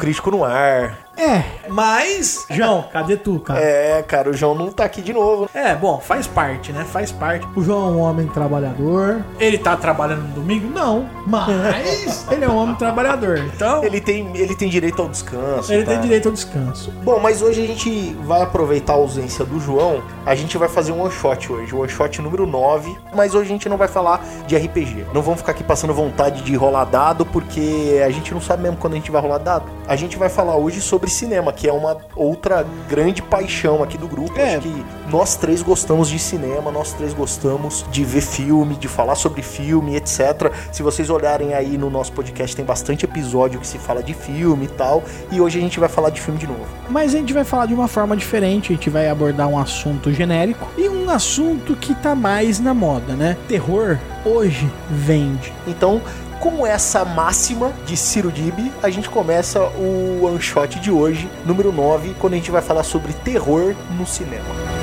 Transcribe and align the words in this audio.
Crítico 0.00 0.30
no 0.30 0.42
ar. 0.42 0.98
É, 1.16 1.68
mas. 1.68 2.46
João, 2.48 2.88
cadê 2.90 3.16
tu, 3.16 3.38
cara? 3.40 3.60
É, 3.60 4.02
cara, 4.02 4.30
o 4.30 4.32
João 4.32 4.54
não 4.54 4.72
tá 4.72 4.84
aqui 4.84 5.02
de 5.02 5.12
novo. 5.12 5.50
É, 5.52 5.74
bom, 5.74 6.00
faz 6.00 6.26
parte, 6.26 6.72
né? 6.72 6.84
Faz 6.90 7.12
parte. 7.12 7.46
O 7.60 7.62
João 7.62 7.88
é 7.88 7.90
um 7.90 7.98
homem 7.98 8.26
trabalhador. 8.26 9.22
Ele 9.38 9.58
tá 9.58 9.76
trabalhando 9.76 10.22
no 10.22 10.32
domingo? 10.32 10.66
Não. 10.70 11.06
Mas 11.26 12.26
ele 12.32 12.42
é 12.42 12.48
um 12.48 12.56
homem 12.56 12.74
trabalhador. 12.76 13.36
Então, 13.36 13.84
ele, 13.84 13.96
Ele 13.96 14.00
tem, 14.00 14.34
ele 14.34 14.54
tem 14.56 14.70
direito 14.70 15.02
ao 15.02 15.10
descanso. 15.10 15.68
tem 15.68 15.84
tá? 15.84 15.96
direito 15.96 16.28
ao 16.28 16.32
descanso. 16.32 16.90
Bom, 17.04 17.20
mas 17.20 17.42
hoje 17.42 17.62
a 17.62 17.66
gente 17.66 18.16
vai 18.24 18.40
aproveitar 18.40 18.94
a 18.94 18.96
ausência 18.96 19.44
do 19.44 19.60
João. 19.60 20.02
A 20.24 20.34
gente 20.34 20.56
vai 20.56 20.70
fazer 20.70 20.92
um 20.92 21.02
one 21.02 21.12
shot 21.12 21.52
hoje, 21.52 21.74
o 21.74 21.80
one 21.80 21.88
shot 21.90 22.22
número 22.22 22.46
9. 22.46 22.96
Mas 23.14 23.34
hoje 23.34 23.50
a 23.50 23.52
gente 23.52 23.68
não 23.68 23.76
vai 23.76 23.88
falar 23.88 24.24
de 24.46 24.56
RPG. 24.56 25.08
Não 25.12 25.20
vamos 25.20 25.40
ficar 25.40 25.52
aqui 25.52 25.62
passando 25.62 25.92
vontade 25.92 26.40
de 26.40 26.56
rolar 26.56 26.86
dado, 26.86 27.26
porque 27.26 28.02
a 28.02 28.08
gente 28.10 28.32
não 28.32 28.40
sabe 28.40 28.62
mesmo 28.62 28.78
quando 28.78 28.94
a 28.94 28.96
gente 28.96 29.10
vai 29.10 29.20
rolar 29.20 29.36
dado. 29.36 29.66
A 29.86 29.96
gente 29.96 30.16
vai 30.16 30.30
falar 30.30 30.56
hoje 30.56 30.80
sobre 30.80 31.10
cinema, 31.10 31.52
que 31.52 31.68
é 31.68 31.72
uma 31.74 31.98
outra 32.16 32.64
grande 32.88 33.20
paixão 33.20 33.82
aqui 33.82 33.98
do 33.98 34.08
grupo. 34.08 34.38
É. 34.38 34.56
Acho 34.56 34.66
que 34.66 34.84
nós 35.10 35.36
três 35.36 35.60
gostamos 35.60 36.08
de 36.08 36.18
cinema, 36.18 36.70
nós 36.70 36.92
três 36.92 37.12
gostamos 37.12 37.84
de 37.90 38.04
ver 38.04 38.20
filme, 38.20 38.76
de 38.76 38.86
falar 38.86 39.16
sobre 39.16 39.42
filme, 39.42 39.96
etc. 39.96 40.52
Se 40.70 40.82
vocês 40.82 41.10
olharem 41.10 41.52
aí 41.52 41.76
no 41.76 41.90
nosso 41.90 42.12
podcast, 42.12 42.54
tem 42.54 42.64
bastante 42.64 43.04
episódio 43.04 43.58
que 43.58 43.66
se 43.66 43.78
fala 43.78 44.02
de 44.02 44.14
filme 44.14 44.66
e 44.66 44.68
tal. 44.68 45.02
E 45.32 45.40
hoje 45.40 45.58
a 45.58 45.62
gente 45.62 45.80
vai 45.80 45.88
falar 45.88 46.10
de 46.10 46.20
filme 46.20 46.38
de 46.38 46.46
novo. 46.46 46.66
Mas 46.88 47.14
a 47.14 47.18
gente 47.18 47.32
vai 47.32 47.44
falar 47.44 47.66
de 47.66 47.74
uma 47.74 47.88
forma 47.88 48.16
diferente. 48.16 48.72
A 48.72 48.76
gente 48.76 48.88
vai 48.88 49.08
abordar 49.08 49.48
um 49.48 49.58
assunto 49.58 50.12
genérico 50.12 50.68
e 50.78 50.88
um 50.88 51.10
assunto 51.10 51.74
que 51.74 51.94
tá 51.94 52.14
mais 52.14 52.60
na 52.60 52.72
moda, 52.72 53.14
né? 53.14 53.36
Terror 53.48 53.98
hoje 54.24 54.70
vende. 54.88 55.52
Então, 55.66 56.00
com 56.38 56.66
essa 56.66 57.04
máxima 57.04 57.72
de 57.84 57.96
Ciro 57.96 58.30
Dib, 58.30 58.72
a 58.82 58.88
gente 58.88 59.10
começa 59.10 59.60
o 59.60 60.24
one 60.24 60.40
shot 60.40 60.78
de 60.78 60.90
hoje, 60.90 61.28
número 61.44 61.72
9, 61.72 62.14
quando 62.18 62.34
a 62.34 62.36
gente 62.36 62.50
vai 62.50 62.62
falar 62.62 62.84
sobre 62.84 63.12
terror 63.12 63.74
no 63.98 64.06
cinema. 64.06 64.79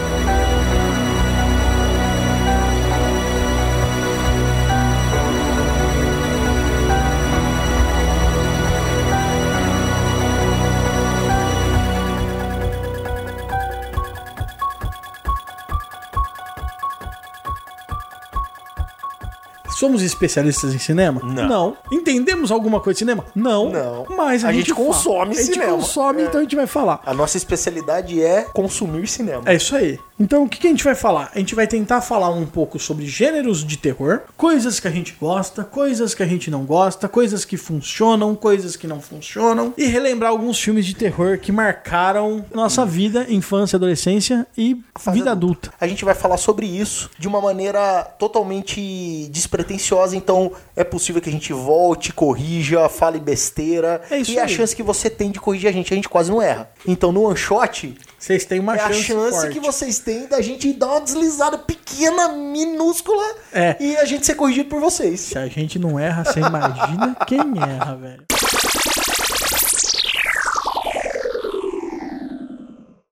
Somos 19.77 20.01
especialistas 20.01 20.73
em 20.73 20.79
cinema? 20.79 21.21
Não. 21.23 21.77
Entendemos 21.91 22.51
alguma 22.51 22.79
coisa 22.79 22.95
de 22.95 22.99
cinema? 22.99 23.23
Não. 23.35 23.69
Não. 23.69 24.05
Mas 24.17 24.43
a, 24.43 24.49
A 24.49 24.51
gente 24.53 24.73
fala. 24.73 24.85
consome 24.88 25.31
A 25.38 25.41
gente 25.41 25.53
cinema. 25.53 25.73
consome, 25.73 26.21
É. 26.23 26.25
então 26.25 26.39
a 26.39 26.43
gente 26.43 26.55
vai 26.55 26.65
falar. 26.65 26.99
A 27.05 27.13
nossa 27.13 27.38
especialidade 27.38 28.21
é 28.21 28.41
consumir 28.53 29.05
cinema. 29.07 29.43
É 29.45 29.53
isso 29.55 29.75
aí. 29.75 29.99
Então 30.19 30.44
o 30.44 30.50
que, 30.50 30.59
que 30.59 30.67
a 30.67 30.69
gente 30.69 30.83
vai 30.83 30.95
falar? 30.95 31.31
A 31.35 31.39
gente 31.39 31.53
vai 31.53 31.67
tentar 31.67 32.01
falar 32.01 32.29
um 32.29 32.45
pouco 32.45 32.79
sobre 32.79 33.05
gêneros 33.05 33.63
de 33.63 33.78
terror, 33.78 34.22
coisas 34.35 34.79
que 34.79 34.88
a 34.88 34.91
gente 34.91 35.16
gosta, 35.19 35.63
coisas 35.63 36.16
que 36.16 36.23
a 36.23 36.25
gente 36.25 36.50
não 36.50 36.66
gosta, 36.66 37.07
coisas 37.07 37.45
que 37.45 37.55
funcionam, 37.55 38.35
coisas 38.35 38.75
que 38.75 38.88
não 38.88 39.00
funcionam, 39.00 39.73
e 39.77 39.85
relembrar 39.85 40.31
alguns 40.31 40.59
filmes 40.59 40.85
de 40.85 40.95
terror 40.95 41.38
que 41.38 41.51
marcaram 41.51 42.44
nossa 42.53 42.85
vida, 42.85 43.27
infância, 43.29 43.77
adolescência 43.77 44.47
e 44.57 44.81
vida 45.13 45.31
adulta. 45.31 45.72
A 45.79 45.88
gente 45.88 46.03
vai 46.03 46.16
falar 46.16 46.38
sobre 46.38 46.66
isso 46.66 47.09
de 47.19 47.27
uma 47.27 47.39
maneira 47.39 48.03
totalmente 48.17 49.27
despretensiosa, 49.31 50.16
então 50.16 50.51
é 50.75 50.83
possível 50.83 51.22
que 51.22 51.29
a 51.29 51.31
gente 51.31 51.53
volte, 51.53 52.11
corrija, 52.11 52.89
fale 52.89 53.19
besteira. 53.19 54.01
É 54.09 54.17
isso 54.17 54.31
e 54.31 54.39
a 54.39 54.44
aí. 54.44 54.50
chance 54.50 54.75
que 54.75 54.83
você 54.83 55.09
tem 55.09 55.31
de 55.31 55.39
corrigir 55.39 55.69
a 55.69 55.72
gente, 55.72 55.94
a 55.94 55.95
gente 55.95 56.09
quase 56.09 56.31
não 56.31 56.41
erra. 56.41 56.69
Então 56.88 57.11
no 57.11 57.23
one 57.23 57.38
shot, 57.38 57.95
Vocês 58.27 58.43
têm 58.43 58.59
uma 58.59 58.75
é 58.75 58.81
a 58.81 58.88
chance, 58.89 59.03
chance 59.03 59.39
forte. 59.39 59.53
que 59.53 59.59
vocês 59.61 59.99
têm 59.99 60.27
da 60.27 60.41
gente 60.41 60.73
dar 60.73 60.88
uma 60.88 60.99
deslizada 60.99 61.57
pequena, 61.57 62.27
minúscula, 62.27 63.23
É. 63.53 63.77
e 63.79 63.95
a 63.95 64.03
gente 64.03 64.25
ser 64.25 64.35
corrigido 64.35 64.67
por 64.67 64.81
vocês. 64.81 65.21
Se 65.21 65.38
a 65.38 65.47
gente 65.47 65.79
não 65.79 65.97
erra, 65.97 66.25
você 66.25 66.41
imagina 66.41 67.15
quem 67.25 67.39
erra, 67.39 67.95
velho. 67.95 68.25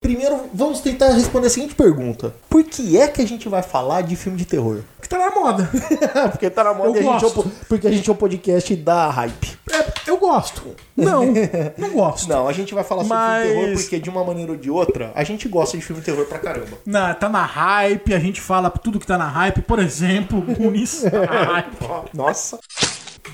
Primeiro, 0.02 0.50
vamos 0.54 0.82
tentar 0.82 1.14
responder 1.14 1.48
a 1.48 1.50
seguinte 1.50 1.76
pergunta: 1.76 2.34
Por 2.50 2.62
que 2.66 2.98
é 2.98 3.08
que 3.08 3.22
a 3.22 3.28
gente 3.28 3.48
vai 3.48 3.64
falar 3.64 4.02
de 4.02 4.18
filme 4.18 4.38
de 4.38 4.44
terror? 4.44 4.82
Que 5.02 5.08
tá 5.08 5.18
na 5.18 5.32
moda. 5.32 5.70
porque 6.30 6.50
tá 6.50 6.64
na 6.66 6.74
moda 6.74 7.00
Eu 7.00 7.04
e 7.04 7.08
a 7.08 7.14
gente 7.20 7.26
é 7.26 7.44
porque 7.70 7.88
a 7.88 7.92
gente 7.92 8.10
é 8.10 8.12
o 8.12 8.16
podcast 8.16 8.76
da 8.76 9.10
hype. 9.12 9.58
É, 9.72 9.95
eu 10.08 10.18
gosto. 10.18 10.76
Não, 10.96 11.26
não 11.78 11.90
gosto. 11.92 12.30
Não, 12.30 12.48
a 12.48 12.54
gente 12.54 12.74
vai 12.74 12.84
falar 12.84 13.04
sobre 13.04 13.18
Mas- 13.18 13.48
filme 13.48 13.62
terror 13.66 13.78
porque 13.82 14.00
de 14.00 14.10
uma 14.10 14.24
maneira 14.24 14.52
ou 14.52 14.58
de 14.58 14.70
outra, 14.70 15.12
a 15.16 15.24
gente 15.24 15.48
gosta 15.48 15.78
de 15.78 15.84
filme 15.84 16.02
terror 16.02 16.26
pra 16.26 16.40
caramba. 16.40 16.78
Na, 16.86 17.14
tá 17.14 17.28
na 17.30 17.44
hype, 17.46 18.14
a 18.14 18.20
gente 18.20 18.40
fala 18.42 18.70
tudo 18.70 19.00
que 19.00 19.08
tá 19.08 19.18
na 19.18 19.28
hype, 19.28 19.62
por 19.62 19.80
exemplo, 19.80 20.42
Goonies. 20.42 21.02
tá 21.04 21.20
na 21.20 21.44
hype. 21.54 21.76
Nossa. 22.14 22.60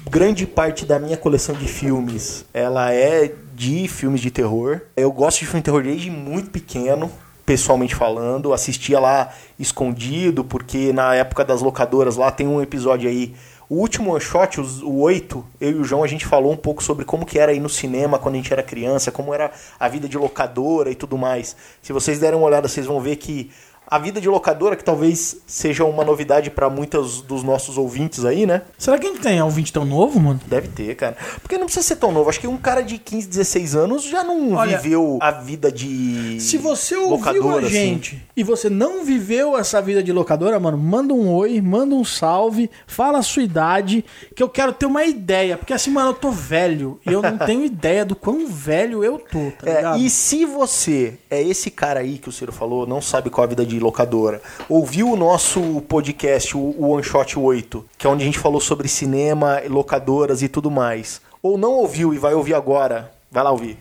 Grande 0.10 0.46
parte 0.48 0.86
da 0.86 1.00
minha 1.00 1.18
coleção 1.18 1.54
de 1.56 1.68
filmes, 1.68 2.46
ela 2.54 2.92
é 2.94 3.34
de 3.54 3.88
filmes 3.88 4.20
de 4.22 4.32
terror. 4.32 4.82
Eu 4.96 5.12
gosto 5.12 5.40
de 5.40 5.46
filme 5.46 5.60
de 5.62 5.66
terror 5.66 5.84
desde 5.84 6.10
muito 6.10 6.50
pequeno, 6.50 7.12
pessoalmente 7.46 7.94
falando. 7.96 8.54
Assistia 8.54 9.00
lá 9.00 9.32
escondido, 9.60 10.44
porque 10.44 10.92
na 10.92 11.14
época 11.16 11.46
das 11.46 11.62
locadoras 11.62 12.16
lá 12.16 12.32
tem 12.32 12.48
um 12.48 12.62
episódio 12.62 13.10
aí. 13.10 13.34
O 13.74 13.76
último 13.76 14.12
one 14.12 14.20
shot, 14.20 14.60
os- 14.60 14.82
o 14.84 14.98
8, 14.98 15.46
eu 15.62 15.72
e 15.72 15.76
o 15.76 15.84
João, 15.86 16.04
a 16.04 16.08
gente 16.08 16.26
falou 16.26 16.52
um 16.52 16.58
pouco 16.58 16.84
sobre 16.84 17.06
como 17.06 17.26
que 17.26 17.40
era 17.40 17.54
ir 17.54 17.62
no 17.62 17.70
cinema 17.70 18.20
quando 18.20 18.36
a 18.36 18.38
gente 18.38 18.52
era 18.52 18.62
criança, 18.62 19.14
como 19.14 19.34
era 19.34 19.50
a 19.80 19.88
vida 19.88 20.10
de 20.10 20.18
locadora 20.18 20.92
e 20.92 20.96
tudo 20.96 21.18
mais. 21.18 21.56
Se 21.82 21.94
vocês 21.94 22.20
derem 22.20 22.38
uma 22.38 22.46
olhada, 22.48 22.68
vocês 22.68 22.86
vão 22.86 23.00
ver 23.00 23.16
que 23.16 23.50
A 23.92 24.00
vida 24.00 24.22
de 24.22 24.30
locadora, 24.30 24.78
que 24.78 24.86
talvez 24.86 25.42
seja 25.46 25.84
uma 25.84 26.06
novidade 26.06 26.50
pra 26.50 26.70
muitos 26.70 27.22
dos 27.22 27.44
nossos 27.44 27.78
ouvintes 27.78 28.24
aí, 28.24 28.46
né? 28.46 28.62
Será 28.78 28.98
que 28.98 29.06
a 29.06 29.10
gente 29.10 29.22
tem 29.22 29.42
ouvinte 29.42 29.74
tão 29.74 29.84
novo, 29.84 30.18
mano? 30.18 30.40
Deve 30.48 30.70
ter, 30.70 30.96
cara. 30.96 31.18
Porque 31.42 31.58
não 31.58 31.66
precisa 31.66 31.86
ser 31.86 31.98
tão 31.98 32.10
novo. 32.10 32.30
Acho 32.30 32.40
que 32.40 32.48
um 32.48 32.56
cara 32.56 32.82
de 32.82 32.98
15, 32.98 33.28
16 33.28 33.76
anos 33.76 34.04
já 34.04 34.24
não 34.24 34.54
Olha, 34.54 34.78
viveu 34.78 35.20
a 35.22 35.32
vida 35.32 35.70
de. 35.70 36.40
Se 36.40 36.58
você 36.58 36.96
ouviu 36.96 37.18
locadora, 37.18 37.66
a 37.66 37.68
assim. 37.68 37.76
gente 37.76 38.22
e 38.42 38.44
você 38.44 38.70
não 38.70 39.04
viveu 39.04 39.58
essa 39.58 39.82
vida 39.82 40.02
de 40.02 40.12
locadora, 40.12 40.60
mano, 40.60 40.78
manda 40.78 41.14
um 41.14 41.32
oi, 41.32 41.62
manda 41.62 41.94
um 41.94 42.04
salve, 42.04 42.72
fala 42.88 43.20
a 43.20 43.24
sua 43.24 43.44
idade, 43.44 44.04
que 44.36 44.42
eu 44.42 44.50
quero 44.50 44.74
ter 44.74 44.86
uma 44.86 45.06
ideia. 45.06 45.58
Porque 45.58 45.74
assim, 45.74 45.92
mano, 45.92 46.10
eu 46.10 46.14
tô 46.14 46.32
velho 46.32 47.00
e 47.06 47.12
eu 47.12 47.22
não 47.22 47.38
tenho 47.46 47.64
ideia 47.64 48.04
do 48.04 48.16
quão 48.16 48.48
velho 48.48 49.04
eu 49.04 49.20
tô, 49.20 49.52
tá 49.60 49.70
É, 49.70 49.98
e 50.00 50.10
se 50.10 50.44
você 50.44 51.20
é 51.30 51.42
esse 51.42 51.70
cara 51.70 52.00
aí 52.00 52.18
que 52.18 52.30
o 52.30 52.32
Ciro 52.32 52.52
falou, 52.52 52.88
não 52.88 53.02
sabe 53.02 53.30
qual 53.30 53.44
é 53.44 53.48
a 53.48 53.50
vida 53.50 53.66
de 53.66 53.80
locadora, 53.82 54.42
ouviu 54.70 55.12
o 55.12 55.16
nosso 55.18 55.82
podcast, 55.90 56.56
o 56.56 56.90
One 56.90 57.04
Shot 57.04 57.38
8, 57.38 57.86
que 57.98 58.08
é 58.08 58.10
onde 58.10 58.24
a 58.24 58.26
gente 58.26 58.40
falou 58.40 58.62
sobre 58.62 58.88
cinema, 58.88 59.62
locadoras 59.68 60.42
e 60.42 60.48
tudo 60.48 60.72
mais, 60.72 61.20
ou 61.44 61.58
não 61.58 61.74
ouviu 61.74 62.14
e 62.14 62.18
vai 62.18 62.34
ouvir 62.34 62.54
agora, 62.54 63.12
vai 63.32 63.44
lá 63.44 63.52
ouvir. 63.52 63.78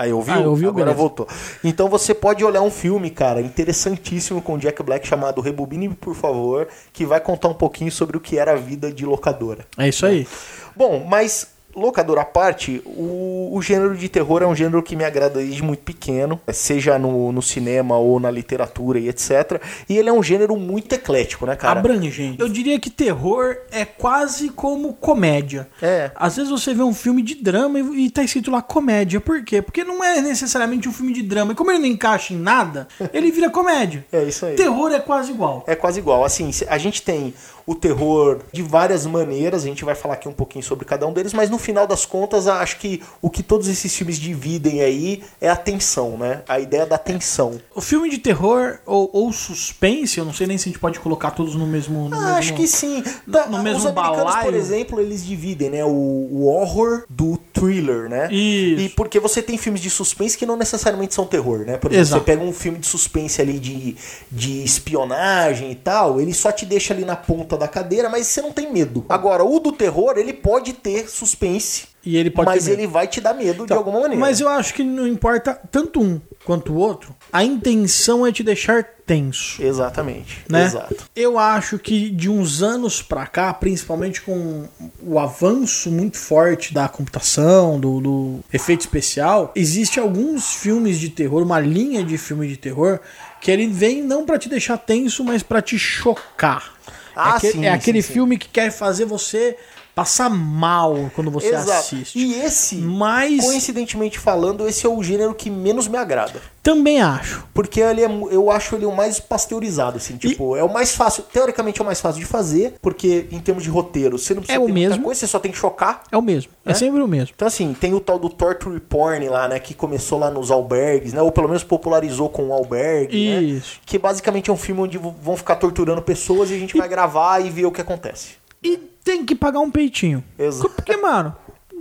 Aí 0.00 0.14
ouviu? 0.14 0.32
Ah, 0.32 0.38
ouviu, 0.38 0.68
Agora 0.70 0.86
beleza. 0.86 0.98
voltou. 0.98 1.28
Então 1.62 1.86
você 1.86 2.14
pode 2.14 2.42
olhar 2.42 2.62
um 2.62 2.70
filme, 2.70 3.10
cara, 3.10 3.42
interessantíssimo 3.42 4.40
com 4.40 4.56
Jack 4.56 4.82
Black 4.82 5.06
chamado 5.06 5.42
Rebobine, 5.42 5.90
por 5.90 6.14
favor, 6.14 6.68
que 6.90 7.04
vai 7.04 7.20
contar 7.20 7.48
um 7.48 7.54
pouquinho 7.54 7.92
sobre 7.92 8.16
o 8.16 8.20
que 8.20 8.38
era 8.38 8.52
a 8.52 8.56
vida 8.56 8.90
de 8.90 9.04
locadora. 9.04 9.66
É 9.76 9.90
isso 9.90 10.06
aí. 10.06 10.26
Bom, 10.74 11.04
mas 11.06 11.48
locadora 11.74 12.22
à 12.22 12.24
parte, 12.24 12.82
o, 12.84 13.50
o 13.52 13.62
gênero 13.62 13.96
de 13.96 14.08
terror 14.08 14.42
é 14.42 14.46
um 14.46 14.54
gênero 14.54 14.82
que 14.82 14.96
me 14.96 15.04
agrada 15.04 15.40
desde 15.40 15.62
muito 15.62 15.82
pequeno, 15.82 16.40
seja 16.52 16.98
no, 16.98 17.32
no 17.32 17.42
cinema 17.42 17.96
ou 17.96 18.18
na 18.18 18.30
literatura 18.30 18.98
e 18.98 19.08
etc. 19.08 19.60
E 19.88 19.96
ele 19.96 20.08
é 20.08 20.12
um 20.12 20.22
gênero 20.22 20.56
muito 20.56 20.94
eclético, 20.94 21.46
né, 21.46 21.56
cara? 21.56 21.80
Abrangente. 21.80 22.40
Eu 22.40 22.48
diria 22.48 22.78
que 22.78 22.90
terror 22.90 23.56
é 23.70 23.84
quase 23.84 24.50
como 24.50 24.92
comédia. 24.94 25.68
É. 25.80 26.10
Às 26.14 26.36
vezes 26.36 26.50
você 26.50 26.74
vê 26.74 26.82
um 26.82 26.94
filme 26.94 27.22
de 27.22 27.34
drama 27.34 27.78
e, 27.78 28.06
e 28.06 28.10
tá 28.10 28.22
escrito 28.22 28.50
lá 28.50 28.62
comédia. 28.62 29.20
Por 29.20 29.44
quê? 29.44 29.62
Porque 29.62 29.84
não 29.84 30.02
é 30.02 30.20
necessariamente 30.20 30.88
um 30.88 30.92
filme 30.92 31.12
de 31.12 31.22
drama. 31.22 31.52
E 31.52 31.54
como 31.54 31.70
ele 31.70 31.80
não 31.80 31.86
encaixa 31.86 32.34
em 32.34 32.38
nada, 32.38 32.88
ele 33.12 33.30
vira 33.30 33.50
comédia. 33.50 34.04
É 34.12 34.22
isso 34.24 34.46
aí. 34.46 34.56
Terror 34.56 34.92
é 34.92 35.00
quase 35.00 35.30
igual. 35.30 35.64
É 35.66 35.74
quase 35.74 35.98
igual. 35.98 36.24
Assim, 36.24 36.50
a 36.68 36.78
gente 36.78 37.02
tem 37.02 37.34
o 37.70 37.74
terror 37.76 38.40
de 38.52 38.62
várias 38.62 39.06
maneiras, 39.06 39.62
a 39.62 39.66
gente 39.66 39.84
vai 39.84 39.94
falar 39.94 40.14
aqui 40.14 40.28
um 40.28 40.32
pouquinho 40.32 40.64
sobre 40.64 40.84
cada 40.84 41.06
um 41.06 41.12
deles, 41.12 41.32
mas 41.32 41.48
no 41.48 41.56
final 41.58 41.86
das 41.86 42.04
contas, 42.04 42.48
acho 42.48 42.78
que 42.78 43.00
o 43.22 43.30
que 43.30 43.42
todos 43.44 43.68
esses 43.68 43.94
filmes 43.94 44.18
dividem 44.18 44.80
aí 44.82 45.22
é 45.40 45.48
a 45.48 45.54
tensão, 45.54 46.16
né? 46.18 46.42
A 46.48 46.58
ideia 46.58 46.84
da 46.84 46.98
tensão. 46.98 47.60
O 47.74 47.80
filme 47.80 48.10
de 48.10 48.18
terror 48.18 48.78
ou, 48.84 49.08
ou 49.12 49.32
suspense, 49.32 50.18
eu 50.18 50.24
não 50.24 50.32
sei 50.32 50.46
nem 50.48 50.58
se 50.58 50.68
a 50.68 50.72
gente 50.72 50.80
pode 50.80 50.98
colocar 50.98 51.30
todos 51.30 51.54
no 51.54 51.66
mesmo. 51.66 52.08
No 52.08 52.16
Ah, 52.16 52.20
mesmo... 52.20 52.34
acho 52.38 52.54
que 52.54 52.66
sim. 52.66 53.04
Da- 53.26 53.46
no 53.46 53.62
mesmo 53.62 53.78
os 53.78 53.86
americanos, 53.86 54.24
balaio. 54.24 54.44
por 54.44 54.54
exemplo, 54.54 55.00
eles 55.00 55.24
dividem, 55.24 55.70
né? 55.70 55.84
O, 55.84 55.88
o 55.88 56.46
horror 56.48 57.04
do 57.08 57.36
thriller, 57.52 58.08
né? 58.08 58.26
Isso. 58.32 58.80
E 58.82 58.88
porque 58.96 59.20
você 59.20 59.40
tem 59.42 59.56
filmes 59.56 59.80
de 59.80 59.90
suspense 59.90 60.36
que 60.36 60.44
não 60.44 60.56
necessariamente 60.56 61.14
são 61.14 61.24
terror, 61.24 61.60
né? 61.60 61.76
Por 61.76 61.92
exemplo, 61.92 62.00
Exato. 62.02 62.24
você 62.24 62.26
pega 62.26 62.42
um 62.42 62.52
filme 62.52 62.78
de 62.78 62.86
suspense 62.86 63.40
ali 63.40 63.58
de, 63.60 63.96
de 64.30 64.64
espionagem 64.64 65.70
e 65.70 65.74
tal, 65.76 66.20
ele 66.20 66.34
só 66.34 66.50
te 66.50 66.66
deixa 66.66 66.92
ali 66.92 67.04
na 67.04 67.14
ponta 67.16 67.56
da 67.60 67.68
cadeira, 67.68 68.08
mas 68.08 68.26
você 68.26 68.40
não 68.40 68.50
tem 68.50 68.72
medo. 68.72 69.04
Agora, 69.08 69.44
o 69.44 69.60
do 69.60 69.70
terror, 69.70 70.14
ele 70.16 70.32
pode 70.32 70.72
ter 70.72 71.08
suspense, 71.08 71.84
E 72.04 72.16
ele 72.16 72.30
pode 72.30 72.48
mas 72.48 72.66
ele 72.66 72.86
vai 72.86 73.06
te 73.06 73.20
dar 73.20 73.34
medo 73.34 73.66
de 73.66 73.72
alguma 73.74 74.00
maneira. 74.00 74.18
Mas 74.18 74.40
eu 74.40 74.48
acho 74.48 74.72
que 74.72 74.82
não 74.82 75.06
importa 75.06 75.60
tanto 75.70 76.00
um 76.00 76.18
quanto 76.44 76.72
o 76.72 76.76
outro, 76.76 77.14
a 77.30 77.44
intenção 77.44 78.26
é 78.26 78.32
te 78.32 78.42
deixar 78.42 78.82
tenso. 79.06 79.62
Exatamente. 79.62 80.42
Né? 80.48 80.64
Exato. 80.64 81.04
Eu 81.14 81.38
acho 81.38 81.78
que 81.78 82.08
de 82.08 82.30
uns 82.30 82.62
anos 82.62 83.02
pra 83.02 83.26
cá, 83.26 83.52
principalmente 83.52 84.22
com 84.22 84.66
o 85.02 85.18
avanço 85.18 85.90
muito 85.90 86.16
forte 86.16 86.72
da 86.72 86.88
computação, 86.88 87.78
do, 87.78 88.00
do 88.00 88.40
efeito 88.52 88.80
especial, 88.80 89.52
existe 89.54 90.00
alguns 90.00 90.54
filmes 90.54 90.98
de 90.98 91.10
terror, 91.10 91.42
uma 91.42 91.60
linha 91.60 92.02
de 92.02 92.16
filme 92.16 92.48
de 92.48 92.56
terror 92.56 93.00
que 93.40 93.50
ele 93.50 93.66
vem 93.66 94.02
não 94.02 94.24
pra 94.24 94.38
te 94.38 94.48
deixar 94.48 94.78
tenso, 94.78 95.22
mas 95.22 95.42
pra 95.42 95.60
te 95.60 95.78
chocar. 95.78 96.74
Ah, 97.14 97.30
é 97.30 97.36
aquele, 97.36 97.52
sim, 97.52 97.64
é 97.66 97.70
aquele 97.72 98.02
sim, 98.02 98.08
sim. 98.08 98.14
filme 98.14 98.38
que 98.38 98.48
quer 98.48 98.70
fazer 98.70 99.04
você 99.04 99.56
passar 100.00 100.30
mal 100.30 101.10
quando 101.14 101.30
você 101.30 101.48
Exato. 101.48 101.70
assiste. 101.72 102.18
E 102.18 102.32
esse, 102.40 102.76
Mas 102.76 103.44
coincidentemente 103.44 104.18
falando, 104.18 104.66
esse 104.66 104.86
é 104.86 104.88
o 104.88 105.02
gênero 105.02 105.34
que 105.34 105.50
menos 105.50 105.86
me 105.88 105.98
agrada. 105.98 106.40
também 106.62 107.00
acho. 107.02 107.44
Porque 107.54 107.80
ele 107.80 108.02
é, 108.02 108.06
eu 108.30 108.50
acho 108.50 108.74
ele 108.76 108.86
o 108.86 108.92
mais 108.94 109.18
pasteurizado, 109.20 109.96
assim, 109.98 110.16
tipo, 110.16 110.56
é 110.56 110.62
o 110.64 110.72
mais 110.72 110.94
fácil, 110.94 111.22
teoricamente 111.24 111.80
é 111.80 111.82
o 111.82 111.86
mais 111.86 112.00
fácil 112.00 112.18
de 112.20 112.26
fazer, 112.26 112.74
porque 112.80 113.26
em 113.30 113.38
termos 113.40 113.62
de 113.62 113.68
roteiro, 113.70 114.18
você 114.18 114.32
não 114.34 114.40
precisa 114.42 114.58
É 114.58 114.64
o 114.64 114.72
mesmo. 114.72 115.02
coisa, 115.04 115.20
você 115.20 115.26
só 115.26 115.38
tem 115.38 115.50
que 115.52 115.58
chocar. 115.58 116.02
É 116.10 116.16
o 116.16 116.22
mesmo. 116.22 116.50
É, 116.64 116.70
É? 116.70 116.74
sempre 116.74 117.02
o 117.02 117.06
mesmo. 117.08 117.32
Então, 117.34 117.46
assim, 117.48 117.74
tem 117.78 117.92
o 117.92 118.00
tal 118.00 118.18
do 118.18 118.30
torture 118.30 118.78
porn 118.80 119.28
lá, 119.28 119.48
né, 119.48 119.58
que 119.58 119.74
começou 119.74 120.18
lá 120.18 120.30
nos 120.30 120.50
albergues, 120.50 121.12
né, 121.12 121.20
ou 121.20 121.30
pelo 121.32 121.46
menos 121.48 121.62
popularizou 121.64 122.28
com 122.30 122.48
o 122.48 122.52
albergue, 122.54 123.30
né, 123.30 123.42
Isso. 123.42 123.80
que 123.84 123.98
basicamente 123.98 124.48
é 124.48 124.52
um 124.52 124.56
filme 124.56 124.80
onde 124.80 124.96
vão 124.98 125.36
ficar 125.36 125.56
torturando 125.56 126.00
pessoas 126.00 126.50
e 126.50 126.54
a 126.54 126.58
gente 126.58 126.74
vai 126.76 126.88
gravar 126.88 127.40
e 127.44 127.50
ver 127.50 127.66
o 127.66 127.72
que 127.72 127.80
acontece. 127.82 128.40
E 128.62 128.89
tem 129.04 129.24
que 129.24 129.34
pagar 129.34 129.60
um 129.60 129.70
peitinho. 129.70 130.22
Exato. 130.38 130.70
Porque, 130.70 130.96
mano, 130.96 131.34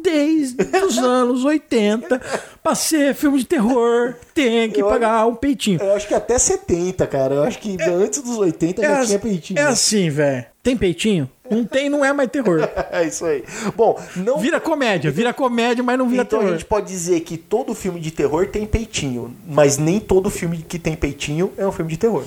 desde 0.04 0.64
os 0.86 0.98
anos 1.00 1.44
80, 1.46 2.20
pra 2.64 2.74
ser 2.76 3.14
filme 3.14 3.40
de 3.40 3.46
terror, 3.46 4.16
tem 4.34 4.70
que 4.72 4.82
Eu- 4.82 4.88
pagar 4.88 5.26
um 5.28 5.36
peitinho. 5.36 5.80
Eu 5.82 5.94
acho 5.96 6.08
que 6.08 6.14
até 6.14 6.38
70, 6.38 7.06
cara, 7.08 7.36
eu 7.36 7.44
acho 7.44 7.60
que 7.60 7.78
antes 7.82 8.22
dos 8.22 8.38
80 8.38 8.82
já 8.82 9.00
as- 9.00 9.08
tinha 9.08 9.20
peitinho. 9.20 9.60
é 9.60 9.64
assim, 9.64 10.10
velho. 10.10 10.46
Tem 10.64 10.76
peitinho? 10.78 11.30
Não 11.50 11.64
tem, 11.66 11.90
não 11.90 12.04
é 12.04 12.12
mais 12.14 12.30
terror. 12.30 12.60
É 12.92 13.06
isso 13.06 13.26
aí. 13.26 13.44
Bom, 13.76 14.00
não 14.16 14.40
Vira 14.40 14.60
comédia, 14.60 15.12
vira 15.12 15.34
comédia, 15.34 15.84
mas 15.84 15.98
não 15.98 16.08
vira 16.10 16.24
Então 16.24 16.40
a 16.40 16.42
terror. 16.42 16.58
gente 16.58 16.66
pode 16.66 16.88
dizer 16.88 17.20
que 17.22 17.38
todo 17.38 17.74
filme 17.76 18.00
de 18.00 18.12
terror 18.12 18.48
tem 18.48 18.66
peitinho, 18.66 19.34
mas 19.48 19.78
nem 19.78 20.00
todo 20.00 20.30
filme 20.30 20.58
que 20.68 20.80
tem 20.80 20.96
peitinho 20.96 21.52
é 21.58 21.66
um 21.68 21.72
filme 21.72 21.92
de 21.92 21.98
terror. 21.98 22.24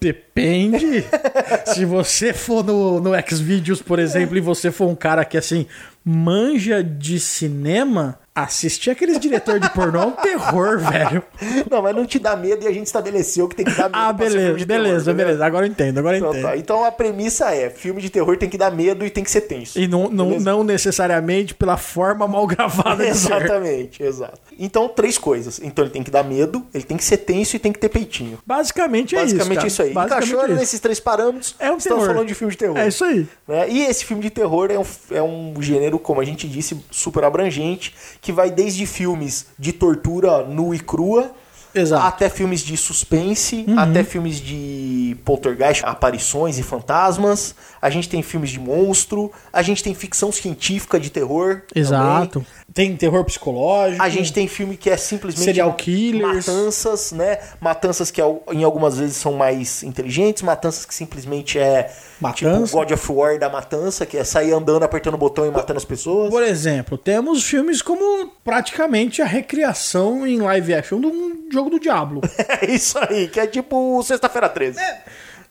Depende. 0.00 1.04
Se 1.66 1.84
você 1.84 2.32
for 2.32 2.64
no, 2.64 3.00
no 3.00 3.10
Xvideos, 3.28 3.82
por 3.82 3.98
exemplo, 3.98 4.36
e 4.36 4.40
você 4.40 4.70
for 4.70 4.88
um 4.88 4.94
cara 4.94 5.24
que, 5.24 5.36
assim, 5.36 5.66
manja 6.04 6.82
de 6.82 7.18
cinema, 7.20 8.18
assistir 8.34 8.90
aqueles 8.90 9.18
diretores 9.18 9.60
de 9.60 9.68
pornô 9.70 10.00
é 10.02 10.06
um 10.06 10.12
terror, 10.12 10.78
velho. 10.80 11.22
Não, 11.70 11.82
mas 11.82 11.94
não 11.94 12.06
te 12.06 12.18
dá 12.18 12.34
medo 12.36 12.64
e 12.64 12.68
a 12.68 12.72
gente 12.72 12.86
estabeleceu 12.86 13.46
que 13.48 13.56
tem 13.56 13.64
que 13.66 13.72
dar 13.72 13.84
medo. 13.84 13.92
Ah, 13.94 14.12
beleza, 14.12 14.54
de 14.56 14.64
terror, 14.66 14.82
beleza, 14.84 15.12
beleza. 15.12 15.44
Agora 15.46 15.66
eu 15.66 15.70
entendo, 15.70 15.98
agora 15.98 16.16
eu 16.16 16.20
Então, 16.20 16.30
entendo. 16.32 16.42
tá. 16.44 16.56
Então 16.56 16.84
a 16.84 16.90
premissa 16.92 17.54
é: 17.54 17.68
filme 17.68 18.00
de 18.00 18.08
terror 18.08 18.36
tem 18.38 18.48
que 18.48 18.56
dar 18.56 18.70
medo 18.70 19.04
e 19.04 19.10
tem 19.10 19.22
que 19.24 19.30
ser 19.30 19.42
tenso. 19.42 19.78
E 19.78 19.86
não, 19.86 20.08
não, 20.08 20.26
Beleza? 20.28 20.44
não 20.50 20.64
necessariamente 20.64 21.54
pela 21.54 21.76
forma 21.76 22.26
mal 22.26 22.46
gravada 22.46 23.04
de 23.04 23.14
ser. 23.16 23.34
Exatamente, 23.34 24.02
exato. 24.02 24.38
Então, 24.58 24.88
três 24.88 25.18
coisas. 25.18 25.60
Então 25.62 25.84
ele 25.84 25.92
tem 25.92 26.02
que 26.02 26.10
dar 26.10 26.22
medo, 26.22 26.64
ele 26.72 26.84
tem 26.84 26.96
que 26.96 27.04
ser 27.04 27.18
tenso 27.18 27.56
e 27.56 27.58
tem 27.58 27.72
que 27.72 27.78
ter 27.78 27.88
peitinho. 27.88 28.38
Basicamente 28.46 29.16
é 29.16 29.20
Basicamente 29.20 29.58
isso. 29.58 29.66
isso, 29.66 29.82
aí. 29.82 29.92
Basicamente 29.92 30.28
Encaixou 30.28 30.40
é 30.46 30.50
isso. 30.52 30.60
nesses 30.60 30.80
três 30.80 31.00
parâmetros, 31.00 31.54
É 31.58 31.70
um 31.70 31.76
estamos 31.76 31.98
terror. 32.02 32.14
falando 32.14 32.28
de 32.28 32.34
filme 32.34 32.52
de 32.52 32.58
terror. 32.58 32.76
É 32.78 32.88
isso 32.88 33.04
aí. 33.04 33.26
né? 33.46 33.68
E 33.68 33.82
esse 33.84 34.04
filme 34.04 34.22
de 34.22 34.30
terror 34.30 34.70
é 34.70 34.78
um, 34.78 34.84
é 35.10 35.22
um 35.22 35.54
gênero, 35.60 35.89
como 35.98 36.20
a 36.20 36.24
gente 36.24 36.48
disse, 36.48 36.84
super 36.90 37.24
abrangente, 37.24 37.94
que 38.20 38.32
vai 38.32 38.50
desde 38.50 38.86
filmes 38.86 39.46
de 39.58 39.72
tortura 39.72 40.44
nua 40.44 40.76
e 40.76 40.80
crua, 40.80 41.32
Exato. 41.74 42.06
até 42.06 42.28
filmes 42.28 42.60
de 42.60 42.76
suspense, 42.76 43.64
Uhum. 43.68 43.78
até 43.78 44.02
filmes 44.04 44.40
de 44.40 45.16
poltergeist, 45.24 45.84
aparições 45.84 46.58
e 46.58 46.62
fantasmas. 46.62 47.54
A 47.80 47.88
gente 47.90 48.08
tem 48.08 48.22
filmes 48.22 48.50
de 48.50 48.58
monstro, 48.60 49.30
a 49.52 49.62
gente 49.62 49.82
tem 49.82 49.94
ficção 49.94 50.30
científica 50.32 50.98
de 51.00 51.10
terror. 51.10 51.62
Exato. 51.74 52.44
Tem 52.72 52.94
terror 52.96 53.24
psicológico. 53.24 53.96
também. 53.98 54.06
A 54.06 54.08
gente 54.16 54.32
tem 54.32 54.46
filme 54.46 54.76
que 54.76 54.88
é 54.90 54.96
simplesmente 54.96 55.44
Serial 55.44 55.72
killers. 55.74 56.46
matanças, 56.46 57.10
né? 57.12 57.38
Matanças 57.60 58.10
que 58.10 58.20
em 58.52 58.62
algumas 58.62 58.96
vezes 58.98 59.16
são 59.16 59.32
mais 59.32 59.82
inteligentes, 59.82 60.42
matanças 60.42 60.84
que 60.84 60.94
simplesmente 60.94 61.58
é 61.58 61.90
Matança. 62.20 62.64
tipo 62.66 62.76
God 62.78 62.90
of 62.92 63.12
War 63.12 63.38
da 63.40 63.48
matança, 63.48 64.06
que 64.06 64.16
é 64.16 64.22
sair 64.22 64.52
andando, 64.52 64.84
apertando 64.84 65.14
o 65.14 65.18
botão 65.18 65.46
e 65.46 65.50
matando 65.50 65.78
as 65.78 65.84
pessoas. 65.84 66.30
Por 66.30 66.42
exemplo, 66.44 66.96
temos 66.96 67.42
filmes 67.42 67.82
como 67.82 68.28
praticamente 68.44 69.20
a 69.20 69.24
recriação 69.26 70.24
em 70.26 70.38
live 70.40 70.74
action 70.74 71.00
de 71.00 71.06
um 71.06 71.40
jogo 71.60 71.70
do 71.70 71.80
Diablo. 71.80 72.20
É 72.62 72.70
isso 72.70 72.98
aí, 72.98 73.28
que 73.28 73.38
é 73.40 73.46
tipo 73.46 74.02
Sexta-feira 74.02 74.48
13. 74.48 74.78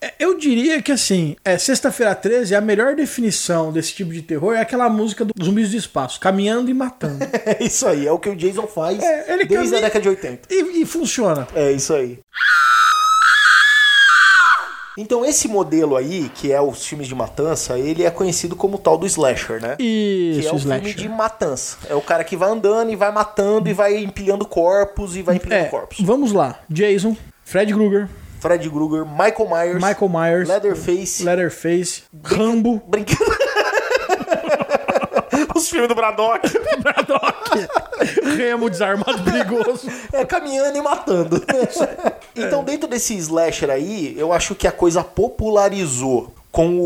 É, 0.01 0.13
Eu 0.19 0.37
diria 0.37 0.81
que 0.81 0.91
assim, 0.91 1.35
é, 1.43 1.57
Sexta-feira 1.57 2.13
13, 2.15 2.55
a 2.55 2.61
melhor 2.61 2.95
definição 2.95 3.71
desse 3.71 3.93
tipo 3.93 4.11
de 4.13 4.21
terror 4.21 4.53
é 4.55 4.61
aquela 4.61 4.89
música 4.89 5.25
dos 5.25 5.45
zumbis 5.45 5.71
do 5.71 5.77
espaço, 5.77 6.19
caminhando 6.19 6.69
e 6.69 6.73
matando. 6.73 7.19
É 7.45 7.63
isso 7.63 7.87
aí, 7.87 8.07
é 8.07 8.11
o 8.11 8.19
que 8.19 8.29
o 8.29 8.35
Jason 8.35 8.67
faz 8.67 9.01
É, 9.01 9.23
desde 9.37 9.43
a 9.55 9.57
caminha- 9.57 9.81
década 9.81 10.01
de 10.01 10.09
80. 10.09 10.47
e, 10.53 10.81
e 10.81 10.85
funciona. 10.85 11.47
É 11.55 11.71
isso 11.71 11.93
aí. 11.93 12.19
Então 14.97 15.25
esse 15.25 15.47
modelo 15.47 15.95
aí, 15.95 16.29
que 16.35 16.51
é 16.51 16.59
os 16.61 16.85
filmes 16.85 17.07
de 17.07 17.15
matança, 17.15 17.77
ele 17.77 18.03
é 18.03 18.09
conhecido 18.11 18.55
como 18.55 18.75
o 18.75 18.79
tal 18.79 18.97
do 18.97 19.05
slasher, 19.05 19.61
né? 19.61 19.75
Isso, 19.79 20.41
que 20.41 20.47
é 20.47 20.51
o 20.53 20.55
slasher. 20.57 20.83
filme 20.85 20.93
de 20.93 21.09
matança. 21.09 21.77
É 21.89 21.95
o 21.95 22.01
cara 22.01 22.23
que 22.23 22.35
vai 22.35 22.49
andando 22.49 22.91
e 22.91 22.95
vai 22.95 23.11
matando 23.11 23.69
e 23.69 23.73
vai 23.73 23.97
empilhando 24.03 24.45
corpos 24.45 25.15
e 25.15 25.21
vai 25.21 25.35
empilhando 25.37 25.65
É, 25.65 25.69
corpos. 25.69 25.99
vamos 26.01 26.31
lá. 26.33 26.59
Jason, 26.69 27.15
Fred 27.45 27.73
Krueger, 27.73 28.09
Fred 28.39 28.69
Krueger, 28.69 29.05
Michael 29.05 29.49
Myers, 29.49 29.83
Michael 29.83 30.09
Myers, 30.09 30.47
Leatherface, 30.49 31.23
Leatherface, 31.23 32.03
Rambo, 32.23 32.81
Brinquedo. 32.87 33.38
Os 35.69 35.71
filmes 35.71 35.87
do 35.89 35.95
Braddock. 35.95 36.49
Remo 38.35 38.69
desarmado 38.69 39.23
perigoso. 39.23 39.87
É, 40.11 40.25
caminhando 40.25 40.77
e 40.77 40.81
matando. 40.81 41.43
então, 42.35 42.63
dentro 42.63 42.87
desse 42.87 43.15
slasher 43.15 43.69
aí, 43.69 44.15
eu 44.17 44.33
acho 44.33 44.55
que 44.55 44.67
a 44.67 44.71
coisa 44.71 45.03
popularizou 45.03 46.33
com 46.51 46.79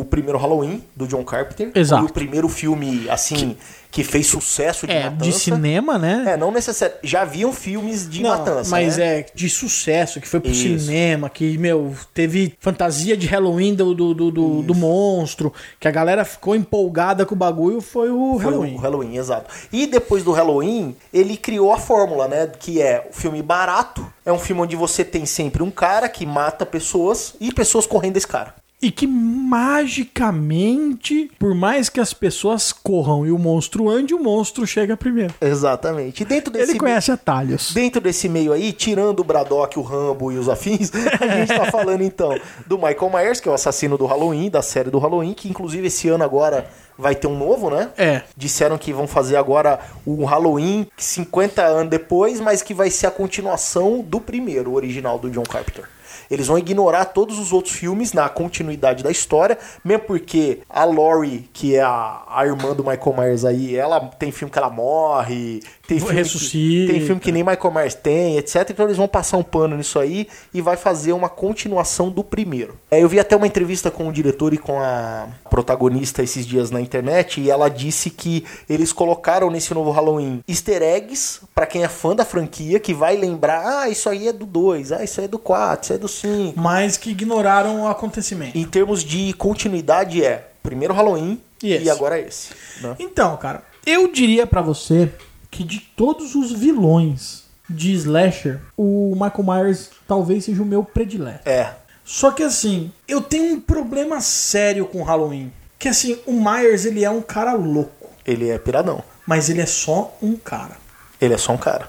o 0.00 0.04
primeiro 0.10 0.36
Halloween, 0.38 0.82
do 0.96 1.06
John 1.06 1.22
Carpenter. 1.24 1.70
Exato. 1.74 2.02
Foi 2.02 2.10
o 2.10 2.12
primeiro 2.14 2.48
filme, 2.48 3.08
assim, 3.08 3.56
que, 3.90 4.02
fez 4.02 4.26
sucesso 4.26 4.88
de 4.88 4.92
É, 4.92 5.04
matança. 5.04 5.24
de 5.24 5.32
cinema, 5.32 5.96
né? 5.96 6.24
É, 6.30 6.36
não 6.36 6.50
necessariamente. 6.50 7.06
Já 7.08 7.22
haviam 7.22 7.52
filmes 7.52 8.10
de 8.10 8.22
Não, 8.24 8.30
matança, 8.30 8.68
mas 8.72 8.96
né? 8.96 9.20
é 9.20 9.26
de 9.32 9.48
sucesso, 9.48 10.20
que 10.20 10.26
foi 10.26 10.40
pro 10.40 10.50
Isso. 10.50 10.86
cinema, 10.86 11.30
que, 11.30 11.56
meu, 11.56 11.94
teve 12.12 12.54
fantasia 12.58 13.16
de 13.16 13.28
Halloween 13.28 13.74
do, 13.76 13.94
do, 13.94 14.14
do, 14.14 14.30
do- 14.32 14.62
do 14.62 14.74
monstro, 14.74 15.52
que 15.78 15.86
a 15.86 15.92
galera 15.92 16.24
ficou 16.24 16.56
empolgada 16.56 17.24
com 17.24 17.36
o 17.36 17.38
bagulho, 17.38 17.80
foi 17.80 18.10
o 18.10 18.34
Foi 18.40 18.50
Halloween. 18.50 18.74
o 18.74 18.78
Halloween, 18.78 19.16
exato. 19.16 19.48
E 19.72 19.86
depois 19.86 20.24
do 20.24 20.32
Halloween, 20.32 20.96
ele 21.12 21.36
criou 21.36 21.72
a 21.72 21.78
fórmula, 21.78 22.26
né? 22.26 22.50
Que 22.58 22.82
é 22.82 23.06
o 23.08 23.14
filme 23.14 23.40
barato. 23.42 24.04
É 24.26 24.32
um 24.32 24.38
filme 24.40 24.60
onde 24.62 24.74
você 24.74 25.04
tem 25.04 25.24
sempre 25.24 25.62
um 25.62 25.70
cara 25.70 26.08
que 26.08 26.26
mata 26.26 26.66
pessoas 26.66 27.36
e 27.40 27.52
pessoas 27.52 27.86
correndo 27.86 28.14
desse 28.14 28.26
cara. 28.26 28.54
E 28.84 28.90
que 28.90 29.06
magicamente, 29.06 31.30
por 31.38 31.54
mais 31.54 31.88
que 31.88 31.98
as 31.98 32.12
pessoas 32.12 32.70
corram 32.70 33.24
e 33.24 33.32
o 33.32 33.38
monstro 33.38 33.88
ande, 33.88 34.12
o 34.12 34.22
monstro 34.22 34.66
chega 34.66 34.94
primeiro. 34.94 35.32
Exatamente. 35.40 36.22
E 36.22 36.26
dentro 36.26 36.52
desse 36.52 36.72
Ele 36.72 36.78
conhece 36.78 37.10
atalhos. 37.10 37.72
Dentro 37.72 37.98
desse 37.98 38.28
meio 38.28 38.52
aí, 38.52 38.74
tirando 38.74 39.20
o 39.20 39.24
Braddock, 39.24 39.78
o 39.78 39.82
Rambo 39.82 40.30
e 40.30 40.36
os 40.36 40.50
afins, 40.50 40.90
a 41.18 41.38
gente 41.38 41.48
tá 41.48 41.64
falando 41.72 42.02
então 42.02 42.38
do 42.66 42.76
Michael 42.76 43.10
Myers, 43.10 43.40
que 43.40 43.48
é 43.48 43.50
o 43.50 43.54
assassino 43.54 43.96
do 43.96 44.04
Halloween, 44.04 44.50
da 44.50 44.60
série 44.60 44.90
do 44.90 44.98
Halloween, 44.98 45.32
que 45.32 45.48
inclusive 45.48 45.86
esse 45.86 46.10
ano 46.10 46.22
agora 46.22 46.66
vai 46.98 47.14
ter 47.14 47.26
um 47.26 47.38
novo, 47.38 47.70
né? 47.70 47.88
É. 47.96 48.20
Disseram 48.36 48.76
que 48.76 48.92
vão 48.92 49.06
fazer 49.06 49.36
agora 49.36 49.80
o 50.04 50.26
Halloween 50.26 50.86
50 50.94 51.62
anos 51.62 51.88
depois, 51.88 52.38
mas 52.38 52.60
que 52.60 52.74
vai 52.74 52.90
ser 52.90 53.06
a 53.06 53.10
continuação 53.10 54.02
do 54.02 54.20
primeiro, 54.20 54.72
o 54.72 54.74
original 54.74 55.18
do 55.18 55.30
John 55.30 55.42
Carpenter. 55.42 55.84
Eles 56.30 56.46
vão 56.46 56.58
ignorar 56.58 57.06
todos 57.06 57.38
os 57.38 57.52
outros 57.52 57.74
filmes 57.74 58.12
na 58.12 58.28
continuidade 58.28 59.02
da 59.02 59.10
história, 59.10 59.58
mesmo 59.84 60.04
porque 60.04 60.60
a 60.68 60.84
Laurie, 60.84 61.48
que 61.52 61.76
é 61.76 61.82
a, 61.82 62.22
a 62.28 62.46
irmã 62.46 62.74
do 62.74 62.84
Michael 62.84 63.16
Myers 63.16 63.44
aí, 63.44 63.76
ela 63.76 64.00
tem 64.00 64.32
filme 64.32 64.50
que 64.50 64.58
ela 64.58 64.70
morre, 64.70 65.60
tem 65.86 65.98
filme, 65.98 66.14
Ressuscita. 66.14 66.86
que, 66.86 66.92
tem 66.92 67.00
filme 67.06 67.20
que 67.20 67.32
nem 67.32 67.42
Michael 67.42 67.74
Myers 67.74 67.94
tem, 67.94 68.38
etc. 68.38 68.70
Então 68.70 68.86
eles 68.86 68.96
vão 68.96 69.06
passar 69.06 69.36
um 69.36 69.42
pano 69.42 69.76
nisso 69.76 69.98
aí 69.98 70.26
e 70.52 70.60
vai 70.60 70.76
fazer 70.76 71.12
uma 71.12 71.28
continuação 71.28 72.10
do 72.10 72.24
primeiro. 72.24 72.78
É, 72.90 73.02
eu 73.02 73.08
vi 73.08 73.20
até 73.20 73.36
uma 73.36 73.46
entrevista 73.46 73.90
com 73.90 74.08
o 74.08 74.12
diretor 74.12 74.54
e 74.54 74.58
com 74.58 74.80
a 74.80 75.28
protagonista 75.50 76.22
esses 76.22 76.46
dias 76.46 76.70
na 76.70 76.80
internet 76.80 77.40
e 77.40 77.50
ela 77.50 77.68
disse 77.68 78.10
que 78.10 78.44
eles 78.68 78.92
colocaram 78.92 79.50
nesse 79.50 79.74
novo 79.74 79.90
Halloween 79.90 80.42
easter 80.48 80.82
eggs 80.82 81.40
pra 81.54 81.66
quem 81.66 81.84
é 81.84 81.88
fã 81.88 82.14
da 82.14 82.24
franquia, 82.24 82.80
que 82.80 82.94
vai 82.94 83.16
lembrar, 83.16 83.82
ah, 83.82 83.88
isso 83.88 84.08
aí 84.08 84.28
é 84.28 84.32
do 84.32 84.46
2, 84.46 84.92
ah, 84.92 85.04
isso 85.04 85.20
aí 85.20 85.26
é 85.26 85.28
do 85.28 85.38
4, 85.38 85.84
isso 85.84 85.92
aí 85.92 85.98
é 85.98 86.00
do 86.00 86.08
5. 86.24 86.58
Mas 86.60 86.96
que 86.96 87.10
ignoraram 87.10 87.82
o 87.82 87.88
acontecimento. 87.88 88.56
Em 88.56 88.64
termos 88.64 89.04
de 89.04 89.32
continuidade 89.34 90.24
é 90.24 90.48
primeiro 90.62 90.94
Halloween 90.94 91.40
E 91.62 91.72
esse? 91.72 91.84
e 91.84 91.90
agora 91.90 92.18
esse. 92.18 92.50
né? 92.80 92.96
Então, 92.98 93.36
cara, 93.36 93.62
eu 93.86 94.10
diria 94.12 94.46
pra 94.46 94.62
você 94.62 95.10
que 95.50 95.62
de 95.62 95.80
todos 95.80 96.34
os 96.34 96.50
vilões 96.52 97.44
de 97.68 97.92
slasher, 97.94 98.60
o 98.76 99.12
Michael 99.14 99.44
Myers 99.64 99.90
talvez 100.08 100.44
seja 100.44 100.62
o 100.62 100.66
meu 100.66 100.82
predileto. 100.84 101.48
É, 101.48 101.72
Só 102.04 102.30
que 102.30 102.42
assim, 102.42 102.92
eu 103.08 103.20
tenho 103.22 103.54
um 103.54 103.60
problema 103.60 104.20
sério 104.20 104.84
com 104.86 105.02
Halloween. 105.02 105.50
Que 105.78 105.88
assim, 105.88 106.18
o 106.26 106.32
Myers 106.32 106.84
ele 106.84 107.04
é 107.04 107.10
um 107.10 107.22
cara 107.22 107.52
louco, 107.54 108.10
ele 108.26 108.48
é 108.50 108.58
piradão. 108.58 109.02
mas 109.26 109.48
ele 109.48 109.60
é 109.60 109.66
só 109.66 110.16
um 110.22 110.36
cara. 110.36 110.76
Ele 111.20 111.32
é 111.34 111.38
só 111.38 111.52
um 111.52 111.56
cara. 111.56 111.88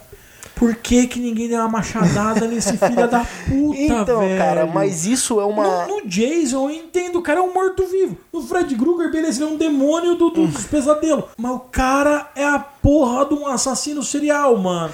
Por 0.55 0.73
que, 0.75 1.05
que 1.07 1.19
ninguém 1.19 1.47
deu 1.49 1.59
uma 1.59 1.67
machadada 1.69 2.47
nesse 2.47 2.75
filho 2.77 3.09
da 3.09 3.25
puta, 3.47 3.77
Então, 3.77 4.19
velho? 4.19 4.37
cara, 4.37 4.65
mas 4.65 5.05
isso 5.05 5.39
é 5.41 5.45
uma. 5.45 5.85
No, 5.85 6.01
no 6.01 6.07
Jason, 6.07 6.69
eu 6.69 6.75
entendo, 6.75 7.19
o 7.19 7.21
cara 7.21 7.39
é 7.39 7.43
um 7.43 7.53
morto-vivo. 7.53 8.17
No 8.31 8.41
Fred 8.41 8.73
Krueger, 8.75 9.11
beleza, 9.11 9.43
ele 9.43 9.51
é 9.51 9.53
um 9.53 9.57
demônio 9.57 10.15
do, 10.15 10.29
do- 10.29 10.47
dos 10.47 10.65
pesadelos. 10.65 11.25
Mas 11.37 11.51
o 11.51 11.59
cara 11.59 12.29
é 12.35 12.45
a 12.45 12.57
porra 12.59 13.25
de 13.25 13.33
um 13.33 13.47
assassino 13.47 14.01
serial, 14.01 14.55
mano. 14.57 14.93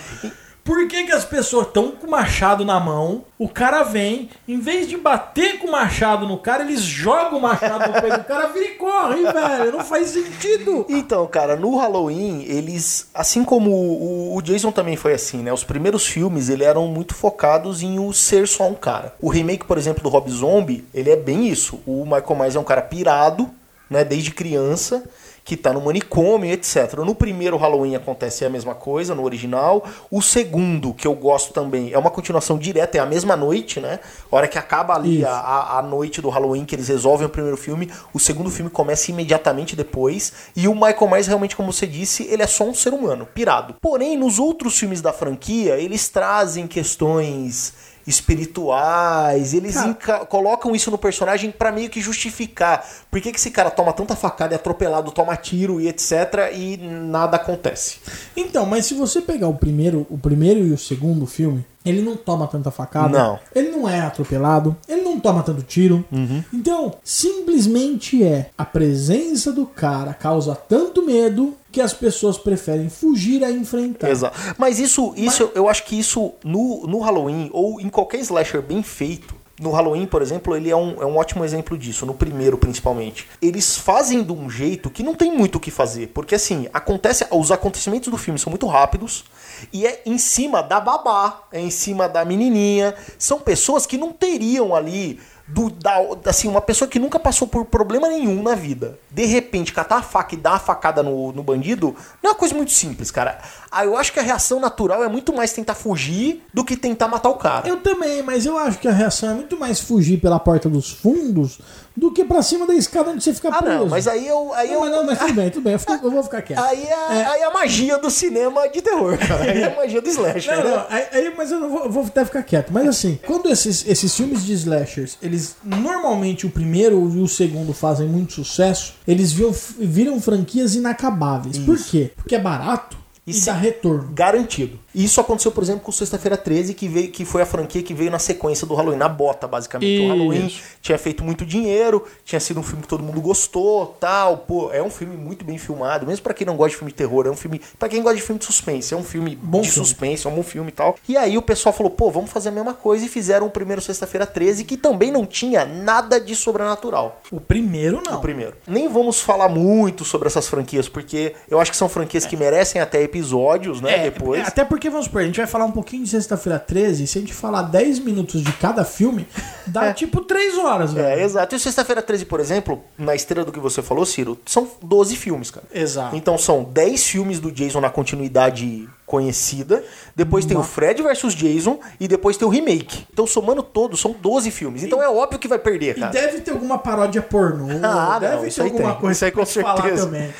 Por 0.63 0.87
que, 0.87 1.05
que 1.05 1.11
as 1.11 1.25
pessoas 1.25 1.67
estão 1.67 1.91
com 1.91 2.05
o 2.05 2.11
machado 2.11 2.63
na 2.63 2.79
mão? 2.79 3.23
O 3.37 3.49
cara 3.49 3.81
vem, 3.81 4.29
em 4.47 4.59
vez 4.59 4.87
de 4.87 4.95
bater 4.95 5.57
com 5.57 5.67
o 5.67 5.71
machado 5.71 6.27
no 6.27 6.37
cara, 6.37 6.63
eles 6.63 6.81
jogam 6.81 7.39
o 7.39 7.41
machado 7.41 7.91
no 7.91 7.99
peito 7.99 8.17
do 8.19 8.23
cara, 8.25 8.47
vira 8.49 8.65
e 8.65 8.75
corre, 8.75 9.23
velho. 9.23 9.71
Não 9.71 9.83
faz 9.83 10.09
sentido. 10.09 10.85
Então, 10.87 11.25
cara, 11.25 11.55
no 11.55 11.75
Halloween, 11.77 12.43
eles. 12.43 13.09
Assim 13.13 13.43
como 13.43 13.71
o, 13.71 14.35
o 14.35 14.41
Jason 14.41 14.71
também 14.71 14.95
foi 14.95 15.13
assim, 15.13 15.39
né? 15.39 15.51
Os 15.51 15.63
primeiros 15.63 16.05
filmes, 16.05 16.47
ele 16.47 16.63
eram 16.63 16.87
muito 16.87 17.15
focados 17.15 17.81
em 17.81 17.97
o 17.97 18.13
ser 18.13 18.47
só 18.47 18.67
um 18.67 18.75
cara. 18.75 19.15
O 19.19 19.29
remake, 19.29 19.65
por 19.65 19.79
exemplo, 19.79 20.03
do 20.03 20.09
Rob 20.09 20.29
Zombie, 20.29 20.85
ele 20.93 21.09
é 21.09 21.15
bem 21.15 21.47
isso. 21.47 21.79
O 21.87 22.03
Michael 22.05 22.35
Myers 22.35 22.55
é 22.55 22.59
um 22.59 22.63
cara 22.63 22.83
pirado, 22.83 23.49
né? 23.89 24.03
Desde 24.03 24.29
criança. 24.29 25.03
Que 25.43 25.57
tá 25.57 25.73
no 25.73 25.81
manicômio, 25.81 26.51
etc. 26.51 26.93
No 27.05 27.15
primeiro 27.15 27.57
Halloween 27.57 27.95
acontece 27.95 28.45
a 28.45 28.49
mesma 28.49 28.75
coisa, 28.75 29.15
no 29.15 29.23
original. 29.23 29.83
O 30.09 30.21
segundo, 30.21 30.93
que 30.93 31.07
eu 31.07 31.13
gosto 31.15 31.53
também, 31.53 31.91
é 31.91 31.97
uma 31.97 32.11
continuação 32.11 32.57
direta, 32.57 32.97
é 32.97 33.01
a 33.01 33.05
mesma 33.05 33.35
noite, 33.35 33.79
né? 33.79 33.99
A 34.31 34.35
hora 34.35 34.47
que 34.47 34.57
acaba 34.57 34.93
ali 34.93 35.25
a, 35.25 35.31
a, 35.31 35.79
a 35.79 35.81
noite 35.81 36.21
do 36.21 36.29
Halloween, 36.29 36.65
que 36.65 36.75
eles 36.75 36.87
resolvem 36.87 37.25
o 37.25 37.29
primeiro 37.29 37.57
filme, 37.57 37.91
o 38.13 38.19
segundo 38.19 38.49
filme 38.49 38.69
começa 38.69 39.11
imediatamente 39.11 39.75
depois. 39.75 40.33
E 40.55 40.67
o 40.67 40.73
Michael 40.73 41.09
Myers, 41.09 41.27
realmente, 41.27 41.55
como 41.55 41.71
você 41.73 41.87
disse, 41.87 42.23
ele 42.31 42.43
é 42.43 42.47
só 42.47 42.63
um 42.63 42.73
ser 42.73 42.93
humano, 42.93 43.25
pirado. 43.25 43.75
Porém, 43.81 44.17
nos 44.17 44.39
outros 44.39 44.77
filmes 44.77 45.01
da 45.01 45.11
franquia, 45.11 45.77
eles 45.77 46.07
trazem 46.09 46.67
questões 46.67 47.90
espirituais, 48.05 49.53
eles 49.53 49.75
Cara. 49.99 50.25
colocam 50.25 50.75
isso 50.75 50.91
no 50.91 50.97
personagem 50.97 51.51
pra 51.51 51.71
meio 51.71 51.89
que 51.89 52.01
justificar 52.01 52.85
por 53.09 53.19
que, 53.21 53.31
que 53.31 53.37
esse 53.37 53.51
cara 53.51 53.69
toma 53.69 53.93
tanta 53.93 54.15
facada, 54.15 54.53
é 54.53 54.55
atropelado, 54.55 55.11
toma 55.11 55.35
tiro 55.35 55.79
e 55.79 55.87
etc. 55.87 56.51
e 56.53 56.77
nada 56.77 57.37
acontece. 57.37 57.97
Então, 58.35 58.65
mas 58.65 58.85
se 58.85 58.93
você 58.93 59.21
pegar 59.21 59.47
o 59.47 59.55
primeiro, 59.55 60.05
o 60.09 60.17
primeiro 60.17 60.65
e 60.65 60.71
o 60.71 60.77
segundo 60.77 61.25
filme, 61.25 61.65
ele 61.83 62.01
não 62.01 62.15
toma 62.15 62.47
tanta 62.47 62.69
facada. 62.69 63.17
Não. 63.17 63.39
Ele 63.55 63.69
não 63.69 63.89
é 63.89 64.01
atropelado. 64.01 64.75
Ele 64.87 65.01
não 65.01 65.19
toma 65.19 65.41
tanto 65.41 65.63
tiro. 65.63 66.05
Então, 66.53 66.93
simplesmente 67.03 68.23
é 68.23 68.51
a 68.57 68.63
presença 68.63 69.51
do 69.51 69.65
cara 69.65 70.13
causa 70.13 70.55
tanto 70.55 71.03
medo 71.03 71.55
que 71.71 71.81
as 71.81 71.93
pessoas 71.93 72.37
preferem 72.37 72.89
fugir 72.89 73.43
a 73.43 73.51
enfrentar. 73.51 74.09
Exato. 74.09 74.37
Mas 74.57 74.79
isso, 74.79 75.13
isso 75.15 75.51
eu 75.55 75.69
acho 75.69 75.85
que 75.85 75.97
isso 75.97 76.33
no, 76.43 76.85
no 76.87 76.99
Halloween, 76.99 77.49
ou 77.53 77.79
em 77.79 77.89
qualquer 77.89 78.19
slasher 78.19 78.61
bem 78.61 78.83
feito, 78.83 79.41
no 79.61 79.69
Halloween, 79.69 80.07
por 80.07 80.23
exemplo, 80.23 80.55
ele 80.55 80.71
é 80.71 80.75
um, 80.75 81.01
é 81.01 81.05
um 81.05 81.17
ótimo 81.17 81.45
exemplo 81.45 81.77
disso, 81.77 82.03
no 82.03 82.15
primeiro 82.15 82.57
principalmente. 82.57 83.29
Eles 83.39 83.77
fazem 83.77 84.23
de 84.23 84.31
um 84.31 84.49
jeito 84.49 84.89
que 84.89 85.03
não 85.03 85.13
tem 85.13 85.31
muito 85.31 85.57
o 85.57 85.59
que 85.59 85.69
fazer, 85.69 86.07
porque 86.07 86.33
assim, 86.33 86.67
acontece, 86.73 87.27
os 87.29 87.51
acontecimentos 87.51 88.09
do 88.09 88.17
filme 88.17 88.39
são 88.39 88.49
muito 88.49 88.65
rápidos 88.65 89.23
e 89.71 89.85
é 89.85 90.01
em 90.03 90.17
cima 90.17 90.63
da 90.63 90.79
babá, 90.79 91.43
é 91.51 91.61
em 91.61 91.69
cima 91.69 92.09
da 92.09 92.25
menininha. 92.25 92.95
São 93.19 93.39
pessoas 93.39 93.85
que 93.85 93.99
não 93.99 94.11
teriam 94.11 94.75
ali 94.75 95.19
do, 95.53 95.69
da, 95.69 95.97
assim, 96.25 96.47
uma 96.47 96.61
pessoa 96.61 96.87
que 96.87 96.99
nunca 96.99 97.19
passou 97.19 97.47
por 97.47 97.65
problema 97.65 98.07
nenhum 98.07 98.41
na 98.41 98.55
vida, 98.55 98.97
de 99.09 99.25
repente 99.25 99.73
catar 99.73 99.97
a 99.97 100.01
faca 100.01 100.33
e 100.33 100.37
dar 100.37 100.51
uma 100.51 100.59
facada 100.59 101.03
no, 101.03 101.31
no 101.31 101.43
bandido, 101.43 101.95
não 102.23 102.29
é 102.29 102.33
uma 102.33 102.39
coisa 102.39 102.55
muito 102.55 102.71
simples, 102.71 103.11
cara. 103.11 103.39
Ah, 103.69 103.85
eu 103.85 103.97
acho 103.97 104.13
que 104.13 104.19
a 104.19 104.23
reação 104.23 104.59
natural 104.59 105.03
é 105.03 105.09
muito 105.09 105.33
mais 105.33 105.51
tentar 105.51 105.75
fugir 105.75 106.43
do 106.53 106.63
que 106.63 106.77
tentar 106.77 107.07
matar 107.07 107.29
o 107.29 107.35
cara. 107.35 107.67
Eu 107.67 107.77
também, 107.77 108.21
mas 108.23 108.45
eu 108.45 108.57
acho 108.57 108.79
que 108.79 108.87
a 108.87 108.91
reação 108.91 109.29
é 109.29 109.33
muito 109.33 109.59
mais 109.59 109.79
fugir 109.79 110.19
pela 110.19 110.39
porta 110.39 110.69
dos 110.69 110.91
fundos 110.91 111.59
do 111.95 112.11
que 112.11 112.23
pra 112.23 112.41
cima 112.41 112.65
da 112.65 112.73
escada 112.73 113.11
onde 113.11 113.23
você 113.23 113.33
fica 113.33 113.49
Ah, 113.49 113.61
preso. 113.61 113.77
não, 113.79 113.87
mas 113.87 114.07
aí 114.07 114.25
eu. 114.27 114.53
Aí 114.53 114.67
Não, 114.69 114.73
eu 114.75 114.79
mas, 114.81 114.91
não, 114.91 115.05
mas 115.05 115.19
tudo 115.19 115.33
bem, 115.33 115.49
tudo 115.49 115.63
bem. 115.63 115.73
Eu, 115.73 115.79
fico- 115.79 115.93
eu 116.03 116.11
vou 116.11 116.23
ficar 116.23 116.41
quieto. 116.41 116.59
Aí 116.59 116.83
é, 116.83 116.93
aí 117.25 117.41
é 117.41 117.45
a 117.45 117.51
magia 117.51 117.97
do 117.97 118.09
cinema 118.09 118.67
de 118.69 118.81
terror, 118.81 119.17
cara. 119.17 119.43
Aí 119.43 119.61
é 119.61 119.65
a 119.73 119.75
magia 119.77 120.01
do 120.01 120.09
slasher. 120.09 120.57
Não, 120.57 120.63
né? 120.63 120.69
não, 120.71 120.85
aí, 120.89 121.05
aí- 121.11 121.33
mas 121.35 121.51
eu 121.51 121.59
não 121.59 121.69
vou, 121.69 121.89
vou 121.89 122.03
até 122.05 122.23
ficar 122.25 122.43
quieto. 122.43 122.71
Mas 122.71 122.87
assim, 122.87 123.19
quando 123.25 123.49
esses, 123.49 123.85
esses 123.87 124.15
filmes 124.15 124.43
de 124.45 124.53
slashers, 124.53 125.17
eles 125.21 125.55
normalmente 125.63 126.45
o 126.45 126.49
primeiro 126.49 127.09
e 127.15 127.19
o 127.21 127.27
segundo 127.27 127.73
fazem 127.73 128.07
muito 128.07 128.33
sucesso, 128.33 128.93
eles 129.07 129.31
viram, 129.31 129.53
viram 129.79 130.21
franquias 130.21 130.75
inacabáveis. 130.75 131.57
Por 131.57 131.77
quê? 131.77 132.11
Porque 132.15 132.35
é 132.35 132.39
barato 132.39 132.97
e, 133.27 133.37
E 133.37 133.41
dá 133.41 133.53
retorno. 133.53 134.11
Garantido. 134.13 134.79
E 134.93 135.03
isso 135.05 135.19
aconteceu, 135.21 135.51
por 135.51 135.63
exemplo, 135.63 135.81
com 135.81 135.91
Sexta-feira 135.91 136.35
13, 136.37 136.73
que, 136.73 136.87
veio, 136.87 137.09
que 137.11 137.23
foi 137.25 137.41
a 137.41 137.45
franquia 137.45 137.81
que 137.81 137.93
veio 137.93 138.11
na 138.11 138.19
sequência 138.19 138.65
do 138.67 138.73
Halloween, 138.75 138.97
na 138.97 139.07
bota, 139.09 139.47
basicamente. 139.47 139.95
Isso. 139.95 140.03
O 140.03 140.07
Halloween 140.09 140.53
tinha 140.81 140.97
feito 140.97 141.23
muito 141.23 141.45
dinheiro, 141.45 142.05
tinha 142.25 142.39
sido 142.39 142.59
um 142.59 142.63
filme 142.63 142.81
que 142.81 142.87
todo 142.87 143.03
mundo 143.03 143.21
gostou, 143.21 143.95
tal. 143.99 144.39
Pô, 144.39 144.69
é 144.73 144.81
um 144.81 144.89
filme 144.89 145.15
muito 145.15 145.45
bem 145.45 145.57
filmado, 145.57 146.05
mesmo 146.05 146.23
pra 146.23 146.33
quem 146.33 146.45
não 146.45 146.55
gosta 146.57 146.71
de 146.71 146.77
filme 146.77 146.91
de 146.91 146.97
terror, 146.97 147.25
é 147.25 147.29
um 147.29 147.35
filme. 147.35 147.61
Pra 147.79 147.87
quem 147.89 148.01
gosta 148.01 148.17
de 148.17 148.21
filme 148.23 148.39
de 148.39 148.45
suspense, 148.45 148.93
é 148.93 148.97
um 148.97 149.03
filme 149.03 149.35
Bom 149.41 149.61
de 149.61 149.69
filme. 149.71 149.87
suspense, 149.87 150.27
é 150.27 150.29
um 150.29 150.35
bom 150.35 150.43
filme 150.43 150.69
e 150.69 150.73
tal. 150.73 150.95
E 151.07 151.15
aí 151.17 151.37
o 151.37 151.41
pessoal 151.41 151.71
falou, 151.73 151.91
pô, 151.91 152.09
vamos 152.11 152.31
fazer 152.31 152.49
a 152.49 152.51
mesma 152.51 152.73
coisa 152.73 153.05
e 153.05 153.07
fizeram 153.09 153.47
o 153.47 153.49
primeiro 153.51 153.81
Sexta-feira 153.81 154.25
13, 154.25 154.63
que 154.65 154.75
também 154.77 155.11
não 155.11 155.25
tinha 155.25 155.65
nada 155.65 156.19
de 156.19 156.35
sobrenatural. 156.35 157.21
O 157.31 157.39
primeiro 157.39 158.01
não. 158.05 158.17
O 158.17 158.21
primeiro. 158.21 158.55
Nem 158.67 158.87
vamos 158.87 159.21
falar 159.21 159.49
muito 159.49 160.03
sobre 160.05 160.27
essas 160.27 160.47
franquias, 160.47 160.89
porque 160.89 161.33
eu 161.49 161.59
acho 161.59 161.71
que 161.71 161.77
são 161.77 161.87
franquias 161.89 162.25
que 162.25 162.35
merecem 162.37 162.81
até 162.81 163.01
episódios, 163.01 163.81
né? 163.81 163.99
É, 164.07 164.09
depois. 164.09 164.41
é, 164.43 164.47
Até 164.47 164.65
porque, 164.65 164.80
vamos 164.89 165.05
supor, 165.05 165.21
a 165.21 165.25
gente 165.25 165.37
vai 165.37 165.47
falar 165.47 165.65
um 165.65 165.71
pouquinho 165.71 166.03
de 166.03 166.09
Sexta-feira 166.09 166.57
13, 166.59 167.05
se 167.07 167.17
a 167.17 167.21
gente 167.21 167.33
falar 167.33 167.63
10 167.63 167.99
minutos 167.99 168.41
de 168.43 168.51
cada 168.53 168.83
filme, 168.85 169.27
dá 169.67 169.93
tipo 169.93 170.21
3 170.21 170.57
horas, 170.57 170.93
velho. 170.93 171.19
É, 171.19 171.23
exato. 171.23 171.55
E 171.55 171.59
Sexta-feira 171.59 172.01
13, 172.01 172.25
por 172.25 172.39
exemplo, 172.39 172.81
na 172.97 173.13
esteira 173.15 173.43
do 173.45 173.51
que 173.51 173.59
você 173.59 173.81
falou, 173.81 174.05
Ciro, 174.05 174.37
são 174.45 174.67
12 174.81 175.15
filmes, 175.15 175.51
cara. 175.51 175.65
Exato. 175.73 176.15
Então 176.15 176.37
são 176.37 176.63
10 176.63 177.03
filmes 177.05 177.39
do 177.39 177.51
Jason 177.51 177.79
na 177.81 177.89
continuidade 177.89 178.87
conhecida, 179.05 179.83
depois 180.15 180.45
tem 180.45 180.55
o 180.55 180.63
Fred 180.63 181.01
vs 181.03 181.35
Jason 181.35 181.79
e 181.99 182.07
depois 182.07 182.37
tem 182.37 182.47
o 182.47 182.51
remake. 182.51 183.05
Então 183.11 183.27
somando 183.27 183.61
todos, 183.61 183.99
são 183.99 184.13
12 184.13 184.49
filmes. 184.51 184.83
Então 184.83 185.03
é 185.03 185.09
óbvio 185.09 185.37
que 185.37 185.49
vai 185.49 185.59
perder, 185.59 185.97
E 185.97 185.99
cara. 185.99 186.11
deve 186.13 186.39
ter 186.39 186.51
alguma 186.51 186.77
paródia 186.77 187.21
pornô, 187.21 187.67
Ah, 187.83 188.17
deve 188.19 188.35
não, 188.43 188.49
ter 188.49 188.61
alguma 188.61 188.91
tem. 188.91 189.01
coisa 189.01 189.11
Isso 189.17 189.25
aí 189.25 189.31
com 189.31 189.45
certeza. 189.45 190.05
também. 190.05 190.33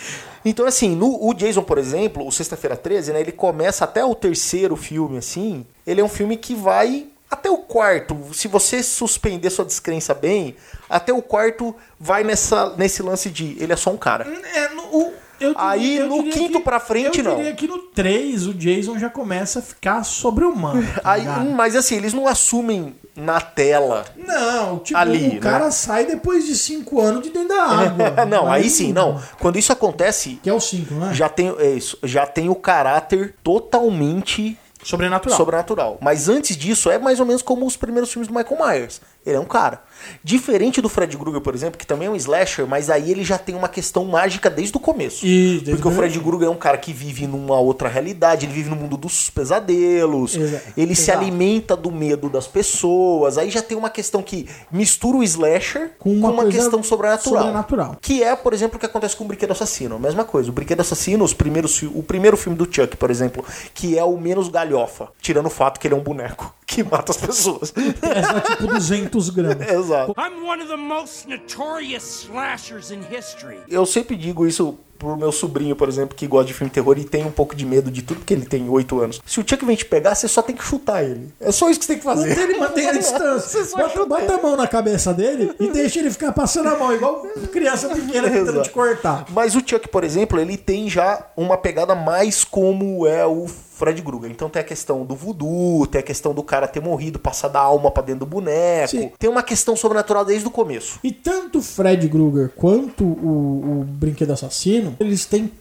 Então, 0.44 0.66
assim, 0.66 0.96
no, 0.96 1.28
o 1.28 1.34
Jason, 1.34 1.62
por 1.64 1.78
exemplo, 1.78 2.26
o 2.26 2.32
Sexta-feira 2.32 2.76
13, 2.76 3.14
né? 3.14 3.22
Ele 3.22 3.32
começa 3.32 3.84
até 3.86 4.04
o 4.04 4.16
terceiro 4.16 4.76
filme, 4.76 5.18
assim. 5.18 5.66
Ele 5.86 6.02
é 6.02 6.04
um 6.04 6.10
filme 6.10 6.36
que 6.38 6.56
vai 6.56 7.08
até 7.30 7.50
o 7.50 7.58
quarto. 7.60 8.18
Se 8.34 8.48
você 8.48 8.82
suspender 8.84 9.50
sua 9.50 9.64
descrença 9.66 10.14
bem, 10.14 10.56
até 10.90 11.14
o 11.14 11.22
quarto 11.22 11.76
vai 12.00 12.24
nessa, 12.24 12.76
nesse 12.76 13.02
lance 13.02 13.30
de 13.30 13.56
ele 13.62 13.72
é 13.72 13.76
só 13.76 13.90
um 13.92 13.98
cara. 13.98 14.26
É, 14.56 14.70
no, 14.70 14.84
o- 14.84 15.14
eu 15.42 15.54
Aí, 15.58 15.98
eu 15.98 16.08
no 16.08 16.24
quinto 16.24 16.60
que- 16.60 16.64
pra 16.64 16.80
frente, 16.80 17.20
eu 17.20 17.24
não. 17.26 17.36
diria 17.36 17.54
que 17.54 17.68
no 17.68 17.78
3 17.80 18.48
o 18.48 18.54
Jason 18.54 18.98
já 19.00 19.10
começa 19.10 19.60
a 19.60 19.62
ficar 19.62 20.04
sobre-humano. 20.04 20.82
tá 20.96 21.12
Aí, 21.12 21.22
ligado? 21.22 21.50
mas 21.52 21.76
assim, 21.76 21.96
eles 21.96 22.14
não 22.14 22.28
assumem 22.28 22.96
na 23.16 23.42
tela. 23.42 24.06
Não, 24.16 24.80
tipo, 24.80 24.98
Ali, 24.98 25.38
o 25.38 25.40
cara 25.42 25.66
né? 25.66 25.72
sai 25.72 26.06
depois 26.06 26.46
de 26.46 26.56
5 26.56 27.02
anos 27.02 27.22
de 27.24 27.30
dentro 27.30 27.50
da 27.50 27.64
água. 27.64 28.26
não, 28.26 28.50
aí 28.52 28.64
Mas- 28.64 28.72
sim, 28.72 28.94
não. 28.94 29.22
Quando 29.40 29.58
isso 29.58 29.72
acontece, 29.72 30.40
Que 30.42 30.50
é 30.50 30.54
o 30.54 30.60
5, 30.60 30.94
não 30.94 31.10
é? 31.10 31.14
já 31.14 31.28
tem, 31.28 31.54
é 31.60 31.72
isso, 31.72 31.98
já 32.04 32.26
tem 32.26 32.48
o 32.50 32.56
caráter 32.56 33.36
totalmente 33.44 34.58
Sobrenatural. 34.84 35.38
sobrenatural. 35.38 35.98
Mas 36.02 36.28
antes 36.30 36.56
disso, 36.58 36.90
é 36.90 36.98
mais 36.98 37.20
ou 37.20 37.26
menos 37.26 37.42
como 37.42 37.66
os 37.66 37.76
primeiros 37.78 38.12
filmes 38.12 38.28
do 38.28 38.34
Michael 38.34 38.58
Myers. 38.66 39.02
Ele 39.26 39.36
é 39.36 39.40
um 39.40 39.46
cara. 39.46 39.84
Diferente 40.24 40.82
do 40.82 40.90
Fred 40.90 41.16
Krueger, 41.16 41.42
por 41.42 41.54
exemplo, 41.54 41.78
que 41.78 41.86
também 41.86 42.08
é 42.08 42.12
um 42.12 42.16
slasher, 42.16 42.66
mas 42.66 42.90
aí 42.90 43.12
ele 43.12 43.24
já 43.24 43.38
tem 43.38 43.54
uma 43.54 43.70
questão 43.70 44.04
mágica 44.06 44.50
desde 44.50 44.76
o 44.76 44.80
começo. 44.80 45.26
Isso, 45.26 45.64
desde 45.64 45.72
Porque 45.74 45.88
o 45.88 45.92
Fred 45.92 46.20
Krueger 46.20 46.48
é 46.48 46.50
um 46.52 46.56
cara 46.56 46.76
que 46.78 46.92
vive 46.92 47.28
numa 47.28 47.60
outra 47.60 47.88
realidade, 47.88 48.48
ele 48.48 48.54
vive 48.54 48.70
no 48.72 48.76
mundo 48.76 48.98
dos 48.98 49.30
pesadelos, 49.30 50.36
Exa- 50.36 50.62
ele 50.76 50.96
se 50.96 51.04
exato. 51.04 51.20
alimenta 51.20 51.76
do 51.78 51.92
medo 51.92 52.30
das 52.30 52.48
pessoas. 52.48 53.38
Aí 53.38 53.52
já 53.52 53.62
tem 53.62 53.78
uma 53.78 53.90
questão 53.92 54.24
que 54.24 54.48
mistura 54.72 55.18
o 55.18 55.24
slasher 55.24 55.92
Com 56.00 56.14
uma 56.14 56.34
coisa 56.34 56.52
questão 56.52 56.82
sobrenatural. 56.82 57.44
sobrenatural. 57.44 57.98
Que 58.02 58.24
é, 58.24 58.36
por 58.36 58.54
exemplo, 58.54 58.78
o 58.78 58.80
que 58.80 58.86
acontece 58.88 59.16
com 59.16 59.24
o 59.24 59.28
Brinquedo 59.28 59.52
Assassino. 59.52 59.96
A 59.96 60.00
mesma 60.00 60.24
coisa. 60.24 60.50
O 60.50 60.54
Brinquedo 60.54 60.80
Assassino, 60.82 61.24
os 61.24 61.34
primeiros, 61.34 61.82
o 61.84 62.02
primeiro 62.02 62.36
filme 62.38 62.58
do 62.58 62.66
Chuck, 62.66 62.98
por 62.98 63.12
exemplo, 63.12 63.46
que 63.74 63.98
é 63.98 64.04
o 64.04 64.18
menos 64.18 64.50
galhofa. 64.50 65.10
Tirando 65.22 65.46
o 65.46 65.50
fato 65.52 65.80
que 65.80 65.88
ele 65.88 65.94
é 65.94 65.98
um 65.98 66.02
boneco 66.04 66.54
que 66.66 66.84
mata 66.84 67.12
as 67.12 67.18
pessoas. 67.18 67.72
Pesa 67.72 68.42
tipo 68.42 68.68
200 69.12 69.30
gramas. 69.30 69.68
Exato. 69.72 70.14
I'm 70.18 70.46
one 70.48 70.62
of 70.62 70.70
the 70.70 70.78
most 70.78 71.28
notorious 71.28 72.26
slashers 72.26 72.92
in 72.92 73.02
history. 73.10 73.60
Eu 73.70 73.86
sempre 73.86 74.16
digo 74.16 74.48
isso 74.48 74.78
pro 74.98 75.18
meu 75.18 75.32
sobrinho, 75.32 75.76
por 75.76 75.90
exemplo, 75.90 76.16
que 76.16 76.28
gosta 76.28 76.46
de 76.46 76.54
filme 76.54 76.70
de 76.70 76.76
terror 76.76 76.96
e 77.00 77.04
tem 77.04 77.26
um 77.26 77.32
pouco 77.32 77.56
de 77.56 77.66
medo 77.66 77.90
de 77.90 78.04
tudo, 78.04 78.20
porque 78.20 78.36
ele 78.36 78.46
tem 78.46 78.70
8 78.70 79.00
anos. 79.02 79.22
Se 79.26 79.40
o 79.40 79.44
Chuck 79.48 79.66
vem 79.66 79.76
te 79.76 79.84
pegar, 79.84 80.14
você 80.14 80.28
só 80.28 80.44
tem 80.44 80.56
que 80.56 80.64
chutar 80.64 81.04
ele. 81.04 81.34
É 81.40 81.52
só 81.52 81.72
isso 81.72 81.80
que 81.80 81.86
você 81.88 81.94
tem 81.94 81.98
que 81.98 82.04
fazer. 82.04 82.38
Ele 82.40 82.60
mantém 82.60 82.86
a 82.88 82.94
Você 82.94 83.00
distância. 83.00 83.78
Bota, 83.78 84.06
bota 84.06 84.36
a 84.36 84.38
mão 84.38 84.56
na 84.56 84.68
cabeça 84.68 85.12
dele 85.12 85.56
e 85.60 85.70
deixa 85.74 86.00
ele 86.00 86.12
ficar 86.12 86.32
passando 86.32 86.70
a 86.70 86.78
mão, 86.78 86.94
igual 86.94 87.26
criança 87.52 87.90
pequena 87.90 88.30
tentando 88.30 88.62
te 88.62 88.70
cortar. 88.70 89.26
Mas 89.30 89.56
o 89.56 89.60
Chuck, 89.66 89.88
por 89.88 90.04
exemplo, 90.04 90.40
ele 90.40 90.56
tem 90.56 90.88
já 90.88 91.26
uma 91.36 91.58
pegada 91.58 91.96
mais 91.96 92.44
como 92.44 93.08
é 93.08 93.26
o 93.26 93.48
Fred 93.82 94.00
Krueger. 94.04 94.30
Então 94.30 94.48
tem 94.48 94.62
a 94.62 94.64
questão 94.64 95.04
do 95.04 95.16
voodoo, 95.16 95.88
tem 95.88 95.98
a 95.98 96.04
questão 96.04 96.36
do 96.36 96.44
cara 96.44 96.68
ter 96.68 96.80
morrido, 96.80 97.18
passar 97.18 97.48
da 97.48 97.60
alma 97.60 97.90
pra 97.90 98.04
dentro 98.04 98.20
do 98.20 98.26
boneco. 98.28 98.92
Sim. 98.92 99.12
Tem 99.18 99.28
uma 99.28 99.42
questão 99.42 99.76
sobrenatural 99.76 100.24
desde 100.24 100.48
o 100.48 100.52
começo. 100.52 101.00
E 101.04 101.12
tanto 101.12 101.64
Fred 101.64 102.08
Krueger 102.08 102.52
quanto 102.56 103.04
o, 103.04 103.82
o 103.82 103.84
Brinquedo 103.84 104.34
Assassino, 104.34 104.96
eles 105.00 105.26
têm 105.26 105.52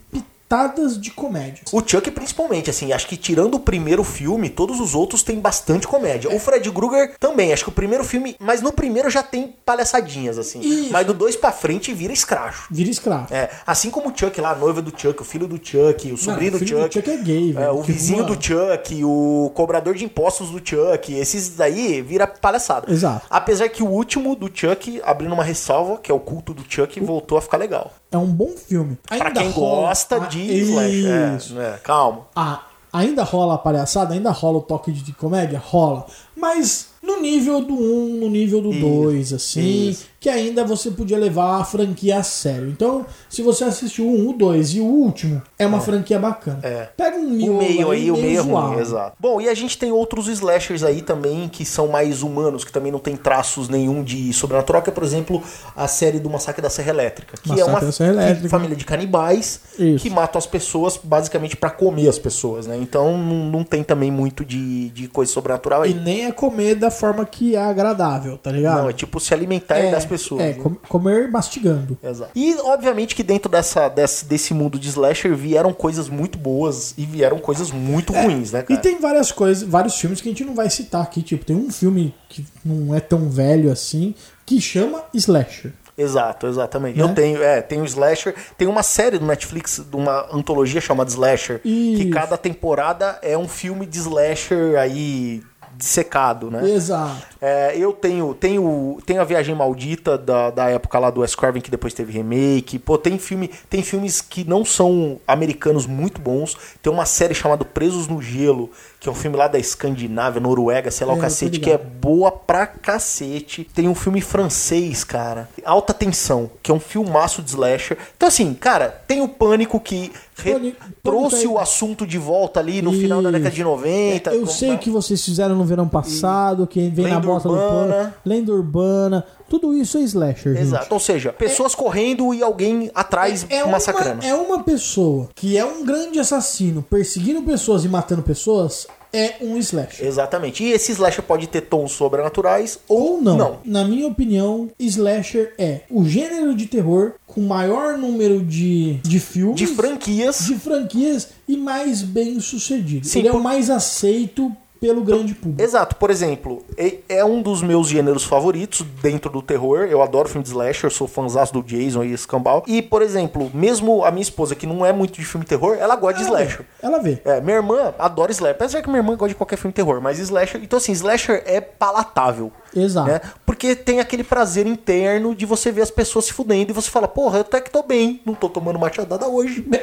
pitadas 0.54 1.00
de 1.00 1.12
comédia. 1.12 1.62
O 1.72 1.80
Chuck, 1.86 2.10
principalmente, 2.10 2.68
assim, 2.68 2.92
acho 2.92 3.06
que 3.06 3.16
tirando 3.16 3.54
o 3.54 3.60
primeiro 3.60 4.02
filme, 4.02 4.50
todos 4.50 4.80
os 4.80 4.96
outros 4.96 5.22
têm 5.22 5.38
bastante 5.38 5.86
comédia. 5.86 6.34
O 6.34 6.40
Fred 6.40 6.68
Krueger 6.72 7.14
também, 7.20 7.52
acho 7.52 7.62
que 7.62 7.68
o 7.68 7.72
primeiro 7.72 8.02
filme, 8.02 8.34
mas 8.40 8.60
no 8.60 8.72
primeiro 8.72 9.08
já 9.08 9.22
tem 9.22 9.54
palhaçadinhas, 9.64 10.38
assim. 10.38 10.58
Isso. 10.60 10.90
Mas 10.92 11.06
do 11.06 11.14
dois 11.14 11.36
pra 11.36 11.52
frente 11.52 11.94
vira 11.94 12.12
escracho. 12.12 12.66
Vira 12.68 12.90
escravo. 12.90 13.32
É, 13.32 13.48
assim 13.64 13.90
como 13.90 14.08
o 14.10 14.12
Chuck 14.16 14.40
lá, 14.40 14.50
a 14.50 14.54
noiva 14.56 14.82
do 14.82 14.90
Chuck, 14.90 15.22
o 15.22 15.24
filho 15.24 15.46
do 15.46 15.54
Chuck, 15.56 16.10
o 16.12 16.16
sobrinho 16.16 16.56
o 16.56 16.58
do 16.58 16.66
Chuck. 16.66 16.88
do 16.88 16.92
Chuck 16.94 17.10
é 17.10 17.16
gay, 17.18 17.52
velho. 17.52 17.78
o 17.78 17.82
Que 17.84 17.92
vizinho 17.92 18.24
do 18.24 18.34
Chuck, 18.34 19.04
o 19.04 19.52
cobrador 19.54 19.94
de 19.94 20.04
impostos 20.04 20.50
do 20.50 20.58
Chuck, 20.58 21.14
esses 21.14 21.50
daí 21.50 22.02
vira 22.02 22.26
palhaçada. 22.26 22.90
Exato. 22.92 23.24
Apesar 23.30 23.68
que 23.68 23.84
o 23.84 23.86
último 23.88 24.34
do 24.34 24.50
Chuck, 24.52 25.00
abrindo 25.04 25.32
uma 25.32 25.44
ressalva, 25.44 25.98
que 25.98 26.10
é 26.10 26.14
o 26.14 26.18
culto 26.18 26.52
do 26.52 26.64
Chuck, 26.68 26.98
voltou 26.98 27.38
a 27.38 27.40
ficar 27.40 27.56
legal. 27.56 27.92
É 28.10 28.18
um 28.18 28.26
bom 28.26 28.50
filme. 28.56 28.98
Pra 29.06 29.28
Ainda 29.28 29.30
quem 29.40 29.50
rola 29.50 29.86
gosta 29.88 30.16
a- 30.16 30.18
de 30.26 30.39
slasher. 30.46 31.37
Isso. 31.37 31.59
É, 31.59 31.74
é, 31.74 31.79
calma. 31.79 32.26
Ah, 32.35 32.62
ainda 32.92 33.22
rola 33.22 33.55
a 33.55 33.59
palhaçada, 33.59 34.14
ainda 34.14 34.31
rola 34.31 34.59
o 34.59 34.62
toque 34.62 34.92
de, 34.92 35.03
de 35.03 35.12
comédia? 35.12 35.59
Rola. 35.59 36.07
Mas 36.37 36.88
no 37.03 37.20
nível 37.20 37.61
do 37.61 37.74
1, 37.74 38.16
no 38.20 38.29
nível 38.29 38.61
do 38.61 38.70
Isso, 38.70 38.81
2, 38.81 39.33
assim, 39.33 39.88
isso. 39.90 40.07
Que 40.20 40.28
ainda 40.28 40.62
você 40.64 40.90
podia 40.90 41.16
levar 41.18 41.61
a 41.61 41.64
franquia 41.64 42.18
a 42.18 42.22
sério. 42.22 42.68
Então, 42.68 43.06
se 43.28 43.40
você 43.40 43.64
assistiu 43.64 44.06
o 44.06 44.14
1, 44.26 44.30
o 44.30 44.33
2 44.35 44.74
e 44.74 44.80
o 44.80 44.85
último, 44.85 45.40
é 45.59 45.66
uma 45.66 45.80
franquia 45.80 46.18
bacana. 46.18 46.61
É. 46.62 46.88
Pega 46.94 47.16
um 47.16 47.26
O 47.26 47.30
miolo 47.30 47.59
meio 47.59 47.90
aí, 47.90 48.11
o 48.11 48.16
meio 48.16 48.38
é 48.38 48.42
ruim, 48.42 48.78
exato. 48.78 49.16
Bom, 49.18 49.40
e 49.40 49.48
a 49.48 49.54
gente 49.54 49.78
tem 49.78 49.90
outros 49.90 50.28
slashers 50.28 50.83
aí 50.83 51.00
também 51.00 51.48
que 51.48 51.64
são 51.64 51.88
mais 51.88 52.22
humanos, 52.22 52.64
que 52.64 52.70
também 52.72 52.92
não 52.92 52.98
tem 52.98 53.16
traços 53.16 53.70
nenhum 53.70 54.02
de 54.04 54.30
sobrenatural, 54.35 54.83
que 54.83 54.90
é, 54.90 54.92
por 54.92 55.02
exemplo, 55.04 55.42
a 55.74 55.88
série 55.88 56.18
do 56.20 56.28
Massacre 56.28 56.61
da 56.61 56.68
Serra 56.68 56.90
Elétrica, 56.90 57.38
que 57.42 57.48
Massacre 57.48 57.70
é 57.70 57.74
uma 57.74 57.80
da 57.80 57.92
Serra 57.92 58.12
Elétrica. 58.12 58.48
família 58.50 58.76
de 58.76 58.85
canibais 58.85 59.61
Isso. 59.78 60.02
que 60.02 60.11
matam 60.11 60.38
as 60.38 60.46
pessoas 60.46 61.00
basicamente 61.02 61.56
pra 61.56 61.70
comer 61.70 62.09
as 62.09 62.18
pessoas, 62.18 62.66
né? 62.66 62.76
Então 62.76 63.16
não, 63.16 63.64
tem 63.64 63.83
também 63.83 64.11
muito 64.11 64.44
de, 64.44 64.90
de 64.90 65.09
coisa 65.09 65.33
sobrenatural 65.33 65.87
E 65.87 65.88
aí. 65.88 65.94
nem 65.94 66.26
é 66.26 66.33
comer 66.33 66.74
da 66.74 66.90
forma 66.90 67.24
que 67.24 67.56
é 67.56 67.62
agradável, 67.62 68.37
tá 68.37 68.52
ligado? 68.52 68.83
Não, 68.83 68.90
é 68.90 68.92
tipo 68.92 69.18
se 69.18 69.33
alimentar 69.33 69.80
das 69.90 70.04
pessoas. 70.11 70.42
É, 70.42 70.49
né? 70.49 70.55
com- 70.55 70.75
comer 70.75 71.31
mastigando. 71.31 71.96
Exato. 72.03 72.31
E 72.35 72.55
obviamente 72.62 73.14
que 73.14 73.23
dentro 73.23 73.51
dessa, 73.51 73.88
desse, 73.88 74.25
desse 74.27 74.53
mundo 74.53 74.79
de 74.79 74.88
slasher 74.88 75.35
vieram 75.35 75.73
coisas 75.73 76.09
muito 76.09 76.37
boas 76.37 76.92
e 76.99 77.07
vieram 77.07 77.38
coisas 77.38 77.70
muito 77.70 78.12
ruins, 78.12 78.53
né, 78.53 78.59
É, 78.61 78.62
E 78.62 78.66
cara? 78.66 78.81
tem 78.81 79.01
várias 79.01 79.33
coisas, 79.33 79.62
vários 79.66 79.94
filmes 79.94 80.20
que 80.20 80.29
a 80.29 80.33
gente 80.33 80.44
não 80.44 80.55
vai 80.55 80.68
citar 80.68 81.03
aqui. 81.03 81.23
Tipo, 81.23 81.44
tem 81.44 81.57
um 81.57 81.70
filme 81.70 82.14
que 82.29 82.44
não 82.64 82.94
é 82.94 83.01
tão 83.01 83.31
velho 83.31 83.73
assim, 83.73 84.14
que 84.44 84.61
chama 84.61 85.03
Slasher. 85.14 85.73
Exato, 85.96 86.46
exatamente. 86.46 86.96
Né? 86.99 87.05
Eu 87.05 87.14
tenho, 87.14 87.42
é, 87.42 87.61
tem 87.61 87.81
o 87.81 87.85
Slasher, 87.85 88.35
tem 88.57 88.66
uma 88.66 88.83
série 88.83 89.18
do 89.18 89.27
Netflix, 89.27 89.83
de 89.87 89.96
uma 89.96 90.27
antologia 90.35 90.81
chamada 90.81 91.11
Slasher, 91.11 91.61
que 91.61 91.68
Isso. 92.05 92.11
cada 92.11 92.38
temporada 92.38 93.18
é 93.23 93.37
um 93.37 93.46
filme 93.46 93.85
de 93.85 93.99
Slasher 93.99 94.79
aí 94.79 95.42
dissecado, 95.77 96.51
né? 96.51 96.68
Exato. 96.70 97.23
É, 97.42 97.74
eu 97.76 97.92
tenho, 97.92 98.35
tenho, 98.35 98.98
tenho 99.07 99.20
a 99.20 99.24
Viagem 99.24 99.55
Maldita 99.55 100.18
da, 100.18 100.50
da 100.50 100.68
época 100.68 100.98
lá 100.98 101.09
do 101.11 101.20
Wes 101.20 101.35
Craven, 101.35 101.62
que 101.62 101.70
depois 101.70 101.94
teve 101.94 102.12
remake. 102.12 102.79
Pô, 102.79 102.98
tem 102.98 103.18
filme, 103.18 103.50
tem 103.68 103.83
filmes 103.83 104.20
que 104.20 104.44
não 104.44 104.64
são 104.64 105.18
americanos 105.26 105.87
muito 105.87 106.20
bons. 106.20 106.57
Tem 106.83 106.92
uma 106.92 107.07
série 107.07 107.35
chamada 107.35 107.64
Presos 107.64 108.07
no 108.09 108.20
Gelo, 108.20 108.70
que 108.98 109.09
é 109.09 109.12
um 109.12 109.14
filme 109.14 109.37
lá 109.37 109.48
da 109.48 109.59
Escandinávia, 109.59 110.40
Noruega, 110.40 110.90
sei 110.90 111.07
lá 111.07 111.14
É, 111.14 111.16
o 111.16 111.20
cacete, 111.20 111.59
que 111.61 111.70
é 111.70 111.79
boa 111.79 112.31
pra 112.31 112.66
cacete. 112.66 113.64
Tem 113.74 113.88
um 113.88 113.94
filme 113.94 114.20
francês, 114.20 115.03
cara, 115.05 115.48
Alta 115.64 115.94
Tensão, 115.94 116.50
que 116.62 116.70
é 116.70 116.74
um 116.74 116.81
filmaço 116.81 117.40
de 117.42 117.50
slasher. 117.50 117.96
Então 118.16 118.29
assim, 118.29 118.53
cara, 118.53 118.88
tem 119.07 119.22
o 119.22 119.29
Pânico 119.29 119.81
que 119.81 120.12
Pânico- 120.42 120.76
trouxe 121.03 121.37
Pânico 121.37 121.53
é- 121.53 121.55
o 121.55 121.59
assunto 121.59 122.07
de 122.07 122.18
volta 122.18 122.61
ali 122.61 122.83
no 122.83 122.92
final 122.92 123.22
da 123.22 123.31
década 123.31 123.50
de 123.50 123.64
90. 123.64 124.31
Eu 124.35 124.40
como- 124.40 124.53
sei 124.53 124.74
o 124.74 124.79
que 124.79 124.90
vocês 124.90 125.24
fizeram 125.24 125.55
no 125.57 125.64
verão 125.64 125.88
passado, 125.88 126.66
que 126.66 126.88
vem 126.90 127.07
na 127.09 127.20
Famosa 127.38 127.49
do 127.49 127.55
urbana. 127.55 127.95
pânico, 127.95 128.14
lenda 128.25 128.53
urbana, 128.53 129.25
tudo 129.49 129.75
isso 129.75 129.99
é 129.99 130.03
slasher, 130.03 130.53
gente. 130.55 130.62
Exato. 130.62 130.93
Ou 130.95 131.01
seja, 131.01 131.33
pessoas 131.33 131.75
correndo 131.75 132.33
e 132.35 132.43
alguém 132.43 132.90
atrás 132.95 133.47
É 133.49 133.62
uma, 133.64 133.73
massacrando. 133.73 134.25
é 134.25 134.35
uma 134.35 134.62
pessoa 134.62 135.29
que 135.35 135.57
é 135.57 135.64
um 135.64 135.85
grande 135.85 136.19
assassino 136.19 136.83
perseguindo 136.83 137.43
pessoas 137.43 137.85
e 137.85 137.88
matando 137.88 138.23
pessoas, 138.23 138.87
é 139.12 139.35
um 139.40 139.57
slasher. 139.57 140.07
Exatamente. 140.07 140.62
E 140.62 140.71
esse 140.71 140.93
slasher 140.93 141.25
pode 141.25 141.49
ter 141.49 141.62
tons 141.62 141.90
sobrenaturais 141.90 142.79
ou, 142.88 143.14
Ou 143.16 143.21
não. 143.21 143.59
Na 143.64 143.85
minha 143.85 144.07
opinião, 144.07 144.71
slasher 144.79 145.53
é 145.59 145.81
o 145.90 146.05
gênero 146.05 146.55
de 146.55 146.66
terror 146.66 147.14
com 147.27 147.40
maior 147.40 147.99
número 147.99 148.40
de, 148.40 148.95
de 149.03 149.19
filmes, 149.19 149.57
De 149.57 149.66
franquias. 149.66 150.45
de 150.47 150.55
franquias 150.55 151.29
e 151.49 151.57
mais 151.57 152.03
bem 152.03 152.38
sucedido. 152.38 153.05
Sim, 153.07 153.19
Ele 153.21 153.29
é 153.29 153.31
por- 153.33 153.40
o 153.40 153.43
mais 153.43 153.69
aceito 153.69 154.53
pelo 154.81 155.03
grande 155.03 155.35
público. 155.35 155.62
Exato, 155.62 155.97
por 155.97 156.11
exemplo, 156.11 156.62
é- 156.77 156.99
é 157.09 157.25
um 157.25 157.43
dos 157.43 157.61
meus 157.62 157.87
gêneros 157.88 158.25
favoritos 158.25 158.81
dentro 159.03 159.31
do 159.31 159.43
terror. 159.43 159.81
Eu 159.90 160.01
adoro 160.03 160.29
filme 160.29 160.43
de 160.43 160.49
slasher, 160.51 160.90
sou 160.90 161.07
fãzaço 161.07 161.53
do 161.53 161.62
Jason 161.62 162.03
e 162.05 162.12
escambau. 162.12 162.64
E, 162.66 162.81
por 162.81 163.03
exemplo, 163.03 163.51
mesmo 163.53 164.05
a 164.05 164.11
minha 164.11 164.23
esposa, 164.23 164.55
que 164.55 164.66
não 164.66 164.85
é 164.85 164.93
muito 164.93 165.12
de 165.21 165.25
filme 165.25 165.45
de 165.45 165.49
terror, 165.51 165.77
ela 165.79 165.97
gosta 165.97 166.21
de 166.21 166.27
Ela 166.27 166.38
vê, 166.38 166.45
slasher. 166.45 166.66
Ela 166.83 166.99
vê. 167.01 167.21
É, 167.25 167.40
minha 167.40 167.57
irmã 167.57 167.95
adora 167.99 168.33
slasher. 168.33 168.57
Apesar 168.57 168.81
que 168.83 168.88
minha 168.88 169.01
irmã 169.01 169.12
gosta 169.16 169.29
de 169.29 169.35
qualquer 169.35 169.57
filme 169.57 169.73
de 169.73 169.77
terror, 169.77 170.01
mas 170.01 170.19
slasher. 170.19 170.61
Então, 170.62 170.77
assim, 170.79 170.93
slasher 170.93 171.43
é 171.45 171.61
palatável. 171.61 172.51
Exato. 172.74 173.09
Né? 173.11 173.20
Porque 173.44 173.74
tem 173.74 174.00
aquele 174.00 174.22
prazer 174.22 174.66
interno 174.66 175.35
de 175.35 175.44
você 175.44 175.72
ver 175.72 175.83
as 175.83 175.90
pessoas 175.90 176.26
se 176.26 176.33
fudendo 176.33 176.70
e 176.70 176.74
você 176.74 176.90
fala, 176.90 177.09
porra, 177.09 177.38
eu 177.38 177.40
até 177.42 177.61
que 177.61 177.70
tô 177.70 177.83
bem, 177.83 178.20
não 178.24 178.35
tô 178.35 178.48
tomando 178.48 178.78
machadada 178.78 179.26
hoje. 179.28 179.66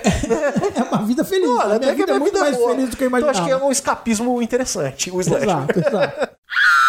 É 0.75 0.83
uma 0.83 1.03
vida 1.05 1.23
feliz. 1.25 1.49
Olha, 1.49 1.63
a 1.63 1.65
minha 1.67 1.75
até 1.75 1.87
que 1.91 1.95
vida 1.95 2.11
é 2.13 2.19
muito 2.19 2.33
vida 2.33 2.43
mais 2.43 2.55
boa. 2.57 2.71
feliz 2.71 2.89
do 2.89 2.97
que 2.97 3.03
eu 3.03 3.07
Então 3.07 3.19
imaginava. 3.19 3.39
acho 3.39 3.45
que 3.45 3.51
é 3.63 3.65
um 3.65 3.71
escapismo 3.71 4.41
interessante, 4.41 5.11
o 5.11 5.19
slasher. 5.21 5.47
Exato, 5.49 5.79
exato. 5.79 6.29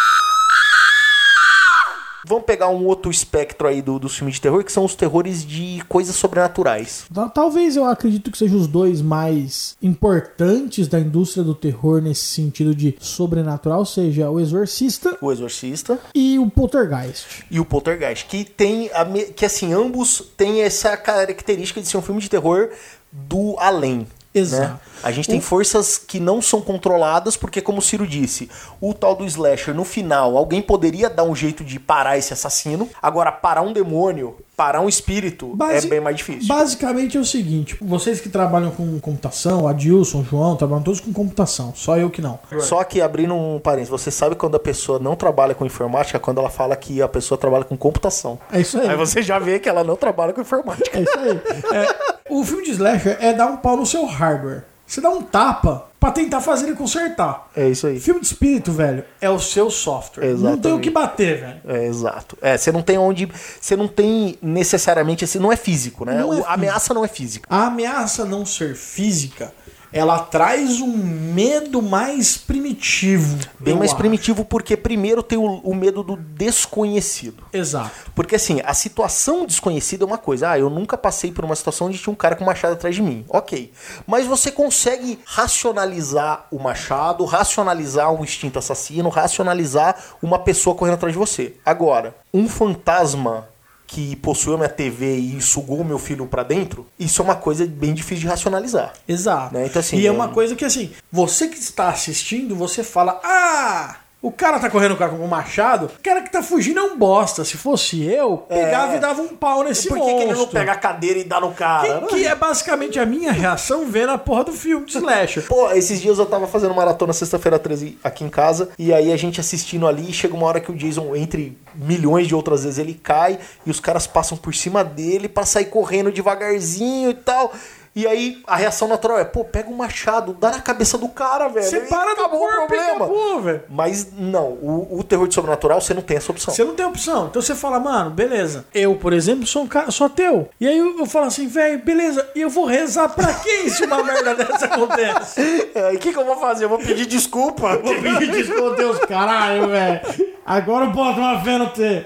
Vamos 2.29 2.45
pegar 2.45 2.69
um 2.69 2.85
outro 2.85 3.09
espectro 3.09 3.67
aí 3.67 3.81
do, 3.81 3.97
dos 3.97 4.15
filmes 4.15 4.35
de 4.35 4.41
terror, 4.41 4.63
que 4.63 4.71
são 4.71 4.85
os 4.85 4.93
terrores 4.93 5.43
de 5.43 5.83
coisas 5.89 6.15
sobrenaturais. 6.15 7.05
Tal- 7.11 7.29
Talvez 7.31 7.75
eu 7.75 7.83
acredito 7.85 8.29
que 8.29 8.37
sejam 8.37 8.59
os 8.59 8.67
dois 8.67 9.01
mais 9.01 9.75
importantes 9.81 10.87
da 10.87 10.99
indústria 10.99 11.43
do 11.43 11.55
terror 11.55 11.99
nesse 12.01 12.21
sentido 12.25 12.75
de 12.75 12.95
sobrenatural, 12.99 13.83
seja 13.83 14.29
o 14.29 14.39
Exorcista 14.39 15.17
O 15.21 15.31
Exorcista 15.31 15.97
e 16.13 16.37
o 16.37 16.47
Poltergeist. 16.49 17.43
e 17.49 17.59
o 17.59 17.65
Poltergeist, 17.65 18.27
que 18.27 18.43
tem 18.45 18.91
a 18.93 19.03
que 19.35 19.45
assim, 19.45 19.73
ambos 19.73 20.21
têm 20.37 20.61
essa 20.61 20.95
característica 20.95 21.81
de 21.81 21.87
ser 21.87 21.97
um 21.97 22.01
filme 22.03 22.21
de 22.21 22.29
terror 22.29 22.69
do 23.11 23.55
além. 23.57 24.05
Exato. 24.39 24.73
né? 24.73 24.79
A 25.01 25.11
gente 25.11 25.29
tem 25.29 25.39
forças 25.39 25.97
que 25.97 26.19
não 26.19 26.41
são 26.41 26.59
controladas, 26.59 27.37
porque, 27.37 27.61
como 27.61 27.77
o 27.79 27.81
Ciro 27.81 28.05
disse, 28.05 28.49
o 28.81 28.93
tal 28.93 29.15
do 29.15 29.23
slasher, 29.25 29.73
no 29.73 29.85
final, 29.85 30.35
alguém 30.37 30.61
poderia 30.61 31.09
dar 31.09 31.23
um 31.23 31.33
jeito 31.33 31.63
de 31.63 31.79
parar 31.79 32.17
esse 32.17 32.33
assassino. 32.33 32.89
Agora, 33.01 33.31
parar 33.31 33.61
um 33.61 33.71
demônio, 33.71 34.35
parar 34.57 34.81
um 34.81 34.89
espírito, 34.89 35.55
Basi- 35.55 35.87
é 35.87 35.89
bem 35.89 36.01
mais 36.01 36.17
difícil. 36.17 36.47
Basicamente 36.53 37.15
é 37.15 37.19
o 37.21 37.23
seguinte: 37.23 37.77
vocês 37.81 38.19
que 38.19 38.27
trabalham 38.27 38.71
com 38.71 38.99
computação, 38.99 39.69
Adilson, 39.69 40.21
João, 40.21 40.57
trabalham 40.57 40.83
todos 40.83 40.99
com 40.99 41.13
computação, 41.13 41.71
só 41.73 41.95
eu 41.97 42.09
que 42.09 42.21
não. 42.21 42.37
Só 42.59 42.83
que 42.83 42.99
abrindo 42.99 43.33
um 43.33 43.57
parênteses, 43.57 43.89
você 43.89 44.11
sabe 44.11 44.35
quando 44.35 44.55
a 44.55 44.59
pessoa 44.59 44.99
não 44.99 45.15
trabalha 45.15 45.55
com 45.55 45.65
informática, 45.65 46.19
quando 46.19 46.39
ela 46.39 46.49
fala 46.49 46.75
que 46.75 47.01
a 47.01 47.07
pessoa 47.07 47.37
trabalha 47.37 47.63
com 47.63 47.77
computação. 47.77 48.37
É 48.51 48.59
isso 48.59 48.77
aí. 48.77 48.89
Aí 48.89 48.97
você 48.97 49.21
já 49.21 49.39
vê 49.39 49.59
que 49.59 49.69
ela 49.69 49.81
não 49.85 49.95
trabalha 49.95 50.33
com 50.33 50.41
informática. 50.41 50.97
É 50.99 51.01
isso 51.03 51.17
aí. 51.17 51.39
É, 51.71 52.18
o 52.29 52.43
filme 52.43 52.63
de 52.63 52.71
slasher 52.71 53.17
é 53.19 53.33
dar 53.33 53.47
um 53.47 53.57
pau 53.57 53.75
no 53.77 53.85
seu 53.85 54.05
hardware. 54.05 54.63
Você 54.85 54.99
dá 55.01 55.09
um 55.11 55.21
tapa 55.21 55.87
pra 55.99 56.11
tentar 56.11 56.41
fazer 56.41 56.65
ele 56.65 56.75
consertar. 56.75 57.47
É 57.55 57.67
isso 57.69 57.85
aí. 57.85 57.99
Filme 57.99 58.19
de 58.21 58.25
espírito, 58.25 58.71
velho, 58.71 59.03
é 59.21 59.29
o 59.29 59.39
seu 59.39 59.69
software. 59.69 60.25
Não 60.25 60.35
tem 60.35 60.45
o 60.47 60.49
Exatamente. 60.53 60.81
que 60.81 60.89
bater, 60.89 61.39
velho. 61.41 61.61
É, 61.67 61.85
exato. 61.85 62.35
É, 62.41 62.57
você 62.57 62.71
não 62.71 62.81
tem 62.81 62.97
onde. 62.97 63.29
Você 63.61 63.75
não 63.75 63.87
tem 63.87 64.37
necessariamente. 64.41 65.23
Assim, 65.25 65.37
não 65.37 65.51
é 65.51 65.55
físico, 65.55 66.05
né? 66.05 66.19
Não 66.19 66.33
é 66.33 66.37
O- 66.37 66.45
a 66.45 66.53
ameaça 66.53 66.91
não 66.93 67.05
é 67.05 67.07
física. 67.07 67.47
A 67.51 67.67
ameaça 67.67 68.25
não 68.25 68.45
ser 68.47 68.75
física, 68.75 69.53
ela 69.91 70.19
traz 70.19 70.79
um 70.81 70.95
medo 70.95 71.81
mais 71.81 72.37
primitivo. 72.37 73.37
Bem 73.59 73.75
mais 73.75 73.91
acho. 73.91 73.97
primitivo, 73.97 74.45
porque 74.45 74.77
primeiro 74.77 75.23
tem 75.23 75.37
o, 75.37 75.45
o 75.45 75.75
medo 75.75 76.03
do 76.03 76.15
desconhecido. 76.15 77.43
Exato. 77.51 78.11
Porque 78.13 78.35
assim, 78.35 78.61
a 78.63 78.73
situação 78.73 79.45
desconhecida 79.45 80.03
é 80.03 80.07
uma 80.07 80.17
coisa. 80.17 80.51
Ah, 80.51 80.59
eu 80.59 80.69
nunca 80.69 80.97
passei 80.97 81.31
por 81.31 81.43
uma 81.43 81.55
situação 81.55 81.87
onde 81.87 81.97
tinha 81.97 82.13
um 82.13 82.15
cara 82.15 82.35
com 82.35 82.43
um 82.43 82.47
machado 82.47 82.73
atrás 82.73 82.95
de 82.95 83.01
mim. 83.01 83.25
Ok. 83.29 83.71
Mas 84.05 84.27
você 84.27 84.51
consegue 84.51 85.19
racionalizar 85.25 86.45
o 86.51 86.59
machado, 86.59 87.25
racionalizar 87.25 88.11
um 88.13 88.23
instinto 88.23 88.59
assassino, 88.59 89.09
racionalizar 89.09 89.95
uma 90.21 90.39
pessoa 90.39 90.75
correndo 90.75 90.95
atrás 90.95 91.13
de 91.13 91.19
você. 91.19 91.55
Agora, 91.65 92.15
um 92.33 92.47
fantasma 92.47 93.47
que 93.91 94.15
possuiu 94.17 94.55
minha 94.55 94.69
TV 94.69 95.15
e 95.17 95.41
sugou 95.41 95.83
meu 95.83 95.97
filho 95.97 96.27
pra 96.27 96.43
dentro, 96.43 96.85
isso 96.99 97.23
é 97.23 97.25
uma 97.25 97.35
coisa 97.35 97.65
bem 97.65 97.91
difícil 97.91 98.21
de 98.21 98.27
racionalizar. 98.27 98.93
Exato. 99.07 99.53
Né? 99.55 99.65
Então, 99.65 99.79
assim, 99.79 99.97
e 99.97 100.05
é 100.05 100.09
é- 100.09 100.11
uma 100.11 100.27
coisa 100.29 100.55
que, 100.55 100.63
assim, 100.63 100.91
você 101.11 101.47
que 101.47 101.57
está 101.57 101.89
assistindo, 101.89 102.55
você 102.55 102.83
fala, 102.83 103.19
ah, 103.23 103.95
o 104.21 104.31
cara 104.31 104.59
tá 104.59 104.69
correndo 104.69 104.97
com 104.97 105.05
um 105.05 105.27
machado, 105.27 105.85
o 105.85 106.03
cara 106.03 106.21
que 106.21 106.29
tá 106.29 106.43
fugindo 106.43 106.79
é 106.79 106.83
um 106.83 106.97
bosta. 106.97 107.45
Se 107.45 107.55
fosse 107.55 108.03
eu, 108.03 108.37
pegava 108.49 108.97
e 108.97 108.99
dava 108.99 109.21
um 109.21 109.29
pau 109.29 109.63
nesse 109.63 109.87
Por 109.87 109.97
que, 109.97 110.03
que 110.03 110.09
ele 110.09 110.25
não 110.25 110.39
monstro. 110.39 110.47
pega 110.47 110.73
a 110.73 110.75
cadeira 110.75 111.19
e 111.19 111.23
dá 111.23 111.39
no 111.39 111.53
cara? 111.53 112.01
Que, 112.01 112.07
que 112.07 112.27
é 112.27 112.35
basicamente 112.35 112.99
a 112.99 113.05
minha 113.05 113.31
reação 113.31 113.85
vendo 113.85 114.11
a 114.11 114.17
porra 114.17 114.43
do 114.43 114.51
filme 114.51 114.85
de 114.85 114.97
slasher. 114.97 115.47
Pô, 115.47 115.71
esses 115.71 116.01
dias 116.01 116.19
eu 116.19 116.25
tava 116.25 116.47
fazendo 116.47 116.73
maratona 116.73 117.13
sexta-feira 117.13 117.57
13 117.57 117.97
aqui 118.03 118.25
em 118.25 118.29
casa, 118.29 118.69
e 118.77 118.93
aí 118.93 119.13
a 119.13 119.17
gente 119.17 119.39
assistindo 119.39 119.87
ali, 119.87 120.11
chega 120.11 120.35
uma 120.35 120.47
hora 120.47 120.59
que 120.59 120.71
o 120.71 120.75
Jason, 120.75 121.15
entre 121.15 121.57
milhões 121.73 122.27
de 122.27 122.35
outras 122.35 122.65
vezes, 122.65 122.77
ele 122.77 122.95
cai, 122.95 123.39
e 123.65 123.71
os 123.71 123.79
caras 123.79 124.05
passam 124.05 124.37
por 124.37 124.53
cima 124.53 124.83
dele 124.83 125.29
pra 125.29 125.45
sair 125.45 125.65
correndo 125.65 126.11
devagarzinho 126.11 127.11
e 127.11 127.13
tal. 127.13 127.53
E 127.95 128.07
aí 128.07 128.41
a 128.47 128.55
reação 128.55 128.87
natural 128.87 129.19
é, 129.19 129.23
pô, 129.23 129.43
pega 129.43 129.69
um 129.69 129.75
machado, 129.75 130.33
dá 130.33 130.51
na 130.51 130.61
cabeça 130.61 130.97
do 130.97 131.09
cara, 131.09 131.47
velho. 131.47 131.65
Você 131.65 131.81
para 131.81 132.13
do 132.15 132.29
corpo 132.29 132.73
e 132.73 132.77
acabou, 132.77 133.41
velho. 133.41 133.63
Mas 133.69 134.07
não, 134.13 134.49
o, 134.49 134.99
o 134.99 135.03
terror 135.03 135.27
de 135.27 135.35
sobrenatural 135.35 135.81
você 135.81 135.93
não 135.93 136.01
tem 136.01 136.17
essa 136.17 136.31
opção. 136.31 136.53
Você 136.53 136.63
não 136.63 136.75
tem 136.75 136.85
opção. 136.85 137.27
Então 137.27 137.41
você 137.41 137.55
fala, 137.55 137.79
mano, 137.79 138.09
beleza. 138.11 138.65
Eu, 138.73 138.95
por 138.95 139.13
exemplo, 139.13 139.45
sou 139.45 139.63
um 139.63 139.67
cara, 139.67 139.91
sou 139.91 140.07
ateu. 140.07 140.49
E 140.59 140.67
aí 140.67 140.77
eu, 140.77 140.97
eu 140.99 141.05
falo 141.05 141.25
assim, 141.25 141.47
velho, 141.47 141.79
beleza. 141.79 142.27
E 142.35 142.41
eu 142.41 142.49
vou 142.49 142.65
rezar 142.65 143.09
pra 143.09 143.33
quem 143.33 143.69
se 143.69 143.85
uma 143.85 144.03
merda 144.03 144.35
dessa 144.35 144.65
acontece? 144.65 145.41
É, 145.73 145.93
e 145.93 145.95
o 145.95 145.99
que, 145.99 146.13
que 146.13 146.19
eu 146.19 146.25
vou 146.25 146.37
fazer? 146.37 146.65
Eu 146.65 146.69
vou 146.69 146.79
pedir 146.79 147.05
desculpa. 147.05 147.77
Vou 147.77 147.95
pedir 147.95 148.31
desculpa, 148.31 148.75
Deus, 148.75 148.99
caralho, 148.99 149.67
velho. 149.67 150.01
Agora 150.45 150.85
eu 150.85 150.91
boto 150.91 151.19
uma 151.19 151.41
fé 151.43 151.57
no 151.57 151.69
T. 151.69 152.05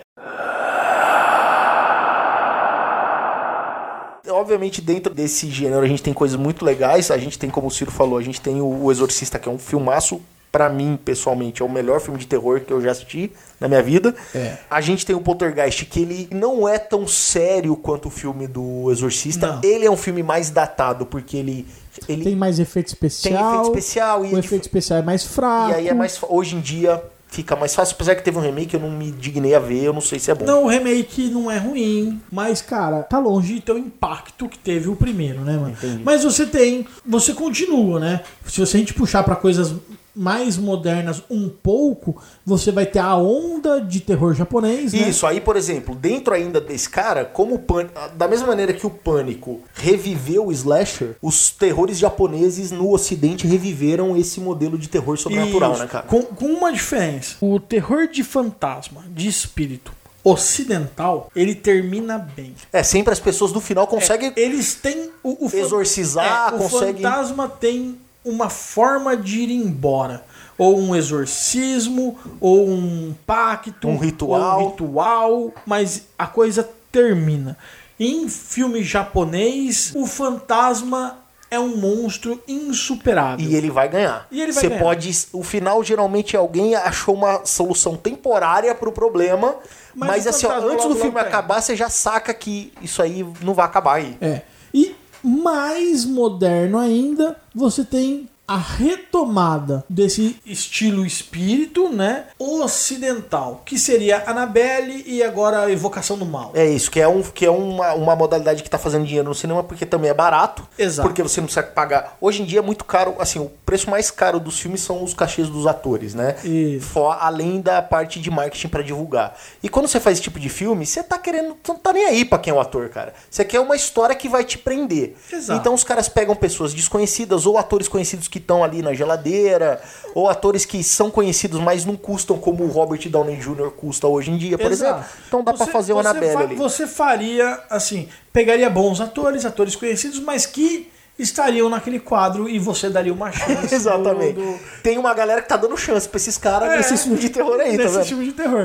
Obviamente, 4.33 4.81
dentro 4.81 5.13
desse 5.13 5.49
gênero, 5.49 5.81
a 5.81 5.87
gente 5.87 6.01
tem 6.03 6.13
coisas 6.13 6.37
muito 6.37 6.65
legais. 6.65 7.09
A 7.11 7.17
gente 7.17 7.37
tem, 7.39 7.49
como 7.49 7.67
o 7.67 7.71
Ciro 7.71 7.91
falou, 7.91 8.17
a 8.17 8.21
gente 8.21 8.41
tem 8.41 8.61
o 8.61 8.91
Exorcista, 8.91 9.37
que 9.39 9.47
é 9.47 9.51
um 9.51 9.59
filmaço. 9.59 10.21
Pra 10.51 10.69
mim, 10.69 10.99
pessoalmente, 11.03 11.63
é 11.63 11.65
o 11.65 11.69
melhor 11.69 11.99
filme 11.99 12.19
de 12.19 12.27
terror 12.27 12.59
que 12.61 12.71
eu 12.71 12.79
já 12.79 12.91
assisti 12.91 13.31
na 13.59 13.67
minha 13.67 13.81
vida. 13.81 14.13
É. 14.35 14.57
A 14.69 14.81
gente 14.81 15.03
tem 15.03 15.15
o 15.15 15.19
Poltergeist, 15.19 15.83
que 15.85 15.99
ele 16.01 16.27
não 16.31 16.69
é 16.69 16.77
tão 16.77 17.07
sério 17.07 17.75
quanto 17.75 18.07
o 18.07 18.11
filme 18.11 18.45
do 18.45 18.91
Exorcista. 18.91 19.53
Não. 19.53 19.61
Ele 19.63 19.83
é 19.83 19.89
um 19.89 19.97
filme 19.97 20.21
mais 20.21 20.51
datado, 20.51 21.07
porque 21.07 21.37
ele. 21.37 21.65
ele 22.07 22.23
Tem 22.23 22.35
mais 22.35 22.59
efeito 22.59 22.89
especial. 22.89 23.33
Tem 23.33 23.49
efeito 23.61 23.65
especial 23.79 24.23
e 24.23 24.27
O 24.27 24.31
ele- 24.33 24.39
efeito 24.41 24.61
especial 24.61 24.99
é 24.99 25.01
mais 25.01 25.23
fraco. 25.25 25.71
E 25.71 25.73
aí 25.73 25.87
é 25.87 25.93
mais. 25.95 26.19
Hoje 26.29 26.55
em 26.55 26.59
dia 26.61 27.01
fica 27.33 27.55
mais 27.55 27.73
fácil. 27.73 27.95
Apesar 27.95 28.15
que 28.15 28.23
teve 28.23 28.37
um 28.37 28.41
remake, 28.41 28.75
eu 28.75 28.79
não 28.79 28.91
me 28.91 29.11
dignei 29.11 29.55
a 29.55 29.59
ver, 29.59 29.83
eu 29.83 29.91
não 29.93 30.01
sei 30.01 30.19
se 30.19 30.29
é 30.29 30.35
bom. 30.35 30.45
Não, 30.45 30.65
o 30.65 30.67
remake 30.67 31.29
não 31.29 31.49
é 31.49 31.57
ruim, 31.57 32.21
mas, 32.31 32.61
cara, 32.61 33.01
tá 33.01 33.17
longe 33.17 33.55
de 33.55 33.61
ter 33.61 33.71
o 33.71 33.77
impacto 33.77 34.47
que 34.47 34.57
teve 34.57 34.87
o 34.87 34.95
primeiro, 34.95 35.41
né, 35.41 35.57
mano? 35.57 35.71
Entendi. 35.71 36.01
Mas 36.03 36.23
você 36.23 36.45
tem. 36.45 36.85
Você 37.05 37.33
continua, 37.33 37.99
né? 37.99 38.21
Se 38.45 38.59
você 38.59 38.77
a 38.77 38.79
gente 38.79 38.93
puxar 38.93 39.23
pra 39.23 39.35
coisas 39.35 39.73
mais 40.15 40.57
modernas 40.57 41.23
um 41.29 41.49
pouco, 41.49 42.21
você 42.45 42.71
vai 42.71 42.85
ter 42.85 42.99
a 42.99 43.15
onda 43.15 43.79
de 43.81 43.99
terror 43.99 44.33
japonês, 44.35 44.93
né? 44.93 45.09
Isso, 45.09 45.25
aí, 45.25 45.41
por 45.41 45.55
exemplo, 45.55 45.95
dentro 45.95 46.33
ainda 46.33 46.61
desse 46.61 46.89
cara, 46.89 47.25
como 47.25 47.55
o 47.55 47.59
Pânico. 47.59 47.93
Da 48.15 48.27
mesma 48.27 48.47
maneira 48.47 48.73
que 48.73 48.85
o 48.85 48.89
Pânico 48.89 49.61
reviveu 49.73 50.47
o 50.47 50.51
slasher, 50.51 51.15
os 51.21 51.49
terrores 51.49 51.97
japoneses 51.97 52.71
no 52.71 52.91
ocidente 52.91 53.47
reviveram 53.47 54.15
esse 54.15 54.39
modelo 54.39 54.77
de 54.77 54.87
terror 54.87 55.17
sobrenatural, 55.17 55.73
Isso. 55.73 55.81
né, 55.81 55.87
cara? 55.87 56.05
Com, 56.05 56.21
com 56.21 56.45
uma 56.45 56.71
diferença. 56.71 57.35
O 57.41 57.59
terror 57.59 58.07
de 58.07 58.23
fantasma, 58.23 59.03
de 59.09 59.27
espírito 59.27 59.91
ocidental, 60.23 61.29
ele 61.35 61.53
termina 61.55 62.17
bem. 62.17 62.53
É, 62.71 62.81
sempre 62.83 63.11
as 63.11 63.19
pessoas 63.19 63.51
no 63.51 63.59
final 63.59 63.87
conseguem. 63.87 64.31
Eles 64.35 64.75
têm 64.75 65.09
o, 65.23 65.45
o 65.47 65.49
Exorcizar, 65.53 66.53
é, 66.53 66.55
o 66.55 66.59
consegue- 66.59 67.01
fantasma 67.01 67.47
tem 67.49 67.97
uma 68.25 68.49
forma 68.49 69.15
de 69.17 69.39
ir 69.41 69.51
embora. 69.51 70.23
Ou 70.57 70.79
um 70.79 70.95
exorcismo, 70.95 72.17
ou 72.39 72.67
um 72.69 73.13
pacto, 73.25 73.87
Um 73.87 73.97
ritual. 73.97 74.59
ou 74.59 74.65
um 74.67 74.69
ritual, 74.71 75.51
mas 75.65 76.03
a 76.17 76.27
coisa 76.27 76.67
termina. 76.91 77.57
Em 77.99 78.27
filme 78.29 78.83
japonês, 78.83 79.91
o 79.95 80.05
fantasma 80.05 81.17
é 81.49 81.59
um 81.59 81.75
monstro 81.77 82.41
insuperável. 82.47 83.45
E 83.45 83.55
ele 83.55 83.69
vai 83.69 83.87
ganhar. 83.87 84.27
E 84.31 84.41
ele 84.41 84.51
vai 84.51 84.61
Você 84.61 84.69
ganhar. 84.69 84.81
pode. 84.81 85.27
O 85.31 85.43
final, 85.43 85.83
geralmente, 85.83 86.35
alguém 86.35 86.75
achou 86.75 87.13
uma 87.15 87.45
solução 87.45 87.95
temporária 87.95 88.73
pro 88.73 88.91
problema. 88.91 89.55
Mas 89.95 90.09
Mas, 90.09 90.25
o 90.25 90.29
assim, 90.29 90.45
ó, 90.47 90.67
antes 90.71 90.85
do 90.87 90.95
filme 90.95 91.19
acabar, 91.19 91.61
você 91.61 91.75
já 91.75 91.89
saca 91.89 92.33
que 92.33 92.73
isso 92.81 93.01
aí 93.01 93.23
não 93.41 93.53
vai 93.53 93.65
acabar 93.65 93.95
aí. 93.95 94.17
É. 94.19 94.41
E 94.73 94.95
mais 95.23 96.05
moderno 96.05 96.77
ainda, 96.77 97.37
você 97.55 97.83
tem 97.85 98.27
a 98.47 98.57
retomada 98.57 99.85
desse 99.89 100.37
estilo 100.45 101.05
espírito, 101.05 101.89
né? 101.89 102.25
Ocidental, 102.37 103.61
que 103.65 103.79
seria 103.79 104.23
Annabelle 104.27 105.03
e 105.07 105.23
agora 105.23 105.63
a 105.63 105.71
evocação 105.71 106.17
do 106.17 106.25
mal. 106.25 106.51
É 106.53 106.65
isso, 106.65 106.91
que 106.91 106.99
é, 106.99 107.07
um, 107.07 107.21
que 107.21 107.45
é 107.45 107.51
uma, 107.51 107.93
uma 107.93 108.15
modalidade 108.15 108.61
que 108.61 108.69
tá 108.69 108.77
fazendo 108.77 109.05
dinheiro 109.05 109.29
no 109.29 109.35
cinema 109.35 109.63
porque 109.63 109.85
também 109.85 110.09
é 110.09 110.13
barato. 110.13 110.67
Exato. 110.77 111.07
Porque 111.07 111.23
você 111.23 111.39
não 111.39 111.47
precisa 111.47 111.65
pagar. 111.65 112.17
Hoje 112.19 112.41
em 112.41 112.45
dia 112.45 112.59
é 112.59 112.61
muito 112.61 112.83
caro, 112.83 113.15
assim, 113.19 113.39
o 113.39 113.49
preço 113.65 113.89
mais 113.89 114.11
caro 114.11 114.39
dos 114.39 114.59
filmes 114.59 114.81
são 114.81 115.03
os 115.03 115.13
cachês 115.13 115.47
dos 115.47 115.65
atores, 115.65 116.13
né? 116.13 116.35
Isso. 116.43 116.99
Além 116.99 117.61
da 117.61 117.81
parte 117.81 118.19
de 118.19 118.29
marketing 118.29 118.67
pra 118.67 118.81
divulgar. 118.81 119.37
E 119.61 119.69
quando 119.69 119.87
você 119.87 119.99
faz 119.99 120.17
esse 120.17 120.23
tipo 120.23 120.39
de 120.39 120.49
filme, 120.49 120.85
você 120.85 121.01
tá 121.01 121.17
querendo. 121.17 121.55
Não 121.67 121.75
tá 121.75 121.93
nem 121.93 122.05
aí 122.05 122.25
pra 122.25 122.37
quem 122.37 122.51
é 122.51 122.55
o 122.55 122.59
ator, 122.59 122.89
cara. 122.89 123.13
Você 123.29 123.45
quer 123.45 123.59
uma 123.59 123.75
história 123.75 124.15
que 124.15 124.27
vai 124.27 124.43
te 124.43 124.57
prender. 124.57 125.15
Exato. 125.31 125.59
Então 125.59 125.73
os 125.73 125.83
caras 125.83 126.09
pegam 126.09 126.35
pessoas 126.35 126.73
desconhecidas, 126.73 127.45
ou 127.45 127.57
atores 127.57 127.87
conhecidos 127.87 128.27
que 128.33 128.39
estão 128.39 128.63
ali 128.63 128.81
na 128.81 128.95
geladeira, 128.95 129.79
ou 130.15 130.27
atores 130.27 130.65
que 130.65 130.83
são 130.83 131.11
conhecidos, 131.11 131.59
mas 131.61 131.85
não 131.85 131.95
custam 131.95 132.35
como 132.39 132.63
o 132.63 132.67
Robert 132.67 133.07
Downey 133.07 133.35
Jr. 133.35 133.69
custa 133.77 134.07
hoje 134.07 134.31
em 134.31 134.37
dia, 134.37 134.57
por 134.57 134.71
Exato. 134.71 135.01
exemplo. 135.01 135.09
Então 135.27 135.43
dá 135.43 135.53
pra 135.53 135.65
Você- 135.67 135.71
fazer 135.71 135.93
o 135.93 135.99
Annabelle 135.99 136.33
fa- 136.33 136.39
ali. 136.39 136.55
Você 136.55 136.87
faria, 136.87 137.59
assim, 137.69 138.09
pegaria 138.31 138.67
bons 138.71 138.99
atores, 138.99 139.45
atores 139.45 139.75
conhecidos, 139.75 140.19
mas 140.19 140.47
que 140.47 140.89
estariam 141.19 141.69
naquele 141.69 141.99
quadro 141.99 142.49
e 142.49 142.57
você 142.57 142.89
daria 142.89 143.13
uma 143.13 143.31
chance. 143.31 143.69
Exatamente. 143.75 144.33
do- 144.33 144.57
Tem 144.81 144.97
uma 144.97 145.13
galera 145.13 145.43
que 145.43 145.47
tá 145.47 145.55
dando 145.55 145.77
chance 145.77 146.09
pra 146.09 146.17
esses 146.17 146.39
caras 146.39 146.71
É, 146.71 146.77
nesse 146.77 146.97
filme 146.97 147.19
de 147.19 147.29
terror 147.29 147.59
aí, 147.59 147.77
tá 147.77 147.83
nesse 147.83 148.03
filme 148.05 148.25
de 148.25 148.31
terror. 148.31 148.63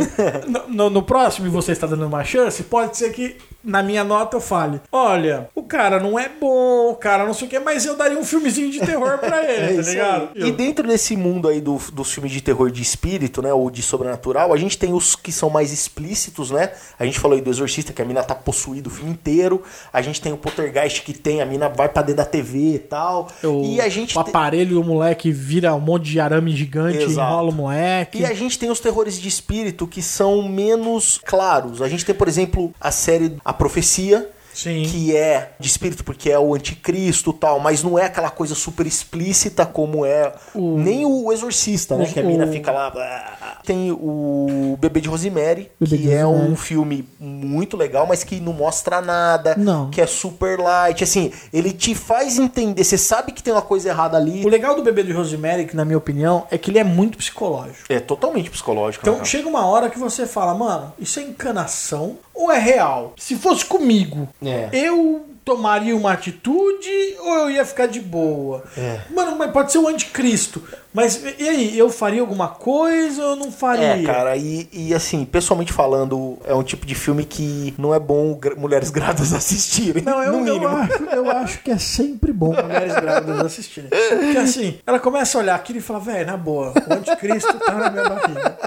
no, 0.48 0.66
no- 0.68 0.90
no 0.90 1.02
próximo, 1.02 1.46
e 1.46 1.50
você 1.50 1.72
está 1.72 1.86
dando 1.86 2.06
uma 2.06 2.24
chance, 2.24 2.62
pode 2.62 2.96
ser 2.96 3.12
que 3.12 3.36
na 3.68 3.82
minha 3.82 4.02
nota 4.04 4.36
eu 4.36 4.40
fale: 4.40 4.80
olha, 4.90 5.48
o 5.54 5.62
cara 5.62 6.00
não 6.00 6.18
é 6.18 6.28
bom, 6.28 6.90
o 6.90 6.94
cara 6.96 7.24
não 7.26 7.34
sei 7.34 7.46
o 7.46 7.50
que, 7.50 7.58
mas 7.58 7.84
eu 7.84 7.96
daria 7.96 8.18
um 8.18 8.24
filmezinho 8.24 8.70
de 8.70 8.80
terror 8.80 9.18
pra 9.18 9.42
ele, 9.48 9.78
É 9.78 9.82
tá 9.82 9.88
ligado? 9.90 10.28
aí. 10.34 10.48
E 10.48 10.52
dentro 10.52 10.86
desse 10.86 11.16
mundo 11.16 11.48
aí 11.48 11.60
do, 11.60 11.76
dos 11.92 12.10
filmes 12.12 12.32
de 12.32 12.40
terror 12.40 12.70
de 12.70 12.82
espírito, 12.82 13.42
né? 13.42 13.52
Ou 13.52 13.70
de 13.70 13.82
sobrenatural, 13.82 14.52
a 14.52 14.56
gente 14.56 14.78
tem 14.78 14.92
os 14.92 15.14
que 15.14 15.30
são 15.30 15.50
mais 15.50 15.72
explícitos, 15.72 16.50
né? 16.50 16.70
A 16.98 17.04
gente 17.04 17.18
falou 17.20 17.36
aí 17.36 17.42
do 17.42 17.50
Exorcista, 17.50 17.92
que 17.92 18.00
a 18.02 18.04
mina 18.04 18.22
tá 18.22 18.34
possuída 18.34 18.88
o 18.88 18.92
filme 18.92 19.10
inteiro. 19.10 19.62
A 19.92 20.00
gente 20.02 20.20
tem 20.20 20.32
o 20.32 20.36
Poltergeist, 20.36 21.02
que 21.02 21.12
tem, 21.12 21.40
a 21.42 21.46
mina 21.46 21.68
vai 21.68 21.88
pra 21.88 22.02
dentro 22.02 22.16
da 22.18 22.24
TV 22.24 22.74
e 22.74 22.78
tal. 22.78 23.28
O, 23.44 23.62
e 23.64 23.80
a 23.80 23.88
gente 23.88 24.16
o 24.18 24.22
tem- 24.24 24.30
aparelho, 24.30 24.80
o 24.80 24.84
moleque 24.84 25.30
vira 25.30 25.74
um 25.74 25.80
monte 25.80 26.04
de 26.10 26.20
arame 26.20 26.52
gigante, 26.56 26.98
Exato. 26.98 27.30
enrola 27.30 27.50
o 27.50 27.54
moleque. 27.54 28.18
E 28.20 28.24
a 28.26 28.32
gente 28.34 28.58
tem 28.58 28.70
os 28.70 28.80
terrores 28.80 29.18
de 29.20 29.28
espírito 29.28 29.86
que 29.86 30.00
são 30.02 30.42
menos 30.48 31.20
claros. 31.24 31.82
A 31.82 31.88
gente 31.88 32.04
tem, 32.04 32.14
por 32.14 32.28
exemplo, 32.28 32.72
a 32.80 32.90
série 32.90 33.36
A 33.44 33.52
Profecia. 33.58 34.26
Sim. 34.58 34.82
Que 34.82 35.16
é 35.16 35.52
de 35.60 35.68
espírito, 35.68 36.02
porque 36.02 36.30
é 36.30 36.38
o 36.38 36.52
anticristo 36.52 37.30
e 37.30 37.34
tal, 37.34 37.60
mas 37.60 37.80
não 37.82 37.96
é 37.96 38.06
aquela 38.06 38.28
coisa 38.30 38.56
super 38.56 38.86
explícita 38.86 39.64
como 39.64 40.04
é. 40.04 40.32
Nem 40.54 41.06
o 41.06 41.32
exorcista, 41.32 41.96
né? 41.96 42.04
O- 42.04 42.12
Que 42.12 42.18
a 42.18 42.22
mina 42.24 42.44
o- 42.44 42.52
fica 42.52 42.72
lá. 42.72 42.90
blá. 42.90 43.58
Tem 43.64 43.92
o 43.92 44.76
Bebê 44.80 45.00
de 45.00 45.08
Rosemary, 45.08 45.70
Bebê 45.78 45.96
que 45.96 46.02
de 46.04 46.10
é 46.12 46.22
Rosemary. 46.24 46.50
um 46.52 46.56
filme 46.56 47.08
muito 47.20 47.76
legal, 47.76 48.06
mas 48.06 48.24
que 48.24 48.40
não 48.40 48.52
mostra 48.52 49.00
nada. 49.00 49.54
Não. 49.56 49.90
Que 49.90 50.00
é 50.00 50.06
super 50.06 50.58
light. 50.58 51.04
Assim, 51.04 51.30
ele 51.52 51.70
te 51.72 51.94
faz 51.94 52.36
entender. 52.38 52.82
Você 52.82 52.98
sabe 52.98 53.30
que 53.32 53.42
tem 53.42 53.52
uma 53.52 53.62
coisa 53.62 53.90
errada 53.90 54.16
ali. 54.16 54.44
O 54.44 54.48
legal 54.48 54.74
do 54.74 54.82
bebê 54.82 55.04
de 55.04 55.12
Rosemary, 55.12 55.66
que 55.66 55.76
na 55.76 55.84
minha 55.84 55.98
opinião, 55.98 56.46
é 56.50 56.58
que 56.58 56.70
ele 56.72 56.78
é 56.80 56.84
muito 56.84 57.16
psicológico. 57.18 57.84
É 57.88 58.00
totalmente 58.00 58.50
psicológico. 58.50 59.04
Então 59.06 59.18
né? 59.20 59.24
chega 59.24 59.46
uma 59.48 59.66
hora 59.66 59.88
que 59.88 59.98
você 59.98 60.26
fala, 60.26 60.52
mano, 60.54 60.92
isso 60.98 61.20
é 61.20 61.22
encanação 61.22 62.16
ou 62.34 62.50
é 62.50 62.58
real? 62.58 63.12
Se 63.16 63.36
fosse 63.36 63.64
comigo, 63.64 64.28
É. 64.42 64.47
eu 64.72 65.24
tomaria 65.48 65.96
uma 65.96 66.12
atitude 66.12 66.90
ou 67.20 67.34
eu 67.38 67.50
ia 67.50 67.64
ficar 67.64 67.86
de 67.86 68.00
boa? 68.00 68.62
É. 68.76 69.00
Mano, 69.10 69.34
mas 69.34 69.50
pode 69.50 69.72
ser 69.72 69.78
o 69.78 69.88
anticristo. 69.88 70.62
Mas 70.92 71.22
e 71.38 71.48
aí, 71.48 71.78
eu 71.78 71.88
faria 71.88 72.20
alguma 72.20 72.48
coisa 72.48 73.24
ou 73.24 73.30
eu 73.30 73.36
não 73.36 73.50
faria? 73.50 73.96
É, 73.96 74.02
cara, 74.02 74.36
e, 74.36 74.68
e 74.70 74.92
assim, 74.92 75.24
pessoalmente 75.24 75.72
falando, 75.72 76.36
é 76.44 76.54
um 76.54 76.62
tipo 76.62 76.84
de 76.84 76.94
filme 76.94 77.24
que 77.24 77.72
não 77.78 77.94
é 77.94 77.98
bom 77.98 78.38
mulheres 78.58 78.90
grávidas 78.90 79.32
assistirem. 79.34 80.02
Não, 80.02 80.22
eu, 80.22 80.32
no 80.32 80.38
eu, 80.46 80.54
mínimo. 80.54 80.68
acho, 80.68 81.04
eu 81.04 81.30
acho 81.30 81.62
que 81.62 81.70
é 81.70 81.78
sempre 81.78 82.30
bom 82.30 82.52
mulheres 82.52 82.94
grávidas 82.94 83.40
assistirem. 83.40 83.88
Porque 83.88 84.38
assim, 84.38 84.78
ela 84.86 84.98
começa 84.98 85.38
a 85.38 85.40
olhar 85.40 85.54
aquilo 85.54 85.78
e 85.78 85.82
fala, 85.82 86.00
velho, 86.00 86.26
na 86.26 86.36
boa, 86.36 86.74
o 86.86 86.92
anticristo 86.92 87.58
tá 87.58 87.72
na 87.72 87.90
minha 87.90 88.08
barriga. 88.08 88.58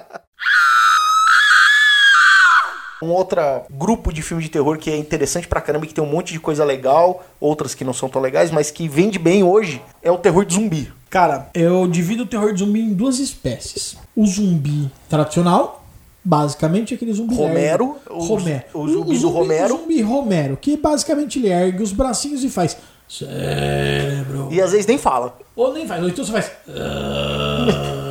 Um 3.01 3.09
outro 3.09 3.41
grupo 3.71 4.13
de 4.13 4.21
filme 4.21 4.43
de 4.43 4.49
terror 4.49 4.77
que 4.77 4.89
é 4.91 4.97
interessante 4.97 5.47
pra 5.47 5.59
caramba, 5.61 5.85
que 5.87 5.93
tem 5.93 6.03
um 6.03 6.07
monte 6.07 6.33
de 6.33 6.39
coisa 6.39 6.63
legal, 6.63 7.23
outras 7.39 7.73
que 7.73 7.83
não 7.83 7.93
são 7.93 8.07
tão 8.07 8.21
legais, 8.21 8.51
mas 8.51 8.69
que 8.69 8.87
vende 8.87 9.17
bem 9.17 9.43
hoje, 9.43 9.81
é 10.03 10.11
o 10.11 10.17
terror 10.17 10.45
de 10.45 10.53
zumbi. 10.53 10.91
Cara, 11.09 11.49
eu 11.53 11.87
divido 11.87 12.23
o 12.23 12.25
terror 12.27 12.53
de 12.53 12.59
zumbi 12.59 12.79
em 12.81 12.93
duas 12.93 13.19
espécies. 13.19 13.97
O 14.15 14.25
zumbi 14.25 14.89
tradicional, 15.09 15.83
basicamente 16.23 16.93
aquele 16.93 17.11
zumbi 17.13 17.33
Romero, 17.35 17.97
ergue- 18.07 18.21
o- 18.21 18.23
Romero. 18.25 18.63
o 18.73 18.87
zumbi 18.87 19.17
do 19.17 19.29
Romero. 19.29 19.73
O 19.75 19.77
zumbi 19.79 20.01
Romero, 20.01 20.55
que 20.57 20.77
basicamente 20.77 21.39
ele 21.39 21.49
ergue 21.49 21.81
os 21.83 21.91
bracinhos 21.91 22.43
e 22.43 22.49
faz 22.49 22.77
cérebro. 23.09 24.47
E 24.51 24.61
às 24.61 24.71
vezes 24.71 24.85
nem 24.85 24.97
fala. 24.97 25.37
Ou 25.55 25.73
nem 25.73 25.85
faz, 25.87 26.01
ou 26.03 26.07
então 26.09 26.23
você 26.23 26.31
faz. 26.31 26.51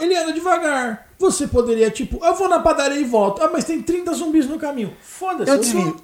Ele 0.00 0.16
anda 0.16 0.32
devagar. 0.32 1.08
Você 1.18 1.46
poderia, 1.48 1.90
tipo, 1.90 2.24
eu 2.24 2.34
vou 2.34 2.48
na 2.48 2.60
padaria 2.60 3.00
e 3.00 3.04
volto. 3.04 3.42
Ah, 3.42 3.50
mas 3.52 3.64
tem 3.64 3.82
30 3.82 4.12
zumbis 4.14 4.46
no 4.46 4.58
caminho. 4.58 4.96
Foda-se. 5.00 5.50
Eu 5.50 5.58
desvio. 5.58 5.96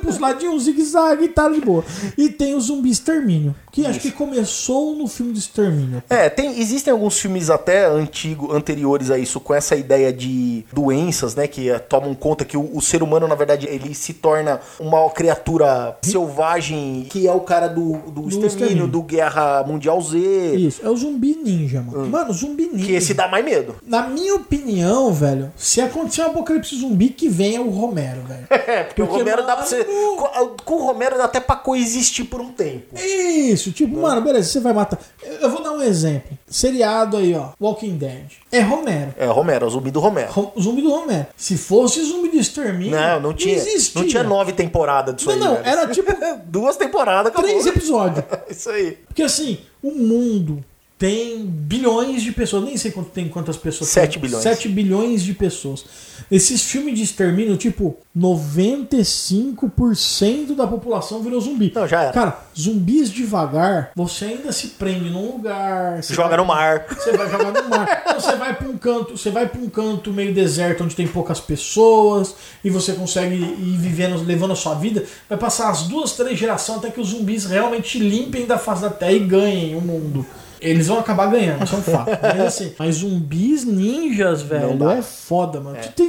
Pros 0.00 0.18
ladinhos, 0.18 0.54
um 0.54 0.58
zigue-zague 0.58 1.24
e 1.24 1.28
tá 1.28 1.48
de 1.48 1.60
boa. 1.60 1.84
E 2.16 2.28
tem 2.28 2.54
o 2.54 2.60
zumbi 2.60 2.90
extermínio, 2.90 3.54
que 3.72 3.86
acho 3.86 4.00
que 4.00 4.10
começou 4.10 4.94
no 4.94 5.06
filme 5.06 5.32
do 5.32 5.38
extermínio. 5.38 6.02
É, 6.08 6.28
tem, 6.28 6.60
existem 6.60 6.92
alguns 6.92 7.18
filmes 7.18 7.50
até 7.50 7.86
antigo, 7.86 8.52
anteriores 8.52 9.10
a 9.10 9.18
isso, 9.18 9.40
com 9.40 9.54
essa 9.54 9.76
ideia 9.76 10.12
de 10.12 10.64
doenças, 10.72 11.34
né? 11.34 11.46
Que 11.46 11.70
eh, 11.70 11.78
tomam 11.78 12.14
conta 12.14 12.44
que 12.44 12.56
o, 12.56 12.76
o 12.76 12.82
ser 12.82 13.02
humano, 13.02 13.26
na 13.26 13.34
verdade, 13.34 13.66
ele 13.66 13.94
se 13.94 14.12
torna 14.12 14.60
uma 14.78 15.08
criatura 15.10 15.96
selvagem, 16.02 17.06
que 17.08 17.26
é 17.26 17.32
o 17.32 17.40
cara 17.40 17.68
do, 17.68 17.98
do, 17.98 18.28
extermínio, 18.28 18.46
extermínio. 18.46 18.86
do 18.88 19.02
Guerra 19.02 19.64
Mundial 19.66 20.00
Z. 20.00 20.18
Isso, 20.56 20.84
é 20.84 20.90
o 20.90 20.96
zumbi 20.96 21.38
ninja, 21.42 21.82
mano. 21.82 22.06
Mano, 22.08 22.32
zumbi 22.32 22.68
ninja. 22.72 22.86
Que 22.86 22.92
esse 22.92 23.14
dá 23.14 23.28
mais 23.28 23.44
medo. 23.44 23.76
Na 23.86 24.08
minha 24.08 24.34
opinião, 24.34 25.12
velho, 25.12 25.52
se 25.56 25.80
acontecer 25.80 26.22
um 26.22 26.26
apocalipse 26.26 26.76
zumbi, 26.76 27.08
que 27.08 27.28
venha 27.28 27.62
o 27.62 27.70
Romero, 27.70 28.22
velho. 28.22 28.46
É, 28.66 28.82
porque, 28.82 29.02
o 29.04 29.18
Romero 29.18 29.42
dá 29.46 29.56
pra 29.56 29.64
mano, 29.64 29.66
você. 29.68 29.84
Com, 29.84 30.56
com 30.64 30.74
o 30.74 30.86
Romero 30.86 31.16
dá 31.18 31.24
até 31.24 31.40
pra 31.40 31.56
coexistir 31.56 32.24
por 32.26 32.40
um 32.40 32.52
tempo. 32.52 32.98
Isso, 32.98 33.70
tipo, 33.72 33.96
mano, 33.96 34.20
beleza, 34.20 34.48
você 34.48 34.60
vai 34.60 34.72
matar. 34.72 34.98
Eu- 35.22 35.34
Eu 35.44 35.50
vou 35.50 35.62
dar 35.62 35.72
um 35.72 35.82
exemplo. 35.82 36.36
Seriado 36.46 37.16
aí, 37.16 37.34
ó, 37.34 37.50
Walking 37.60 37.96
Dead. 37.96 38.24
É 38.50 38.60
Romero. 38.60 39.14
É, 39.18 39.26
Romero, 39.26 39.64
é 39.64 39.68
o 39.68 39.70
zumbi 39.70 39.90
do 39.90 40.00
Romero. 40.00 40.30
Rom- 40.32 40.52
Zumbi 40.60 40.82
do 40.82 40.90
Romero. 40.90 41.26
Se 41.36 41.56
fosse 41.56 42.02
zumbi 42.04 42.30
de 42.30 42.38
extermínio. 42.38 42.92
Não, 42.96 43.20
não 43.20 43.34
tinha. 43.34 43.54
existia. 43.56 44.00
Não 44.00 44.08
tinha 44.08 44.22
nove 44.22 44.52
temporadas 44.52 45.14
disso 45.16 45.28
Não, 45.28 45.34
aí. 45.34 45.40
não, 45.40 45.54
velho. 45.62 45.66
era 45.66 45.86
tipo 45.88 46.12
Duas 46.46 46.76
temporadas, 46.76 47.26
acabou. 47.32 47.48
três 47.50 47.66
episódios. 47.66 48.24
Isso 48.48 48.70
aí. 48.70 48.92
Porque 49.06 49.22
assim, 49.22 49.58
o 49.82 49.90
mundo 49.90 50.64
tem 50.96 51.44
bilhões 51.44 52.22
de 52.22 52.30
pessoas, 52.32 52.64
nem 52.64 52.76
sei 52.76 52.90
quanto 52.92 53.10
tem 53.10 53.28
quantas 53.28 53.56
pessoas. 53.56 53.90
Sete 53.90 54.12
tem. 54.12 54.22
bilhões. 54.22 54.42
7 54.42 54.68
bilhões 54.68 55.22
de 55.22 55.34
pessoas. 55.34 55.84
Esses 56.30 56.62
filmes 56.62 56.94
de 56.96 57.02
extermínio, 57.02 57.56
tipo, 57.56 57.96
95% 58.16 60.54
da 60.54 60.66
população 60.66 61.22
virou 61.22 61.40
zumbi. 61.40 61.72
Não, 61.74 61.86
já 61.86 62.02
era. 62.04 62.12
Cara, 62.12 62.38
zumbis 62.56 63.10
devagar, 63.10 63.90
você 63.94 64.26
ainda 64.26 64.52
se 64.52 64.68
prende 64.68 65.10
num 65.10 65.32
lugar. 65.32 66.02
você 66.02 66.14
Joga 66.14 66.30
vai- 66.30 66.38
no 66.38 66.44
mar. 66.44 66.86
Você 66.88 67.12
vai 67.16 67.30
jogar 67.30 67.62
no 67.62 67.68
mar. 67.68 68.02
Então, 68.06 68.20
você 68.20 68.36
vai 68.36 68.54
para 68.54 68.68
um 68.68 68.78
canto, 68.78 69.16
você 69.18 69.30
vai 69.30 69.48
para 69.48 69.60
um 69.60 69.68
canto 69.68 70.12
meio 70.12 70.32
deserto 70.32 70.84
onde 70.84 70.94
tem 70.94 71.06
poucas 71.06 71.40
pessoas 71.40 72.34
e 72.62 72.70
você 72.70 72.92
consegue 72.92 73.34
ir 73.34 73.76
vivendo, 73.78 74.22
levando 74.24 74.52
a 74.52 74.56
sua 74.56 74.74
vida. 74.74 75.04
Vai 75.28 75.38
passar 75.38 75.70
as 75.70 75.82
duas, 75.82 76.12
três 76.12 76.38
gerações 76.38 76.78
até 76.78 76.90
que 76.90 77.00
os 77.00 77.08
zumbis 77.08 77.44
realmente 77.46 77.90
te 77.90 77.98
limpem 77.98 78.46
da 78.46 78.58
face 78.58 78.82
da 78.82 78.90
terra 78.90 79.12
e 79.12 79.18
ganhem 79.20 79.76
o 79.76 79.80
mundo. 79.80 80.24
Eles 80.64 80.86
vão 80.86 80.98
acabar 80.98 81.26
ganhando, 81.26 81.64
isso 81.64 81.74
é 81.74 81.78
um 81.78 81.82
fato. 81.82 82.10
Mas 82.22 82.40
assim, 82.40 82.72
mas 82.78 82.96
zumbis 82.96 83.64
ninjas, 83.64 84.42
velho, 84.42 84.76
dá. 84.78 84.94
é 84.94 85.02
foda, 85.02 85.60
mano. 85.60 85.76
Tu 85.80 85.92
tem 85.92 86.08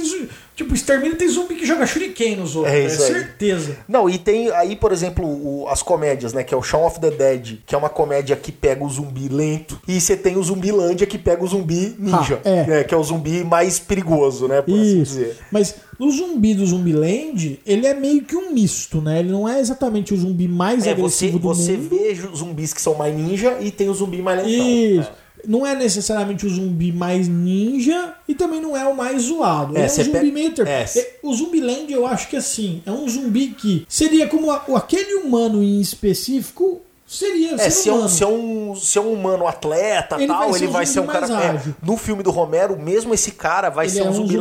tipo, 0.56 0.74
extermínio 0.74 1.16
tem 1.16 1.28
zumbi 1.28 1.54
que 1.54 1.64
joga 1.66 1.86
shuriken 1.86 2.36
nos 2.36 2.56
outros, 2.56 2.74
É 2.74 2.80
é, 2.80 2.86
isso 2.86 3.02
aí. 3.04 3.12
certeza. 3.12 3.76
Não, 3.86 4.08
e 4.10 4.18
tem 4.18 4.50
aí, 4.50 4.74
por 4.74 4.90
exemplo, 4.90 5.24
o- 5.26 5.68
as 5.68 5.82
comédias, 5.82 6.32
né? 6.32 6.42
Que 6.42 6.52
é 6.54 6.56
o 6.56 6.62
Shaun 6.62 6.86
of 6.86 6.98
the 6.98 7.10
Dead, 7.10 7.58
que 7.66 7.74
é 7.74 7.78
uma 7.78 7.88
comédia 7.90 8.34
que 8.34 8.50
pega 8.50 8.82
o 8.82 8.88
zumbi 8.88 9.28
lento. 9.28 9.80
E 9.86 10.00
você 10.00 10.16
tem 10.16 10.36
o 10.36 10.42
Zumbilândia, 10.42 11.06
que 11.06 11.18
pega 11.18 11.44
o 11.44 11.46
zumbi 11.46 11.94
ninja. 11.98 12.40
Ah, 12.44 12.48
é. 12.48 12.66
né, 12.66 12.84
que 12.84 12.94
é 12.94 12.96
o 12.96 13.02
zumbi 13.04 13.44
mais 13.44 13.78
perigoso, 13.78 14.48
né? 14.48 14.62
Por 14.62 14.74
assim 14.74 15.02
Isso. 15.02 15.12
dizer. 15.18 15.36
Mas 15.52 15.74
no 15.98 16.10
zumbi 16.10 16.54
do 16.54 16.64
Zumbiland, 16.66 17.60
ele 17.66 17.86
é 17.86 17.94
meio 17.94 18.22
que 18.22 18.34
um 18.36 18.52
misto, 18.52 19.00
né? 19.00 19.20
Ele 19.20 19.30
não 19.30 19.48
é 19.48 19.60
exatamente 19.60 20.12
o 20.14 20.16
zumbi 20.16 20.48
mais 20.48 20.80
É, 20.86 20.90
você, 20.94 21.26
agressivo 21.26 21.38
do 21.38 21.48
você 21.48 21.72
mundo. 21.76 21.88
vê 21.90 22.14
ju- 22.14 22.34
zumbis 22.34 22.72
que 22.72 22.80
são 22.80 22.94
mais 22.94 23.14
ninja 23.14 23.58
e 23.60 23.70
tem 23.70 23.88
o 23.88 23.94
zumbi 23.94 24.22
mais 24.22 24.42
lentão. 24.44 24.66
Isso. 24.70 25.10
Não 25.46 25.66
é 25.66 25.74
necessariamente 25.74 26.44
o 26.46 26.50
zumbi 26.50 26.92
mais 26.92 27.28
ninja 27.28 28.14
e 28.28 28.34
também 28.34 28.60
não 28.60 28.76
é 28.76 28.84
o 28.86 28.96
mais 28.96 29.22
zoado. 29.22 29.76
É, 29.76 29.82
É, 29.82 29.84
um 29.84 29.88
zumbi 29.88 30.10
pe- 30.12 30.32
meio. 30.32 30.52
É. 30.66 30.82
É, 30.82 31.18
O 31.22 31.34
Zumbiland 31.34 31.92
eu 31.92 32.06
acho 32.06 32.28
que 32.28 32.36
assim, 32.36 32.82
é 32.86 32.90
um 32.90 33.08
zumbi 33.08 33.48
que 33.48 33.84
seria 33.88 34.26
como 34.26 34.50
aquele 34.50 35.14
humano 35.14 35.62
em 35.62 35.80
específico 35.80 36.80
seria 37.06 37.54
É, 37.54 37.58
ser 37.58 37.70
se 37.70 37.88
é, 37.88 37.92
um, 37.92 37.96
humano. 37.96 38.08
se, 38.10 38.22
é 38.24 38.26
um, 38.26 38.74
se 38.74 38.98
é 38.98 39.00
um 39.00 39.12
humano 39.12 39.46
atleta 39.46 40.16
Ele 40.16 40.26
tal, 40.26 40.50
vai 40.50 40.58
ele 40.60 40.66
vai 40.66 40.86
ser 40.86 41.00
um 41.00 41.06
cara. 41.06 41.26
é, 41.26 41.60
no 41.82 41.96
filme 41.96 42.22
do 42.22 42.30
Romero, 42.30 42.78
mesmo 42.78 43.14
esse 43.14 43.30
cara 43.32 43.70
vai 43.70 43.86
Ele 43.86 43.92
ser 43.92 44.00
é 44.00 44.04
um 44.04 44.08
um 44.08 44.12
zumbi. 44.12 44.36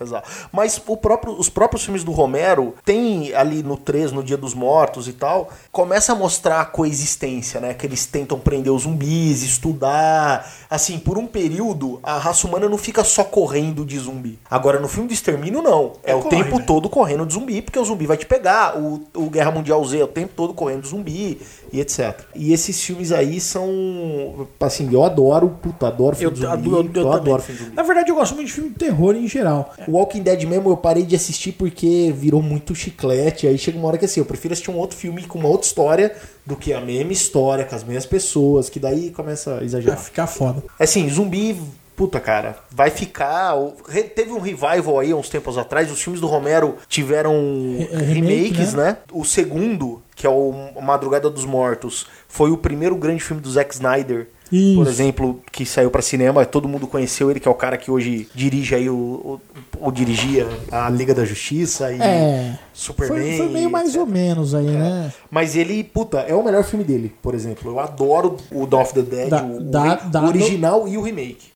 Exato. 0.00 0.28
Mas 0.52 0.80
o 0.86 0.96
próprio, 0.96 1.38
os 1.38 1.48
próprios 1.48 1.84
filmes 1.84 2.02
do 2.02 2.12
Romero, 2.12 2.74
tem 2.84 3.34
ali 3.34 3.62
no 3.62 3.76
3, 3.76 4.12
no 4.12 4.22
Dia 4.22 4.36
dos 4.36 4.54
Mortos 4.54 5.08
e 5.08 5.12
tal, 5.12 5.50
começa 5.70 6.12
a 6.12 6.14
mostrar 6.14 6.60
a 6.60 6.64
coexistência, 6.64 7.60
né? 7.60 7.74
Que 7.74 7.86
eles 7.86 8.06
tentam 8.06 8.38
prender 8.38 8.72
os 8.72 8.82
zumbis, 8.82 9.42
estudar. 9.42 10.50
Assim, 10.68 10.98
por 10.98 11.18
um 11.18 11.26
período, 11.26 12.00
a 12.02 12.18
raça 12.18 12.46
humana 12.46 12.68
não 12.68 12.78
fica 12.78 13.04
só 13.04 13.24
correndo 13.24 13.84
de 13.84 13.98
zumbi. 13.98 14.38
Agora, 14.50 14.78
no 14.80 14.88
filme 14.88 15.08
do 15.08 15.14
Extermínio, 15.14 15.62
não. 15.62 15.92
É, 16.02 16.12
É, 16.12 16.14
o 16.14 16.22
corre, 16.22 16.36
tempo 16.42 16.58
né? 16.58 16.64
todo 16.66 16.88
correndo 16.88 17.26
de 17.26 17.34
zumbi, 17.34 17.60
porque 17.62 17.78
o 17.78 17.84
zumbi 17.84 18.06
vai 18.06 18.16
te 18.16 18.26
pegar. 18.26 18.78
O, 18.78 19.02
o 19.14 19.28
Guerra 19.30 19.50
Mundial 19.50 19.84
Z 19.84 19.98
é 20.00 20.04
o 20.04 20.08
tempo 20.08 20.32
todo 20.34 20.54
correndo 20.54 20.82
de 20.82 20.88
zumbi 20.88 21.40
e 21.72 21.80
etc. 21.80 21.89
E 22.34 22.52
esses 22.52 22.80
filmes 22.82 23.12
aí 23.12 23.40
são. 23.40 24.46
Assim, 24.60 24.88
eu 24.92 25.04
adoro, 25.04 25.50
puta, 25.62 25.88
adoro 25.88 26.16
filme 26.16 26.34
de 26.34 26.40
zumbi. 26.42 26.98
Eu, 26.98 27.12
adoro 27.12 27.42
filme 27.42 27.60
zumbi. 27.60 27.74
Na 27.76 27.82
verdade, 27.82 28.10
eu 28.10 28.14
gosto 28.14 28.34
muito 28.34 28.46
de 28.48 28.52
filme 28.52 28.70
de 28.70 28.76
terror 28.76 29.14
em 29.14 29.26
geral. 29.28 29.74
O 29.88 29.92
Walking 29.92 30.22
Dead 30.22 30.44
mesmo 30.44 30.70
eu 30.70 30.76
parei 30.76 31.02
de 31.04 31.14
assistir 31.16 31.52
porque 31.52 32.12
virou 32.16 32.42
muito 32.42 32.74
chiclete. 32.74 33.46
Aí 33.46 33.56
chega 33.58 33.78
uma 33.78 33.88
hora 33.88 33.98
que 33.98 34.04
assim, 34.04 34.20
eu 34.20 34.26
prefiro 34.26 34.52
assistir 34.52 34.70
um 34.70 34.76
outro 34.78 34.96
filme 34.96 35.22
com 35.26 35.38
uma 35.38 35.48
outra 35.48 35.66
história 35.66 36.14
do 36.46 36.56
que 36.56 36.72
a 36.72 36.80
mesma 36.80 37.12
história, 37.12 37.64
com 37.64 37.74
as 37.74 37.84
mesmas 37.84 38.06
pessoas, 38.06 38.68
que 38.68 38.78
daí 38.80 39.10
começa 39.10 39.50
a 39.52 39.54
Vai 39.56 39.64
exagerar. 39.64 39.98
ficar 39.98 40.26
foda. 40.26 40.62
Assim, 40.78 41.08
zumbi, 41.08 41.56
puta 42.00 42.18
cara, 42.18 42.56
vai 42.70 42.88
ficar. 42.88 43.54
o- 43.58 43.74
Teve 44.14 44.32
um 44.32 44.38
revival 44.40 44.98
aí 44.98 45.12
uns 45.12 45.28
tempos 45.28 45.58
atrás, 45.58 45.92
os 45.92 46.00
filmes 46.00 46.18
do 46.18 46.26
Romero 46.26 46.76
tiveram 46.88 47.34
Re- 47.78 47.96
remake, 48.14 48.52
remakes, 48.54 48.72
né? 48.72 48.96
O 49.12 49.22
segundo, 49.22 50.00
que 50.16 50.26
é 50.26 50.30
o 50.30 50.54
Madrugada 50.82 51.28
dos 51.28 51.44
Mortos, 51.44 52.06
foi 52.26 52.50
o 52.50 52.56
primeiro 52.56 52.96
grande 52.96 53.22
filme 53.22 53.42
do 53.42 53.50
Zack 53.50 53.74
Snyder. 53.74 54.28
Isso. 54.50 54.74
Por 54.78 54.86
exemplo, 54.88 55.40
que 55.52 55.64
saiu 55.64 55.92
pra 55.92 56.02
cinema, 56.02 56.44
todo 56.44 56.66
mundo 56.66 56.86
conheceu 56.88 57.30
ele, 57.30 57.38
que 57.38 57.46
é 57.46 57.50
o 57.50 57.54
cara 57.54 57.76
que 57.76 57.88
hoje 57.88 58.26
dirige 58.34 58.74
aí 58.74 58.90
o, 58.90 58.94
o, 58.96 59.40
o 59.88 59.92
dirigia 59.92 60.48
a 60.72 60.90
Liga 60.90 61.14
da 61.14 61.24
Justiça 61.24 61.92
e 61.92 62.00
É. 62.02 62.58
Superman. 62.72 63.28
Foi, 63.28 63.36
foi 63.36 63.48
meio 63.48 63.70
mais 63.70 63.94
ou 63.94 64.06
menos 64.06 64.52
aí, 64.52 64.66
né? 64.66 65.12
Mas 65.30 65.54
ele, 65.54 65.84
puta, 65.84 66.18
é 66.20 66.34
o 66.34 66.42
melhor 66.42 66.64
filme 66.64 66.84
dele, 66.84 67.14
por 67.22 67.32
exemplo. 67.34 67.70
Eu 67.70 67.78
adoro 67.78 68.38
o 68.50 68.66
Dawn 68.66 68.82
of 68.82 68.94
the 68.94 69.02
Dead, 69.02 69.28
Da- 69.28 69.44
o, 69.44 69.58
o 69.58 69.60
da- 69.60 69.82
re- 69.94 70.10
da- 70.10 70.22
o 70.22 70.26
original 70.26 70.88
e 70.88 70.96
o 70.98 71.02
remake. 71.02 71.50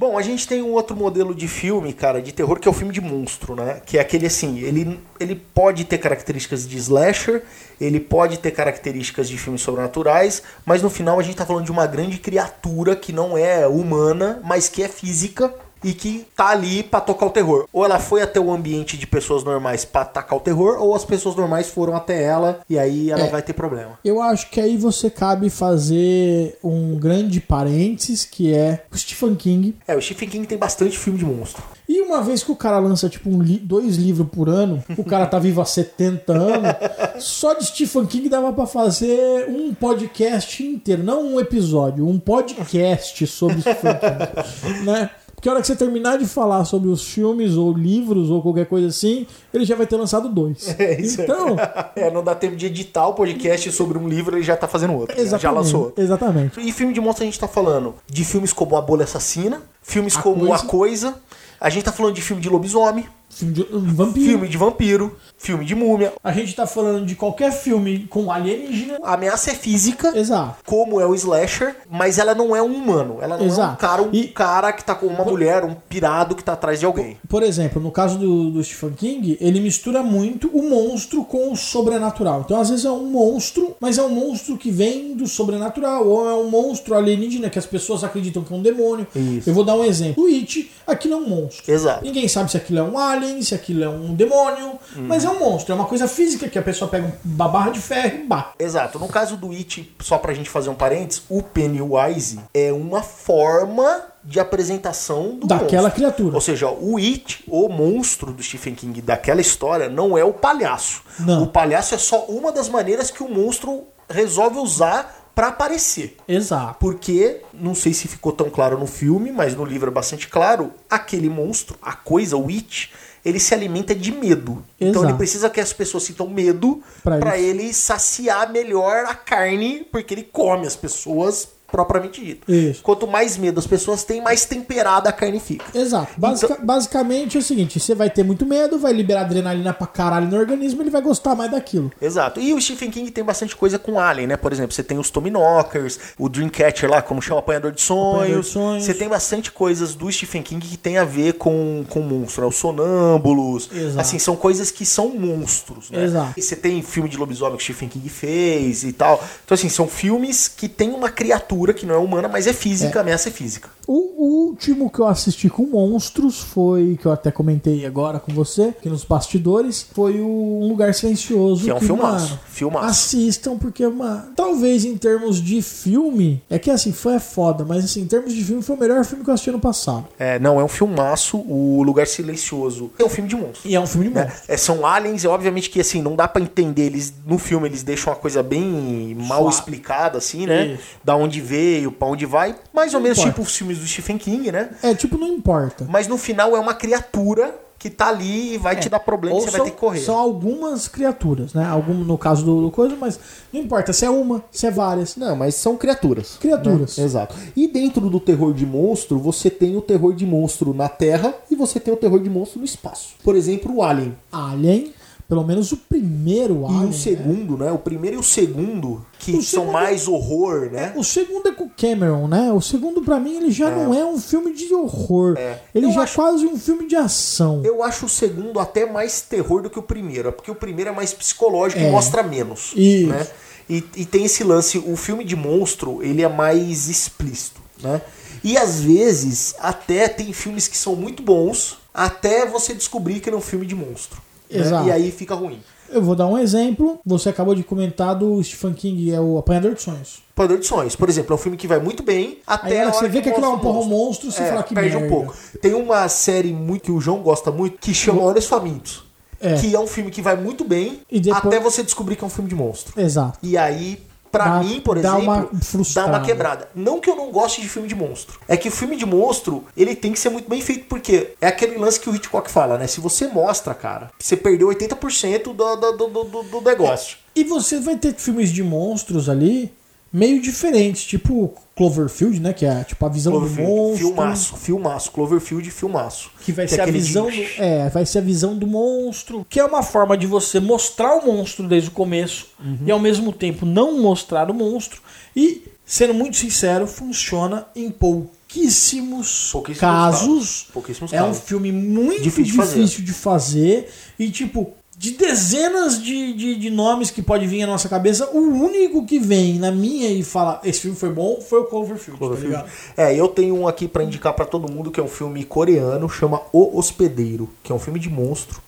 Bom, 0.00 0.16
a 0.16 0.22
gente 0.22 0.48
tem 0.48 0.62
um 0.62 0.72
outro 0.72 0.96
modelo 0.96 1.34
de 1.34 1.46
filme, 1.46 1.92
cara, 1.92 2.22
de 2.22 2.32
terror, 2.32 2.58
que 2.58 2.66
é 2.66 2.70
o 2.70 2.74
filme 2.74 2.90
de 2.90 3.02
monstro, 3.02 3.54
né? 3.54 3.82
Que 3.84 3.98
é 3.98 4.00
aquele 4.00 4.24
assim, 4.24 4.58
ele, 4.60 4.98
ele 5.20 5.34
pode 5.34 5.84
ter 5.84 5.98
características 5.98 6.66
de 6.66 6.78
slasher, 6.78 7.42
ele 7.78 8.00
pode 8.00 8.38
ter 8.38 8.50
características 8.50 9.28
de 9.28 9.36
filmes 9.36 9.60
sobrenaturais, 9.60 10.42
mas 10.64 10.80
no 10.80 10.88
final 10.88 11.20
a 11.20 11.22
gente 11.22 11.36
tá 11.36 11.44
falando 11.44 11.66
de 11.66 11.70
uma 11.70 11.86
grande 11.86 12.16
criatura 12.18 12.96
que 12.96 13.12
não 13.12 13.36
é 13.36 13.66
humana, 13.66 14.40
mas 14.42 14.70
que 14.70 14.82
é 14.82 14.88
física 14.88 15.54
e 15.84 15.92
que 15.92 16.26
tá 16.36 16.48
ali 16.48 16.82
pra 16.82 17.00
tocar 17.00 17.26
o 17.26 17.30
terror. 17.30 17.66
Ou 17.72 17.84
ela 17.84 17.98
foi 17.98 18.22
até 18.22 18.38
o 18.40 18.50
ambiente 18.52 18.96
de 18.96 19.06
pessoas 19.06 19.42
normais 19.44 19.84
pra 19.84 20.02
atacar 20.02 20.38
o 20.38 20.40
terror, 20.40 20.76
ou 20.80 20.94
as 20.94 21.04
pessoas 21.04 21.34
normais 21.36 21.68
foram 21.68 21.94
até 21.96 22.22
ela 22.22 22.60
e 22.68 22.78
aí 22.78 23.10
ela 23.10 23.24
É. 23.26 23.30
vai 23.30 23.42
ter 23.42 23.52
problema. 23.52 23.98
Eu 24.04 24.20
acho 24.22 24.50
que 24.50 24.60
aí 24.60 24.76
você 24.76 25.08
cabe 25.10 25.48
fazer 25.50 26.58
um 26.62 26.96
grande 26.98 27.40
parênteses, 27.40 28.24
que 28.24 28.52
é 28.52 28.84
o 28.92 28.96
Stephen 28.96 29.34
King. 29.34 29.74
É, 29.86 29.96
o 29.96 30.00
Stephen 30.02 30.28
King 30.28 30.46
tem 30.46 30.58
bastante 30.58 30.98
filme 30.98 31.18
de 31.18 31.24
monstro. 31.24 31.62
E 31.88 32.00
uma 32.02 32.22
vez 32.22 32.44
que 32.44 32.52
o 32.52 32.56
cara 32.56 32.78
lança, 32.78 33.08
tipo, 33.08 33.28
um 33.28 33.42
li- 33.42 33.58
dois 33.58 33.96
livros 33.96 34.28
por 34.30 34.48
ano, 34.48 34.82
o 34.96 35.02
cara 35.02 35.26
tá 35.26 35.40
vivo 35.40 35.60
há 35.60 35.64
70 35.64 36.32
anos, 36.32 36.76
só 37.18 37.52
de 37.54 37.66
Stephen 37.66 38.06
King 38.06 38.28
dava 38.28 38.52
pra 38.52 38.64
fazer 38.66 39.46
um 39.48 39.74
podcast 39.74 40.62
inteiro, 40.64 41.02
não 41.02 41.34
um 41.34 41.40
episódio, 41.40 42.06
um 42.06 42.18
podcast 42.20 43.26
sobre 43.26 43.60
Stephen 43.60 43.94
King, 43.98 44.84
né? 44.84 45.10
Porque 45.40 45.48
a 45.48 45.52
hora 45.52 45.62
que 45.62 45.66
você 45.68 45.74
terminar 45.74 46.18
de 46.18 46.26
falar 46.26 46.66
sobre 46.66 46.90
os 46.90 47.02
filmes 47.02 47.56
ou 47.56 47.72
livros 47.72 48.28
ou 48.28 48.42
qualquer 48.42 48.66
coisa 48.66 48.88
assim, 48.88 49.26
ele 49.54 49.64
já 49.64 49.74
vai 49.74 49.86
ter 49.86 49.96
lançado 49.96 50.28
dois. 50.28 50.68
É 50.78 51.00
isso. 51.00 51.22
Então, 51.22 51.56
É, 51.96 52.10
não 52.10 52.22
dá 52.22 52.34
tempo 52.34 52.56
de 52.56 52.66
editar 52.66 53.06
o 53.06 53.14
podcast 53.14 53.72
sobre 53.72 53.96
um 53.96 54.06
livro, 54.06 54.36
ele 54.36 54.42
já 54.44 54.54
tá 54.54 54.68
fazendo 54.68 54.92
outro. 54.92 55.16
né? 55.16 55.22
exatamente. 55.22 55.42
Já 55.42 55.50
lançou. 55.50 55.94
Exatamente. 55.96 56.60
E 56.60 56.70
filme 56.72 56.92
de 56.92 57.00
monstro 57.00 57.22
a 57.22 57.24
gente 57.24 57.40
tá 57.40 57.48
falando 57.48 57.94
de 58.06 58.22
filmes 58.22 58.52
como 58.52 58.76
A 58.76 58.82
Bolha 58.82 59.04
Assassina, 59.04 59.62
filmes 59.82 60.14
A 60.14 60.20
como 60.20 60.40
Coisa. 60.46 60.54
A 60.54 60.66
Coisa, 60.66 61.14
a 61.58 61.70
gente 61.70 61.84
tá 61.84 61.92
falando 61.92 62.14
de 62.14 62.20
filme 62.20 62.42
de 62.42 62.50
lobisomem, 62.50 63.06
Filme 63.30 63.54
de 63.54 63.62
um 63.72 63.94
vampiro. 63.94 64.26
filme 64.26 64.48
de 64.48 64.56
vampiro, 64.58 65.16
filme 65.38 65.64
de 65.64 65.74
múmia. 65.74 66.12
A 66.22 66.32
gente 66.32 66.54
tá 66.54 66.66
falando 66.66 67.06
de 67.06 67.14
qualquer 67.14 67.52
filme 67.52 68.06
com 68.10 68.30
alienígena. 68.30 68.98
A 69.02 69.14
ameaça 69.14 69.50
é 69.52 69.54
física, 69.54 70.12
Exato. 70.18 70.56
como 70.66 71.00
é 71.00 71.06
o 71.06 71.14
slasher, 71.14 71.76
mas 71.88 72.18
ela 72.18 72.34
não 72.34 72.54
é 72.54 72.62
um 72.62 72.74
humano. 72.74 73.18
Ela 73.20 73.36
não 73.36 73.44
é 73.44 73.48
um 73.48 73.50
Exato. 73.52 73.76
cara, 73.78 74.02
um 74.02 74.10
E- 74.12 74.28
cara 74.28 74.72
que 74.72 74.84
tá 74.84 74.94
com 74.94 75.06
uma 75.06 75.24
mulher, 75.24 75.64
um 75.64 75.74
pirado 75.88 76.34
que 76.34 76.42
tá 76.44 76.52
atrás 76.54 76.80
de 76.80 76.84
alguém. 76.86 77.16
Por 77.28 77.42
exemplo, 77.42 77.80
no 77.80 77.90
caso 77.90 78.18
do, 78.18 78.50
do 78.50 78.62
Stephen 78.64 78.90
King, 78.92 79.38
ele 79.40 79.60
mistura 79.60 80.02
muito 80.02 80.48
o 80.48 80.68
monstro 80.68 81.24
com 81.24 81.52
o 81.52 81.56
sobrenatural. 81.56 82.42
Então, 82.44 82.60
às 82.60 82.68
vezes 82.68 82.84
é 82.84 82.90
um 82.90 83.06
monstro, 83.06 83.76
mas 83.80 83.96
é 83.96 84.02
um 84.02 84.08
monstro 84.10 84.56
que 84.58 84.70
vem 84.70 85.14
do 85.14 85.26
sobrenatural, 85.26 86.06
ou 86.06 86.28
é 86.28 86.34
um 86.34 86.50
monstro 86.50 86.94
alienígena 86.96 87.48
que 87.48 87.58
as 87.58 87.66
pessoas 87.66 88.02
acreditam 88.04 88.42
que 88.42 88.52
é 88.52 88.56
um 88.56 88.62
demônio. 88.62 89.06
Isso. 89.14 89.48
Eu 89.48 89.54
vou 89.54 89.64
dar 89.64 89.74
um 89.76 89.84
exemplo. 89.84 90.24
O 90.24 90.26
It, 90.26 90.70
aquilo 90.86 91.14
é 91.14 91.16
um 91.16 91.28
monstro. 91.28 91.72
Exato. 91.72 92.04
Ninguém 92.04 92.26
sabe 92.28 92.50
se 92.50 92.56
aquilo 92.56 92.80
é 92.80 92.82
um 92.82 92.98
alien, 92.98 93.19
se 93.42 93.54
aquilo 93.54 93.84
é 93.84 93.88
um 93.88 94.14
demônio, 94.14 94.78
Uhum. 94.96 95.06
mas 95.06 95.24
é 95.24 95.28
um 95.30 95.38
monstro, 95.38 95.72
é 95.72 95.76
uma 95.76 95.84
coisa 95.86 96.08
física 96.08 96.48
que 96.48 96.58
a 96.58 96.62
pessoa 96.62 96.90
pega 96.90 97.12
uma 97.24 97.48
barra 97.48 97.70
de 97.70 97.80
ferro 97.80 98.20
e 98.20 98.26
bate. 98.26 98.54
Exato. 98.58 98.98
No 98.98 99.08
caso 99.08 99.36
do 99.36 99.50
It, 99.52 99.94
só 100.00 100.18
pra 100.18 100.32
gente 100.34 100.48
fazer 100.50 100.68
um 100.70 100.74
parênteses, 100.74 101.22
o 101.28 101.42
Pennywise 101.42 102.40
é 102.54 102.72
uma 102.72 103.02
forma 103.02 104.02
de 104.22 104.38
apresentação 104.40 105.36
do 105.36 105.46
Daquela 105.46 105.82
monstro. 105.84 105.92
criatura. 105.92 106.34
Ou 106.34 106.40
seja, 106.40 106.68
o 106.70 106.96
It, 106.98 107.44
o 107.48 107.68
monstro 107.68 108.32
do 108.32 108.42
Stephen 108.42 108.74
King 108.74 109.00
daquela 109.00 109.40
história, 109.40 109.88
não 109.88 110.16
é 110.18 110.24
o 110.24 110.32
palhaço. 110.32 111.02
Não. 111.18 111.42
O 111.44 111.46
palhaço 111.46 111.94
é 111.94 111.98
só 111.98 112.24
uma 112.26 112.52
das 112.52 112.68
maneiras 112.68 113.10
que 113.10 113.22
o 113.22 113.28
monstro 113.28 113.84
resolve 114.08 114.58
usar 114.58 115.18
pra 115.34 115.48
aparecer. 115.48 116.16
Exato. 116.28 116.76
Porque, 116.80 117.40
não 117.54 117.74
sei 117.74 117.94
se 117.94 118.08
ficou 118.08 118.32
tão 118.32 118.50
claro 118.50 118.76
no 118.78 118.86
filme, 118.86 119.30
mas 119.32 119.54
no 119.54 119.64
livro 119.64 119.88
é 119.88 119.92
bastante 119.92 120.28
claro, 120.28 120.72
aquele 120.90 121.30
monstro, 121.30 121.76
a 121.80 121.92
coisa, 121.94 122.36
o 122.36 122.48
It, 122.48 122.90
ele 123.24 123.38
se 123.40 123.52
alimenta 123.54 123.94
de 123.94 124.12
medo. 124.12 124.64
Então 124.80 124.90
Exato. 125.02 125.06
ele 125.06 125.14
precisa 125.18 125.50
que 125.50 125.60
as 125.60 125.72
pessoas 125.72 126.04
sintam 126.04 126.28
medo 126.28 126.82
ele- 127.16 127.20
ele 127.36 127.72
saciar 127.74 128.50
melhor 128.52 129.04
a 129.06 129.14
carne, 129.14 129.86
porque 129.90 130.14
ele 130.14 130.22
come 130.24 130.66
as 130.66 130.76
pessoas 130.76 131.48
propriamente 131.70 132.24
dito. 132.24 132.50
Isso. 132.52 132.82
Quanto 132.82 133.06
mais 133.06 133.36
medo 133.36 133.58
as 133.58 133.66
pessoas 133.66 134.04
têm, 134.04 134.20
mais 134.22 134.44
temperada 134.44 135.08
a 135.08 135.12
carne 135.12 135.40
fica. 135.40 135.64
Exato. 135.76 136.12
Basica- 136.16 136.58
Basicamente 136.62 137.36
é 137.36 137.40
o 137.40 137.42
seguinte: 137.42 137.78
você 137.80 137.94
vai 137.94 138.10
ter 138.10 138.22
muito 138.22 138.44
medo, 138.46 138.78
vai 138.78 138.92
liberar 138.92 139.22
adrenalina 139.22 139.72
pra 139.72 139.86
caralho 139.86 140.26
no 140.28 140.36
organismo, 140.38 140.82
ele 140.82 140.90
vai 140.90 141.00
gostar 141.02 141.34
mais 141.34 141.50
daquilo. 141.50 141.90
Exato. 142.00 142.40
E 142.40 142.52
o 142.54 142.60
Stephen 142.60 142.90
King 142.90 143.10
tem 143.10 143.24
bastante 143.24 143.54
coisa 143.56 143.78
com 143.78 143.98
Alien, 143.98 144.26
né? 144.28 144.36
Por 144.36 144.52
exemplo, 144.52 144.72
você 144.72 144.82
tem 144.82 144.98
os 144.98 145.10
Tommyknockers, 145.10 145.98
o 146.18 146.28
Dreamcatcher 146.28 146.90
lá, 146.90 147.02
como 147.02 147.20
chama, 147.22 147.40
Apanhador 147.40 147.72
de 147.72 147.82
Apanhador 147.82 148.16
Sonhos. 148.24 148.46
de 148.46 148.52
Sonhos. 148.52 148.84
Você 148.84 148.94
tem 148.94 149.08
bastante 149.08 149.50
coisas 149.52 149.94
do 149.94 150.10
Stephen 150.10 150.42
King 150.42 150.66
que 150.66 150.76
tem 150.76 150.98
a 150.98 151.04
ver 151.04 151.34
com, 151.34 151.84
com 151.88 152.00
monstro, 152.00 152.42
né? 152.42 152.48
Os 152.48 152.56
sonâmbulos. 152.56 153.70
Exato. 153.72 154.00
Assim, 154.00 154.18
são 154.18 154.36
coisas 154.36 154.70
que 154.70 154.84
são 154.84 155.08
monstros, 155.10 155.90
né? 155.90 156.04
Exato. 156.04 156.34
E 156.36 156.42
você 156.42 156.56
tem 156.56 156.82
filme 156.82 157.08
de 157.08 157.16
lobisomem 157.16 157.56
que 157.56 157.62
o 157.62 157.64
Stephen 157.64 157.88
King 157.88 158.08
fez 158.08 158.84
e 158.84 158.92
tal. 158.92 159.22
Então, 159.44 159.54
assim, 159.54 159.68
são 159.68 159.86
filmes 159.88 160.48
que 160.48 160.68
tem 160.68 160.90
uma 160.90 161.10
criatura 161.10 161.59
que 161.68 161.86
não 161.86 161.94
é 161.94 161.98
humana, 161.98 162.28
mas 162.28 162.46
é 162.46 162.52
física, 162.52 162.98
a 162.98 163.02
ameaça 163.02 163.28
é 163.28 163.32
física. 163.32 163.68
O, 163.86 164.20
último 164.50 164.90
que 164.90 164.98
eu 164.98 165.06
assisti 165.06 165.48
com 165.48 165.64
monstros 165.64 166.40
foi, 166.40 166.98
que 167.00 167.06
eu 167.06 167.12
até 167.12 167.30
comentei 167.30 167.86
agora 167.86 168.18
com 168.18 168.32
você, 168.32 168.74
que 168.82 168.88
nos 168.88 169.04
bastidores, 169.04 169.86
foi 169.94 170.20
o 170.20 170.26
Um 170.26 170.68
Lugar 170.68 170.92
Silencioso. 170.94 171.64
Que 171.64 171.70
é 171.70 171.74
um 171.74 171.80
filmaço, 171.80 172.30
mano, 172.30 172.40
filmaço. 172.48 172.86
Assistam, 172.86 173.56
porque, 173.56 173.86
mano, 173.86 174.32
talvez 174.36 174.84
em 174.84 174.96
termos 174.96 175.40
de 175.40 175.62
filme, 175.62 176.42
é 176.50 176.58
que 176.58 176.70
assim, 176.70 176.92
foi 176.92 177.18
foda, 177.18 177.64
mas 177.64 177.84
assim, 177.84 178.02
em 178.02 178.06
termos 178.06 178.32
de 178.32 178.44
filme, 178.44 178.62
foi 178.62 178.76
o 178.76 178.78
melhor 178.78 179.04
filme 179.04 179.24
que 179.24 179.30
eu 179.30 179.34
assisti 179.34 179.50
ano 179.50 179.60
passado. 179.60 180.06
É, 180.18 180.38
não, 180.38 180.60
é 180.60 180.64
um 180.64 180.68
filmaço. 180.68 181.38
O 181.38 181.82
Lugar 181.82 182.06
Silencioso 182.06 182.90
é 182.98 183.04
um 183.04 183.08
filme 183.08 183.28
de 183.28 183.36
monstro. 183.36 183.68
E 183.68 183.74
é 183.74 183.80
um 183.80 183.86
filme 183.86 184.08
de 184.08 184.14
né? 184.14 184.24
monstro. 184.24 184.42
É, 184.48 184.56
são 184.56 184.86
aliens, 184.86 185.24
é 185.24 185.28
obviamente 185.28 185.70
que 185.70 185.80
assim, 185.80 186.02
não 186.02 186.16
dá 186.16 186.28
pra 186.28 186.42
entender. 186.42 186.86
Eles, 186.86 187.14
no 187.26 187.38
filme, 187.38 187.68
eles 187.68 187.82
deixam 187.82 188.12
uma 188.12 188.18
coisa 188.18 188.42
bem 188.42 189.14
mal 189.18 189.42
Suave. 189.42 189.54
explicada, 189.54 190.18
assim, 190.18 190.46
né? 190.46 190.66
Isso. 190.74 190.82
Da 191.04 191.16
onde 191.16 191.40
veio, 191.50 191.90
pra 191.92 192.06
onde 192.08 192.24
vai. 192.26 192.54
Mais 192.72 192.94
ou 192.94 193.00
Não 193.00 193.04
menos 193.04 193.18
importa. 193.18 193.32
tipo 193.38 193.42
os 193.48 193.56
filmes 193.56 193.78
do 193.78 193.86
Stephen 193.86 194.18
King, 194.18 194.52
né? 194.52 194.70
É, 194.82 194.94
tipo, 194.94 195.18
não 195.18 195.26
importa. 195.28 195.86
Mas 195.88 196.06
no 196.06 196.16
final 196.16 196.56
é 196.56 196.60
uma 196.60 196.74
criatura 196.74 197.54
que 197.78 197.88
tá 197.88 198.08
ali 198.08 198.54
e 198.54 198.58
vai 198.58 198.76
te 198.76 198.90
dar 198.90 199.00
problema 199.00 199.34
e 199.36 199.40
Ou 199.40 199.44
você 199.46 199.50
vai 199.52 199.56
são- 199.60 199.64
ter 199.64 199.72
que 199.72 199.78
correr. 199.78 200.00
São 200.00 200.18
algumas 200.18 200.86
criaturas, 200.86 201.54
né? 201.54 201.64
Algum, 201.66 201.94
no 201.94 202.18
caso 202.18 202.44
do, 202.44 202.60
do 202.62 202.70
coisa, 202.70 202.94
mas 202.94 203.18
não 203.50 203.58
importa 203.62 203.90
se 203.94 204.04
é 204.04 204.10
uma, 204.10 204.44
se 204.52 204.66
é 204.66 204.70
várias. 204.70 205.16
Não, 205.16 205.34
mas 205.34 205.54
são 205.54 205.78
criaturas. 205.78 206.36
Criaturas. 206.38 206.98
né? 206.98 207.04
Exato. 207.04 207.34
E 207.56 207.66
dentro 207.66 208.10
do 208.10 208.20
terror 208.20 208.52
de 208.52 208.66
monstro, 208.66 209.18
você 209.18 209.48
tem 209.48 209.76
o 209.78 209.80
terror 209.80 210.12
de 210.14 210.26
monstro 210.26 210.74
na 210.74 210.90
Terra 210.90 211.34
e 211.50 211.56
você 211.56 211.80
tem 211.80 211.92
o 211.92 211.96
terror 211.96 212.20
de 212.20 212.28
monstro 212.28 212.58
no 212.58 212.66
espaço. 212.66 213.14
Por 213.24 213.34
exemplo, 213.34 213.74
o 213.76 213.82
Alien. 213.82 214.14
Alien, 214.30 214.92
pelo 215.30 215.44
menos 215.44 215.70
o 215.72 215.76
primeiro 215.76 216.62
E 216.62 216.64
Alien. 216.66 216.82
o 216.82 216.86
né? 216.88 216.92
segundo, 216.92 217.56
né? 217.56 217.70
O 217.72 217.78
primeiro 217.78 218.16
e 218.16 218.18
o 218.18 218.22
segundo, 218.22 219.06
que 219.18 219.30
O 219.30 219.34
são 219.42 219.60
segundo- 219.62 219.72
mais 219.72 220.08
horror, 220.08 220.68
né? 220.70 220.92
O 220.96 221.04
segundo 221.04 221.48
é 221.48 221.52
com 221.52 221.64
o 221.64 221.70
Cameron, 221.70 222.26
né? 222.28 222.52
O 222.52 222.60
segundo, 222.60 223.00
pra 223.00 223.18
mim, 223.20 223.36
ele 223.36 223.50
já 223.52 223.70
não 223.70 223.94
é 223.94 224.04
um 224.04 224.18
filme 224.18 224.52
de 224.52 224.74
horror. 224.74 225.36
Ele 225.74 225.86
Eu 225.86 225.92
já 225.92 226.02
acho- 226.02 226.20
é 226.20 226.24
quase 226.24 226.46
um 226.46 226.58
filme 226.58 226.86
de 226.88 226.96
ação. 226.96 227.62
Eu 227.64 227.82
acho 227.82 228.06
o 228.06 228.08
segundo 228.08 228.58
até 228.60 228.84
mais 228.84 229.20
terror 229.22 229.62
do 229.62 229.70
que 229.70 229.78
o 229.78 229.82
primeiro, 229.82 230.28
é 230.28 230.32
porque 230.32 230.50
o 230.50 230.54
primeiro 230.54 230.90
é 230.90 230.92
mais 230.92 231.14
psicológico 231.14 231.80
É. 231.80 231.88
e 231.88 231.90
mostra 231.92 232.22
menos. 232.22 232.72
Isso. 232.74 233.06
Né? 233.06 233.26
E, 233.68 233.84
e 233.96 234.04
tem 234.04 234.24
esse 234.24 234.42
lance, 234.42 234.78
o 234.78 234.96
filme 234.96 235.22
de 235.24 235.36
monstro, 235.36 236.02
ele 236.02 236.22
é 236.22 236.28
mais 236.28 236.88
explícito, 236.88 237.60
né? 237.80 238.02
E 238.42 238.58
às 238.58 238.80
vezes, 238.80 239.54
até 239.60 240.08
tem 240.08 240.32
filmes 240.32 240.66
que 240.66 240.76
são 240.76 240.96
muito 240.96 241.22
bons, 241.22 241.78
até 241.94 242.44
você 242.46 242.74
descobrir 242.74 243.20
que 243.20 243.28
ele 243.28 243.36
é 243.36 243.38
um 243.38 243.42
filme 243.42 243.64
de 243.66 243.76
monstro. 243.76 244.20
Né? 244.50 244.60
Exato. 244.60 244.88
E 244.88 244.92
aí 244.92 245.10
fica 245.10 245.34
ruim. 245.34 245.60
Eu 245.92 246.00
vou 246.02 246.14
dar 246.14 246.26
um 246.26 246.38
exemplo. 246.38 247.00
Você 247.04 247.28
acabou 247.28 247.54
de 247.54 247.64
comentar 247.64 248.14
do 248.14 248.40
Stephen 248.44 248.72
King, 248.74 249.12
é 249.12 249.20
o 249.20 249.38
Apanhador 249.38 249.74
de 249.74 249.82
Sonhos. 249.82 250.22
Padrão 250.36 250.58
de 250.58 250.66
sonhos, 250.66 250.94
por 250.96 251.08
exemplo, 251.08 251.32
é 251.32 251.34
um 251.34 251.38
filme 251.38 251.56
que 251.56 251.66
vai 251.66 251.78
muito 251.80 252.02
bem, 252.02 252.38
até 252.46 252.84
Aí 252.84 252.92
você 252.92 253.08
vê 253.08 253.20
que 253.20 253.28
aquilo 253.28 253.44
é 253.44 253.48
um 253.48 253.58
porra 253.58 253.84
monstro, 253.86 254.30
você 254.30 254.42
É, 254.42 254.46
fala 254.48 254.62
que 254.62 254.72
perde 254.74 254.96
um 254.96 255.00
merda. 255.00 255.14
pouco. 255.14 255.34
Tem 255.60 255.74
uma 255.74 256.08
série 256.08 256.52
muito 256.52 256.82
que 256.84 256.92
o 256.92 257.00
João 257.00 257.18
gosta 257.22 257.50
muito, 257.50 257.76
que 257.78 257.92
chama 257.92 258.22
Olhos 258.22 258.46
Famintos. 258.46 259.04
É. 259.40 259.54
Que 259.56 259.74
é 259.74 259.80
um 259.80 259.86
filme 259.86 260.10
que 260.10 260.22
vai 260.22 260.36
muito 260.36 260.64
bem, 260.64 261.00
E 261.10 261.18
depois- 261.18 261.44
até 261.44 261.58
você 261.58 261.82
descobrir 261.82 262.14
que 262.16 262.22
é 262.22 262.26
um 262.26 262.30
filme 262.30 262.48
de 262.48 262.54
monstro. 262.54 262.98
Exato. 263.00 263.38
E 263.42 263.56
aí, 263.58 263.98
pra 264.30 264.44
Dá- 264.44 264.60
mim, 264.60 264.80
por 264.80 264.98
dá 265.00 265.10
exemplo, 265.18 265.22
uma 265.24 265.48
dá 265.94 266.06
uma 266.06 266.20
quebrada. 266.20 266.68
Não 266.74 267.00
que 267.00 267.10
eu 267.10 267.16
não 267.16 267.30
goste 267.30 267.60
de 267.60 267.68
filme 267.68 267.88
de 267.88 267.94
monstro. 267.94 268.38
É 268.48 268.56
que 268.56 268.68
o 268.68 268.72
filme 268.72 268.96
de 268.96 269.04
monstro, 269.06 269.64
ele 269.76 269.94
tem 269.94 270.12
que 270.12 270.18
ser 270.18 270.30
muito 270.30 270.48
bem 270.48 270.60
feito, 270.60 270.86
porque 270.86 271.34
é 271.40 271.48
aquele 271.48 271.76
lance 271.78 271.98
que 271.98 272.08
o 272.08 272.14
Hitchcock 272.14 272.50
fala, 272.50 272.78
né? 272.78 272.86
Se 272.86 273.00
você 273.00 273.26
mostra, 273.26 273.74
cara, 273.74 274.10
você 274.18 274.36
perdeu 274.36 274.68
80% 274.68 275.42
do, 275.42 275.52
do, 275.52 275.92
do, 275.92 276.24
do, 276.24 276.42
do 276.44 276.60
negócio. 276.60 277.16
E 277.34 277.44
você 277.44 277.78
vai 277.80 277.96
ter 277.96 278.14
filmes 278.14 278.50
de 278.50 278.62
monstros 278.62 279.28
ali 279.28 279.72
meio 280.12 280.40
diferentes, 280.42 281.04
tipo 281.04 281.54
Cloverfield, 281.80 282.40
né? 282.40 282.52
Que 282.52 282.66
é 282.66 282.84
tipo 282.84 283.06
a 283.06 283.08
visão 283.08 283.32
do 283.32 283.40
monstro. 283.40 283.96
filmaço, 284.08 284.56
filmaço. 284.56 285.10
Cloverfield, 285.12 285.70
filmaço. 285.70 286.30
Que 286.42 286.52
vai 286.52 286.66
é 286.66 286.68
ser 286.68 286.80
a 286.80 286.84
aquele 286.84 286.98
visão 286.98 287.24
do, 287.30 287.42
é, 287.56 287.88
vai 287.88 288.04
ser 288.04 288.18
a 288.18 288.20
visão 288.20 288.54
do 288.54 288.66
monstro, 288.66 289.46
que 289.48 289.58
é 289.58 289.64
uma 289.64 289.82
forma 289.82 290.14
de 290.16 290.26
você 290.26 290.60
mostrar 290.60 291.14
o 291.16 291.26
monstro 291.26 291.66
desde 291.66 291.88
o 291.88 291.92
começo 291.92 292.48
Uhum. 292.62 292.78
e 292.86 292.90
ao 292.90 292.98
mesmo 292.98 293.32
tempo 293.32 293.64
não 293.64 293.98
mostrar 293.98 294.50
o 294.50 294.54
monstro 294.54 295.00
e 295.34 295.62
sendo 295.86 296.12
muito 296.12 296.36
sincero, 296.36 296.86
funciona 296.86 297.66
em 297.74 297.90
pouquíssimos, 297.90 299.48
Pouquíssimos 299.52 299.80
casos. 299.80 300.20
casos. 300.28 300.66
Pouquíssimos 300.72 301.12
é 301.12 301.22
um 301.22 301.26
casos. 301.28 301.42
filme 301.44 301.72
muito 301.72 302.22
Difícil 302.22 302.44
difícil, 302.56 303.04
de 303.04 303.12
fazer. 303.12 303.88
de 303.88 303.88
fazer 303.88 303.92
e 304.18 304.30
tipo 304.30 304.74
de 305.00 305.12
dezenas 305.12 305.98
de, 306.02 306.34
de, 306.34 306.56
de 306.56 306.68
nomes 306.68 307.10
que 307.10 307.22
pode 307.22 307.46
vir 307.46 307.62
à 307.62 307.66
nossa 307.66 307.88
cabeça, 307.88 308.28
o 308.34 308.38
único 308.38 309.06
que 309.06 309.18
vem 309.18 309.58
na 309.58 309.72
minha 309.72 310.10
e 310.10 310.22
fala 310.22 310.60
esse 310.62 310.80
filme 310.80 310.94
foi 310.94 311.08
bom 311.08 311.40
foi 311.40 311.60
o 311.60 311.64
Cloverfield, 311.64 312.18
Cloverfield. 312.18 312.64
tá? 312.64 312.66
É, 312.98 313.14
eu 313.18 313.26
tenho 313.26 313.56
um 313.56 313.66
aqui 313.66 313.88
pra 313.88 314.04
indicar 314.04 314.34
pra 314.34 314.44
todo 314.44 314.70
mundo 314.70 314.90
que 314.90 315.00
é 315.00 315.02
um 315.02 315.08
filme 315.08 315.42
coreano, 315.42 316.06
chama 316.06 316.42
O 316.52 316.78
Hospedeiro, 316.78 317.48
que 317.62 317.72
é 317.72 317.74
um 317.74 317.78
filme 317.78 317.98
de 317.98 318.10
monstro. 318.10 318.60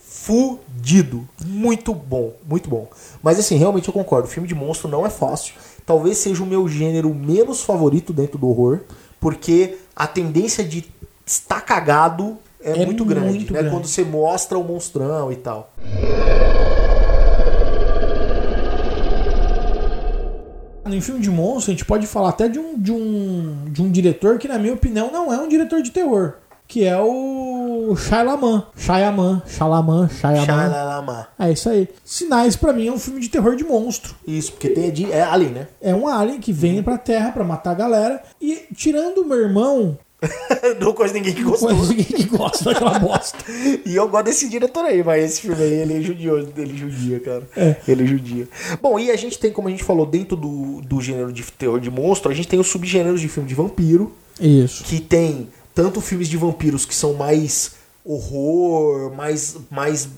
Fudido. 0.00 1.24
Muito 1.46 1.94
bom, 1.94 2.32
muito 2.44 2.68
bom. 2.68 2.88
Mas 3.22 3.38
assim, 3.38 3.54
realmente 3.54 3.86
eu 3.86 3.94
concordo, 3.94 4.26
filme 4.26 4.48
de 4.48 4.56
monstro 4.56 4.88
não 4.88 5.06
é 5.06 5.10
fácil. 5.10 5.54
Talvez 5.86 6.18
seja 6.18 6.42
o 6.42 6.46
meu 6.46 6.66
gênero 6.66 7.14
menos 7.14 7.62
favorito 7.62 8.12
dentro 8.12 8.38
do 8.38 8.48
horror, 8.48 8.80
porque 9.20 9.76
a 9.94 10.08
tendência 10.08 10.64
de 10.64 10.84
estar 11.24 11.60
cagado 11.60 12.38
é, 12.66 12.82
É 12.82 12.86
muito 12.86 13.04
grande, 13.04 13.28
muito 13.38 13.52
né? 13.52 13.60
grande. 13.60 13.74
Quando 13.74 13.86
você 13.86 14.04
mostra 14.04 14.58
o 14.58 14.64
monstrão 14.64 15.30
e 15.32 15.36
tal. 15.36 15.72
Em 20.88 21.00
filme 21.00 21.20
de 21.20 21.30
monstro, 21.30 21.72
a 21.72 21.74
gente 21.74 21.84
pode 21.84 22.06
falar 22.06 22.28
até 22.30 22.48
de 22.48 22.58
um, 22.58 22.78
de 22.78 22.92
um, 22.92 23.64
de 23.66 23.82
um 23.82 23.90
diretor 23.90 24.38
que, 24.38 24.46
na 24.46 24.56
minha 24.58 24.72
opinião, 24.72 25.10
não 25.10 25.32
é 25.32 25.38
um 25.38 25.48
diretor 25.48 25.82
de 25.82 25.90
terror. 25.90 26.34
Que 26.68 26.84
é 26.84 26.98
o 26.98 27.94
Shyamalan. 27.96 28.66
Shyamalan, 28.76 29.42
Shyamalan, 29.46 30.08
Shyamalan. 30.08 31.26
É 31.38 31.52
isso 31.52 31.68
aí. 31.68 31.88
Sinais, 32.04 32.56
pra 32.56 32.72
mim, 32.72 32.88
é 32.88 32.92
um 32.92 32.98
filme 32.98 33.20
de 33.20 33.28
terror 33.28 33.54
de 33.56 33.62
monstro. 33.64 34.14
Isso, 34.26 34.52
porque 34.52 34.70
tem 34.70 34.90
de, 34.90 35.10
é 35.12 35.22
alien, 35.22 35.50
né? 35.52 35.68
É 35.80 35.94
um 35.94 36.08
alien 36.08 36.40
que 36.40 36.52
vem 36.52 36.82
pra 36.82 36.98
terra 36.98 37.30
pra 37.30 37.44
matar 37.44 37.72
a 37.72 37.74
galera. 37.74 38.22
E, 38.40 38.64
tirando 38.74 39.18
o 39.18 39.24
meu 39.24 39.38
irmão, 39.40 39.96
não 40.80 40.92
conheço 40.92 41.14
ninguém 41.14 41.34
que 41.34 41.42
gostou. 41.42 41.68
conheço 41.68 41.90
ninguém 41.90 42.04
que 42.04 42.24
gosta 42.24 42.64
daquela 42.64 42.98
bosta. 43.00 43.38
E 43.84 43.94
eu 43.94 44.08
gosto 44.08 44.24
desse 44.24 44.48
diretor 44.48 44.84
aí, 44.84 45.02
mas 45.02 45.24
esse 45.24 45.40
filme 45.42 45.62
aí, 45.62 45.72
ele 45.74 45.98
é 45.98 46.00
judio, 46.00 46.38
ele 46.56 46.76
judia, 46.76 47.20
cara. 47.20 47.42
É. 47.56 47.76
Ele 47.86 48.06
judia. 48.06 48.48
Bom, 48.80 48.98
e 48.98 49.10
a 49.10 49.16
gente 49.16 49.38
tem, 49.38 49.52
como 49.52 49.68
a 49.68 49.70
gente 49.70 49.84
falou, 49.84 50.06
dentro 50.06 50.36
do, 50.36 50.80
do 50.82 51.00
gênero 51.00 51.32
de 51.32 51.42
terror 51.44 51.80
de 51.80 51.90
monstro, 51.90 52.30
a 52.30 52.34
gente 52.34 52.48
tem 52.48 52.58
os 52.58 52.68
subgêneros 52.68 53.20
de 53.20 53.28
filme 53.28 53.48
de 53.48 53.54
vampiro, 53.54 54.12
Isso. 54.40 54.84
que 54.84 55.00
tem 55.00 55.48
tanto 55.74 56.00
filmes 56.00 56.28
de 56.28 56.36
vampiros 56.36 56.86
que 56.86 56.94
são 56.94 57.12
mais 57.14 57.72
horror, 58.02 59.14
mais, 59.14 59.56
mais 59.70 60.08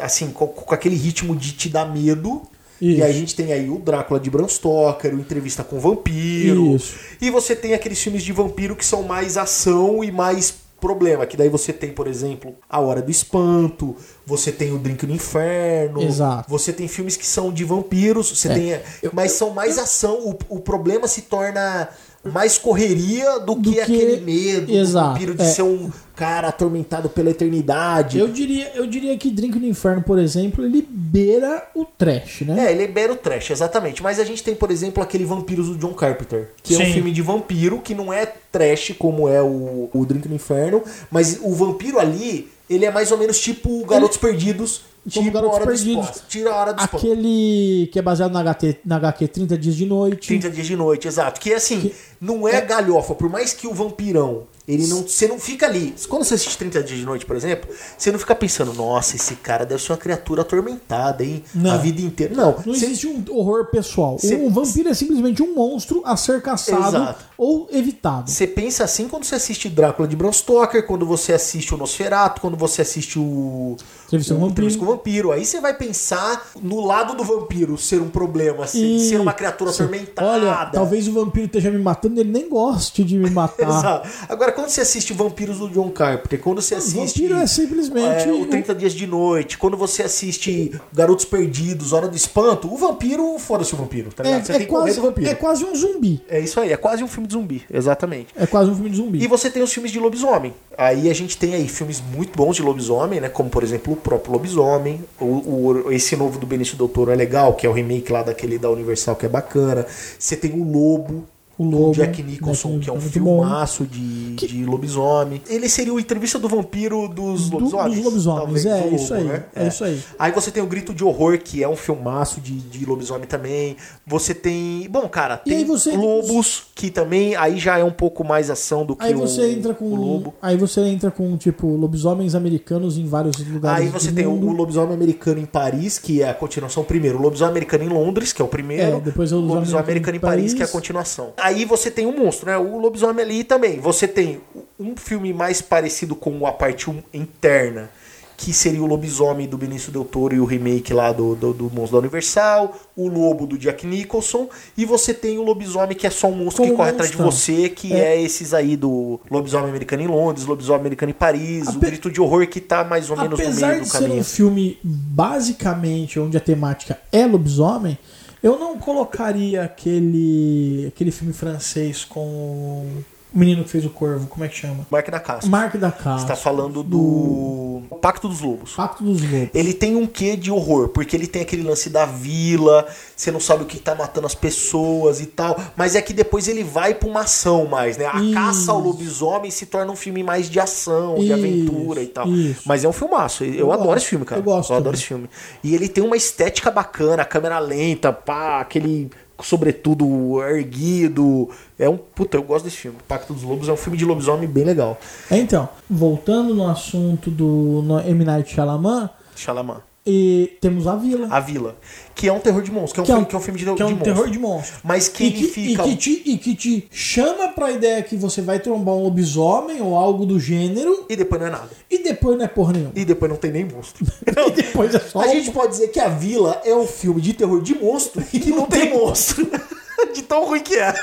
assim, 0.00 0.30
com, 0.30 0.46
com 0.46 0.74
aquele 0.74 0.94
ritmo 0.94 1.34
de 1.34 1.52
te 1.52 1.68
dar 1.68 1.86
medo. 1.92 2.42
Isso. 2.80 2.98
E 2.98 3.02
aí 3.02 3.10
a 3.10 3.12
gente 3.14 3.34
tem 3.34 3.52
aí 3.52 3.68
o 3.68 3.78
Drácula 3.78 4.20
de 4.20 4.30
Bram 4.30 4.46
Stoker, 4.48 5.14
o 5.14 5.18
Entrevista 5.20 5.64
com 5.64 5.76
o 5.76 5.80
Vampiro. 5.80 6.76
Isso. 6.76 6.94
E 7.20 7.30
você 7.30 7.56
tem 7.56 7.74
aqueles 7.74 8.00
filmes 8.00 8.22
de 8.22 8.32
vampiro 8.32 8.76
que 8.76 8.84
são 8.84 9.02
mais 9.02 9.36
ação 9.36 10.02
e 10.04 10.10
mais 10.12 10.54
problema. 10.80 11.26
Que 11.26 11.36
daí 11.36 11.48
você 11.48 11.72
tem, 11.72 11.90
por 11.90 12.06
exemplo, 12.06 12.54
A 12.70 12.78
Hora 12.78 13.02
do 13.02 13.10
Espanto, 13.10 13.96
você 14.24 14.52
tem 14.52 14.72
o 14.72 14.78
Drink 14.78 15.04
no 15.06 15.14
Inferno. 15.14 16.02
Exato. 16.02 16.48
Você 16.48 16.72
tem 16.72 16.86
filmes 16.86 17.16
que 17.16 17.26
são 17.26 17.52
de 17.52 17.64
vampiros, 17.64 18.30
você 18.30 18.48
É. 18.48 18.54
tem. 18.54 18.80
Mas 19.12 19.32
são 19.32 19.50
mais 19.50 19.76
ação. 19.76 20.20
O, 20.48 20.56
o 20.56 20.60
problema 20.60 21.08
se 21.08 21.22
torna 21.22 21.88
mais 22.24 22.58
correria 22.58 23.38
do, 23.40 23.54
Do 23.54 23.62
que, 23.62 23.72
que- 23.74 23.80
aquele 23.80 24.20
medo 24.20 24.72
Exato, 24.72 25.06
do 25.08 25.12
vampiro 25.12 25.34
de 25.34 25.42
é. 25.42 25.46
ser 25.46 25.62
um 25.62 25.90
cara 26.16 26.48
atormentado 26.48 27.08
pela 27.08 27.30
eternidade. 27.30 28.18
Eu 28.18 28.26
diria, 28.28 28.72
eu 28.74 28.86
diria 28.86 29.16
que 29.16 29.30
Drink 29.30 29.56
no 29.58 29.66
Inferno, 29.66 30.02
por 30.02 30.18
exemplo, 30.18 30.64
ele 30.64 30.84
beira 30.90 31.64
o 31.74 31.84
trash, 31.84 32.40
né? 32.42 32.66
É, 32.66 32.70
ele 32.72 32.86
libera 32.86 33.12
o 33.12 33.16
trash, 33.16 33.50
exatamente. 33.50 34.02
Mas 34.02 34.18
a 34.18 34.24
gente 34.24 34.42
tem, 34.42 34.54
por 34.54 34.70
exemplo, 34.70 35.02
aquele 35.02 35.24
Vampiros 35.24 35.68
do 35.68 35.76
John 35.76 35.94
Carpenter, 35.94 36.50
que 36.62 36.74
é 36.74 36.78
um 36.78 36.84
Sim. 36.86 36.92
filme 36.94 37.12
de 37.12 37.22
vampiro 37.22 37.78
que 37.80 37.94
não 37.94 38.12
é 38.12 38.26
trash 38.50 38.94
como 38.98 39.28
é 39.28 39.40
o, 39.40 39.88
o 39.94 40.04
Drink 40.04 40.28
no 40.28 40.34
Inferno, 40.34 40.82
mas 41.10 41.38
o 41.40 41.54
vampiro 41.54 41.98
ali, 42.00 42.50
ele 42.68 42.84
é 42.84 42.90
mais 42.90 43.12
ou 43.12 43.18
menos 43.18 43.38
tipo 43.40 43.84
Garotos 43.86 44.18
Perdidos, 44.18 44.82
Como 45.12 45.26
tipo 45.26 45.38
Hora 45.38 45.66
Perdidos. 45.66 46.22
Tira 46.28 46.50
a 46.50 46.56
Hora 46.56 46.72
do 46.74 46.82
Espanto. 46.82 47.06
Aquele 47.06 47.88
que 47.92 47.98
é 47.98 48.02
baseado 48.02 48.32
na 48.32 48.42
HT, 48.42 48.80
na 48.84 48.96
HQ 48.96 49.28
30 49.28 49.58
Dias 49.58 49.76
de 49.76 49.86
Noite. 49.86 50.28
30 50.28 50.50
dias 50.50 50.66
de 50.66 50.76
noite, 50.76 51.08
exato. 51.08 51.40
Que 51.40 51.54
assim, 51.54 51.90
não 52.20 52.46
é, 52.46 52.60
galhofa, 52.60 53.14
por 53.14 53.30
mais 53.30 53.52
que 53.52 53.66
o 53.66 53.72
vampirão, 53.72 54.46
ele 54.68 54.86
não. 54.86 55.02
Você 55.02 55.26
não 55.26 55.38
fica 55.40 55.66
ali. 55.66 55.94
Quando 56.08 56.24
você 56.24 56.34
assiste 56.34 56.58
30 56.58 56.82
dias 56.82 56.98
de 57.00 57.04
noite, 57.06 57.24
por 57.26 57.34
exemplo, 57.34 57.68
você 57.96 58.12
não 58.12 58.18
fica 58.18 58.34
pensando, 58.34 58.72
nossa, 58.74 59.16
esse 59.16 59.34
cara 59.36 59.64
deve 59.64 59.82
ser 59.82 59.92
uma 59.92 59.98
criatura 59.98 60.42
atormentada, 60.42 61.24
hein? 61.24 61.42
Não. 61.54 61.72
A 61.72 61.76
vida 61.78 62.00
inteira. 62.02 62.34
Não, 62.34 62.52
Não 62.64 62.74
você- 62.74 62.84
existe 62.86 63.06
um 63.06 63.24
horror 63.30 63.66
pessoal. 63.70 64.18
Cê- 64.18 64.36
Um 64.36 64.50
vampiro 64.50 64.88
é 64.90 64.94
simplesmente 64.94 65.42
um 65.42 65.54
monstro 65.54 66.02
a 66.04 66.16
ser 66.16 66.40
caçado 66.42 66.88
Exato. 66.96 67.24
ou 67.36 67.68
evitado. 67.72 68.30
Você 68.30 68.46
pensa 68.46 68.84
assim 68.84 69.08
quando 69.08 69.24
você 69.24 69.34
assiste 69.36 69.68
Drácula 69.68 70.06
de 70.06 70.14
Bram 70.14 70.32
Stoker, 70.32 70.86
quando 70.86 71.06
você 71.06 71.32
assiste 71.32 71.74
o 71.74 71.78
Nosferatu, 71.78 72.40
quando 72.40 72.56
você 72.56 72.82
assiste 72.82 73.18
o 73.18 73.76
Entrevista 74.06 74.34
com 74.34 74.40
o 74.42 74.48
Vampiro. 74.48 74.68
Vampiro. 74.86 75.32
Aí 75.32 75.44
você 75.44 75.60
vai 75.60 75.74
pensar 75.74 76.48
no 76.62 76.80
lado 76.84 77.14
do 77.16 77.24
vampiro 77.24 77.76
ser 77.78 78.00
um 78.00 78.08
problema, 78.08 78.64
assim, 78.64 78.96
E- 78.96 79.08
ser 79.08 79.20
uma 79.20 79.32
criatura 79.32 79.70
Sim. 79.72 79.82
atormentada. 79.84 80.28
Olha, 80.28 80.66
talvez 80.72 81.06
o 81.08 81.12
vampiro 81.12 81.46
esteja 81.46 81.70
me 81.70 81.78
matando 81.78 82.16
e 82.16 82.20
ele 82.20 82.30
nem 82.30 82.48
goste 82.48 83.04
de 83.04 83.16
me 83.16 83.30
matar. 83.30 83.68
Exato. 83.68 84.08
Agora, 84.28 84.52
quando 84.58 84.70
você 84.70 84.80
assiste 84.80 85.12
Vampiros 85.12 85.58
do 85.58 85.68
John 85.68 85.90
Carpenter, 85.90 86.40
quando 86.40 86.60
você 86.60 86.74
assiste. 86.74 87.22
Vampiro 87.22 87.36
é 87.36 87.46
simplesmente 87.46 88.28
é, 88.28 88.32
o 88.32 88.40
um- 88.42 88.44
30 88.46 88.74
Dias 88.74 88.92
de 88.92 89.06
Noite, 89.06 89.56
quando 89.56 89.76
você 89.76 90.02
assiste 90.02 90.72
Garotos 90.92 91.24
Perdidos, 91.24 91.92
Hora 91.92 92.08
do 92.08 92.16
Espanto, 92.16 92.72
o 92.72 92.76
vampiro, 92.76 93.38
foda-se 93.38 93.72
o 93.74 93.76
vampiro, 93.76 94.10
tá 94.12 94.22
É, 94.24 94.26
ligado? 94.26 94.46
Você 94.46 94.52
é 94.52 94.58
tem 94.58 94.66
quase, 94.66 94.96
do 94.96 95.02
vampiro. 95.02 95.28
é 95.30 95.34
quase 95.34 95.64
um 95.64 95.74
zumbi. 95.74 96.20
É 96.28 96.40
isso 96.40 96.58
aí, 96.60 96.72
é 96.72 96.76
quase 96.76 97.02
um 97.04 97.08
filme 97.08 97.26
de 97.26 97.34
zumbi, 97.34 97.62
exatamente. 97.72 98.28
É 98.36 98.46
quase 98.46 98.70
um 98.70 98.74
filme 98.74 98.90
de 98.90 98.96
zumbi. 98.96 99.22
E 99.22 99.26
você 99.26 99.50
tem 99.50 99.62
os 99.62 99.72
filmes 99.72 99.92
de 99.92 99.98
lobisomem. 99.98 100.52
Aí 100.76 101.10
a 101.10 101.14
gente 101.14 101.36
tem 101.36 101.54
aí 101.54 101.66
filmes 101.68 102.00
muito 102.14 102.36
bons 102.36 102.56
de 102.56 102.62
lobisomem, 102.62 103.20
né? 103.20 103.28
Como 103.28 103.48
por 103.50 103.62
exemplo 103.62 103.94
o 103.94 103.96
próprio 103.96 104.32
Lobisomem. 104.32 105.04
O, 105.20 105.24
o- 105.24 105.92
esse 105.92 106.14
novo 106.16 106.38
do 106.38 106.46
Benício 106.46 106.76
Del 106.76 106.88
Toro 106.88 107.10
é 107.10 107.16
legal, 107.16 107.54
que 107.54 107.66
é 107.66 107.70
o 107.70 107.72
remake 107.72 108.12
lá 108.12 108.22
daquele 108.22 108.58
da 108.58 108.70
Universal 108.70 109.16
que 109.16 109.26
é 109.26 109.28
bacana. 109.28 109.86
Você 110.18 110.36
tem 110.36 110.52
o 110.52 110.62
Lobo. 110.64 111.24
O 111.58 111.64
Lobo, 111.64 111.92
Jack 111.92 112.22
Nicholson, 112.22 112.78
Jack 112.78 112.84
que 112.84 112.88
é 112.88 112.92
um 112.92 112.96
Nicholson, 112.96 113.10
filmaço 113.12 113.84
de, 113.84 114.36
de 114.36 114.64
lobisomem. 114.64 115.42
Ele 115.48 115.68
seria 115.68 115.92
o 115.92 115.98
entrevista 115.98 116.38
do 116.38 116.48
vampiro 116.48 117.08
dos 117.08 117.50
Do- 117.50 117.58
lobisomens. 117.58 117.94
dos 117.96 118.04
lobisomens, 118.04 118.62
talvez, 118.62 118.66
é, 118.66 118.74
o 118.80 118.84
Lobo, 118.84 118.96
isso 118.96 119.14
aí, 119.14 119.24
né? 119.24 119.44
é 119.56 119.66
isso 119.66 119.84
aí. 119.84 120.00
Aí 120.18 120.30
você 120.32 120.50
tem 120.52 120.62
o 120.62 120.66
Grito 120.66 120.94
de 120.94 121.02
Horror, 121.02 121.36
que 121.38 121.62
é 121.62 121.68
um 121.68 121.74
filmaço 121.74 122.40
de, 122.40 122.52
de 122.52 122.86
lobisomem 122.86 123.26
também. 123.26 123.76
Você 124.06 124.32
tem. 124.34 124.86
Bom, 124.88 125.08
cara, 125.08 125.36
tem 125.36 125.64
você- 125.64 125.96
Lobos, 125.96 126.64
que 126.76 126.90
também 126.90 127.34
aí 127.34 127.58
já 127.58 127.76
é 127.76 127.82
um 127.82 127.90
pouco 127.90 128.22
mais 128.22 128.50
ação 128.50 128.86
do 128.86 128.94
que 128.94 129.04
Aí 129.04 129.14
o, 129.14 129.18
você 129.18 129.50
entra 129.50 129.74
com 129.74 129.86
o 129.86 129.96
Lobo. 129.96 130.34
aí 130.40 130.56
você 130.56 130.80
entra 130.82 131.10
com 131.10 131.36
tipo 131.36 131.66
lobisomens 131.74 132.34
americanos 132.36 132.96
em 132.98 133.04
vários 133.04 133.36
lugares 133.46 133.86
Aí 133.86 133.90
você 133.92 134.10
do 134.10 134.14
tem 134.14 134.26
o, 134.26 134.30
mundo. 134.30 134.46
o 134.48 134.52
Lobisomem 134.52 134.94
Americano 134.94 135.40
em 135.40 135.46
Paris, 135.46 135.98
que 135.98 136.22
é 136.22 136.30
a 136.30 136.34
continuação 136.34 136.84
primeiro. 136.84 137.18
O 137.18 137.22
Lobisomem 137.22 137.50
Americano 137.50 137.82
em 137.84 137.88
Londres, 137.88 138.32
que 138.32 138.40
é 138.40 138.44
o 138.44 138.48
primeiro. 138.48 138.98
É, 138.98 139.00
depois 139.00 139.32
é 139.32 139.34
o 139.34 139.38
Lobisomem 139.38 139.58
Lobisomem 139.58 139.82
Americano 139.84 140.16
em 140.16 140.20
Paris, 140.20 140.36
Paris. 140.42 140.54
que 140.54 140.62
é 140.62 140.64
a 140.64 140.68
continuação. 140.68 141.32
Aí 141.48 141.64
você 141.64 141.90
tem 141.90 142.06
um 142.06 142.16
monstro, 142.16 142.46
né? 142.46 142.56
O 142.58 142.78
Lobisomem 142.78 143.24
ali 143.24 143.44
também. 143.44 143.80
Você 143.80 144.06
tem 144.06 144.40
um 144.78 144.96
filme 144.96 145.32
mais 145.32 145.60
parecido 145.62 146.14
com 146.14 146.46
a 146.46 146.52
parte 146.52 146.88
interna, 147.12 147.90
que 148.36 148.52
seria 148.52 148.80
o 148.82 148.86
Lobisomem 148.86 149.48
do 149.48 149.58
Benício 149.58 149.90
Del 149.90 150.04
Toro 150.04 150.32
e 150.34 150.38
o 150.38 150.44
remake 150.44 150.92
lá 150.94 151.10
do, 151.10 151.34
do, 151.34 151.52
do 151.52 151.64
Monstro 151.64 151.92
da 151.92 151.98
Universal. 151.98 152.76
O 152.96 153.08
Lobo 153.08 153.46
do 153.48 153.58
Jack 153.58 153.84
Nicholson. 153.84 154.48
E 154.76 154.84
você 154.84 155.12
tem 155.12 155.38
o 155.38 155.42
Lobisomem, 155.42 155.96
que 155.96 156.06
é 156.06 156.10
só 156.10 156.28
um 156.28 156.36
monstro 156.36 156.62
Como 156.62 156.70
que 156.70 156.76
corre 156.76 156.90
atrás 156.90 157.10
de 157.10 157.16
você, 157.16 157.68
que 157.68 157.92
é. 157.92 158.20
esses 158.22 158.54
aí 158.54 158.76
do 158.76 159.18
Lobisomem 159.28 159.68
Americano 159.70 160.02
em 160.02 160.06
Londres, 160.06 160.46
Lobisomem 160.46 160.80
Americano 160.82 161.10
em 161.10 161.14
Paris, 161.14 161.66
o 161.66 161.70
Ape- 161.70 161.86
Grito 161.86 162.10
de 162.10 162.20
Horror, 162.20 162.46
que 162.46 162.60
tá 162.60 162.84
mais 162.84 163.10
ou 163.10 163.16
menos 163.16 163.38
no 163.38 163.44
Apesar 163.44 163.68
meio 163.68 163.80
do 163.80 163.84
de 163.84 163.90
ser 163.90 163.98
caminho. 164.02 164.20
um 164.20 164.24
filme 164.24 164.78
basicamente 164.84 166.18
onde 166.20 166.36
a 166.36 166.40
temática 166.40 166.98
é 167.10 167.26
lobisomem, 167.26 167.98
eu 168.42 168.58
não 168.58 168.78
colocaria 168.78 169.64
aquele 169.64 170.86
aquele 170.88 171.10
filme 171.10 171.32
francês 171.32 172.04
com 172.04 172.20
o 172.20 173.38
menino 173.38 173.64
que 173.64 173.70
fez 173.70 173.84
o 173.84 173.90
Corvo, 173.90 174.26
como 174.26 174.44
é 174.44 174.48
que 174.48 174.56
chama? 174.56 174.86
Mark 174.90 175.10
da 175.10 175.20
Casca. 175.20 175.48
Mark 175.50 175.76
da 175.76 175.90
Você 175.90 176.02
Casa. 176.02 176.26
tá 176.26 176.36
falando 176.36 176.82
do 176.82 177.67
Pacto 177.88 178.28
dos 178.28 178.40
Lobos. 178.40 178.72
Pacto 178.74 179.02
dos 179.02 179.22
Lobos. 179.22 179.48
Ele 179.54 179.72
tem 179.74 179.96
um 179.96 180.06
quê 180.06 180.36
de 180.36 180.50
horror, 180.50 180.88
porque 180.88 181.16
ele 181.16 181.26
tem 181.26 181.42
aquele 181.42 181.62
lance 181.62 181.88
da 181.90 182.04
vila, 182.06 182.86
você 183.16 183.30
não 183.30 183.40
sabe 183.40 183.62
o 183.62 183.66
que 183.66 183.78
tá 183.78 183.94
matando 183.94 184.26
as 184.26 184.34
pessoas 184.34 185.20
e 185.20 185.26
tal, 185.26 185.56
mas 185.76 185.94
é 185.94 186.02
que 186.02 186.12
depois 186.12 186.48
ele 186.48 186.62
vai 186.64 186.94
pra 186.94 187.08
uma 187.08 187.20
ação 187.20 187.66
mais, 187.66 187.96
né? 187.96 188.06
A 188.06 188.20
Isso. 188.20 188.34
caça 188.34 188.72
ao 188.72 188.78
lobisomem 188.80 189.50
se 189.50 189.66
torna 189.66 189.90
um 189.92 189.96
filme 189.96 190.22
mais 190.22 190.48
de 190.48 190.60
ação, 190.60 191.16
de 191.16 191.24
Isso, 191.24 191.32
aventura 191.34 192.02
e 192.02 192.06
tal. 192.06 192.28
isso. 192.28 192.62
Mas 192.66 192.84
é 192.84 192.88
um 192.88 192.92
filmaço, 192.92 193.44
eu, 193.44 193.54
Eu 193.54 193.72
adoro 193.72 193.98
esse 193.98 194.06
filme, 194.06 194.24
cara. 194.24 194.40
eu 194.40 194.44
gosto 194.44 194.70
adoro 194.72 194.84
também. 194.84 194.98
esse 194.98 195.04
filme. 195.06 195.28
E 195.62 195.74
ele 195.74 195.88
tem 195.88 196.02
uma 196.04 196.16
estética 196.16 196.70
bacana, 196.70 197.22
a 197.22 197.26
câmera 197.26 197.58
lenta, 197.58 198.12
pá, 198.12 198.60
aquele 198.60 199.10
sobretudo 199.42 200.42
erguido. 200.42 201.48
É 201.78 201.88
um, 201.88 201.96
puta, 201.96 202.36
eu 202.36 202.42
gosto 202.42 202.64
desse 202.64 202.76
filme. 202.76 202.98
Pacto 203.06 203.32
dos 203.32 203.42
Lobos 203.42 203.68
é 203.68 203.72
um 203.72 203.76
filme 203.76 203.96
de 203.96 204.04
lobisomem 204.04 204.48
bem 204.48 204.64
legal. 204.64 204.98
Então, 205.30 205.68
voltando 205.88 206.54
no 206.54 206.68
assunto 206.68 207.30
do 207.30 207.82
no 207.84 208.00
M. 208.00 208.24
Night 208.24 208.52
Shyamalan, 208.52 209.10
Xalamã. 209.34 209.87
E 210.10 210.56
temos 210.60 210.86
a 210.86 210.96
Vila. 210.96 211.28
A 211.30 211.38
Vila, 211.38 211.76
que 212.14 212.26
é 212.26 212.32
um 212.32 212.40
terror 212.40 212.62
de 212.62 212.72
monstros, 212.72 213.04
que 213.04 213.12
é 213.12 213.14
um, 213.14 213.16
filme, 213.18 213.26
que 213.26 213.34
é 213.34 213.38
um 213.38 213.42
filme 213.42 213.58
de, 213.58 213.64
que 213.74 213.82
é 213.82 213.84
um 213.84 213.94
de 213.94 214.02
terror 214.02 214.16
monstro. 214.26 214.32
de 214.32 214.38
monstro. 214.38 214.76
Mas 214.82 215.06
que 215.08 215.22
e 215.22 215.26
ele 215.26 215.36
que, 215.36 215.44
fica- 215.48 215.86
e, 215.86 215.90
que 215.90 215.96
te, 215.96 216.22
e 216.24 216.38
que 216.38 216.54
te 216.54 216.88
chama 216.90 217.48
pra 217.48 217.70
ideia 217.70 218.02
que 218.02 218.16
você 218.16 218.40
vai 218.40 218.58
trombar 218.58 218.94
um 218.94 219.02
lobisomem 219.02 219.82
ou 219.82 219.94
algo 219.94 220.24
do 220.24 220.40
gênero 220.40 221.04
E 221.10 221.14
depois 221.14 221.40
não 221.40 221.48
é 221.48 221.50
nada. 221.50 221.68
e 221.90 221.98
depois 222.02 222.36
não 222.38 222.44
é 222.44 222.48
porra 222.48 222.72
nenhuma. 222.72 222.92
E 222.96 223.04
depois 223.04 223.30
não 223.30 223.38
tem 223.38 223.50
nem 223.52 223.64
monstro. 223.66 224.06
E 224.48 224.50
depois 224.50 224.94
é 224.94 224.98
só 225.00 225.20
A 225.20 225.26
um- 225.26 225.30
gente 225.30 225.50
pode 225.50 225.72
dizer 225.72 225.88
que 225.88 226.00
a 226.00 226.08
Vila 226.08 226.60
é 226.64 226.74
um 226.74 226.86
filme 226.86 227.20
de 227.20 227.34
terror 227.34 227.60
de 227.62 227.74
monstro 227.74 228.24
e 228.32 228.40
que 228.40 228.50
não 228.50 228.64
tem 228.66 228.90
monstro. 228.90 229.46
de 230.14 230.22
tão 230.22 230.44
ruim 230.46 230.60
que 230.60 230.74
é. 230.76 230.94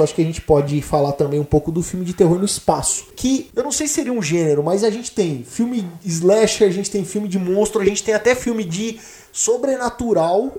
Eu 0.00 0.04
acho 0.04 0.14
que 0.14 0.22
a 0.22 0.24
gente 0.24 0.40
pode 0.40 0.80
falar 0.82 1.12
também 1.12 1.40
um 1.40 1.44
pouco 1.44 1.70
do 1.70 1.82
filme 1.82 2.04
de 2.04 2.14
terror 2.14 2.38
no 2.38 2.44
espaço. 2.44 3.06
Que 3.16 3.50
eu 3.54 3.62
não 3.62 3.72
sei 3.72 3.86
se 3.86 3.94
seria 3.94 4.12
um 4.12 4.22
gênero, 4.22 4.62
mas 4.62 4.84
a 4.84 4.90
gente 4.90 5.10
tem 5.10 5.44
filme 5.44 5.86
slasher, 6.04 6.68
a 6.68 6.72
gente 6.72 6.90
tem 6.90 7.04
filme 7.04 7.28
de 7.28 7.38
monstro, 7.38 7.80
a 7.80 7.84
gente 7.84 8.02
tem 8.02 8.14
até 8.14 8.34
filme 8.34 8.64
de 8.64 8.98
sobrenatural 9.32 10.56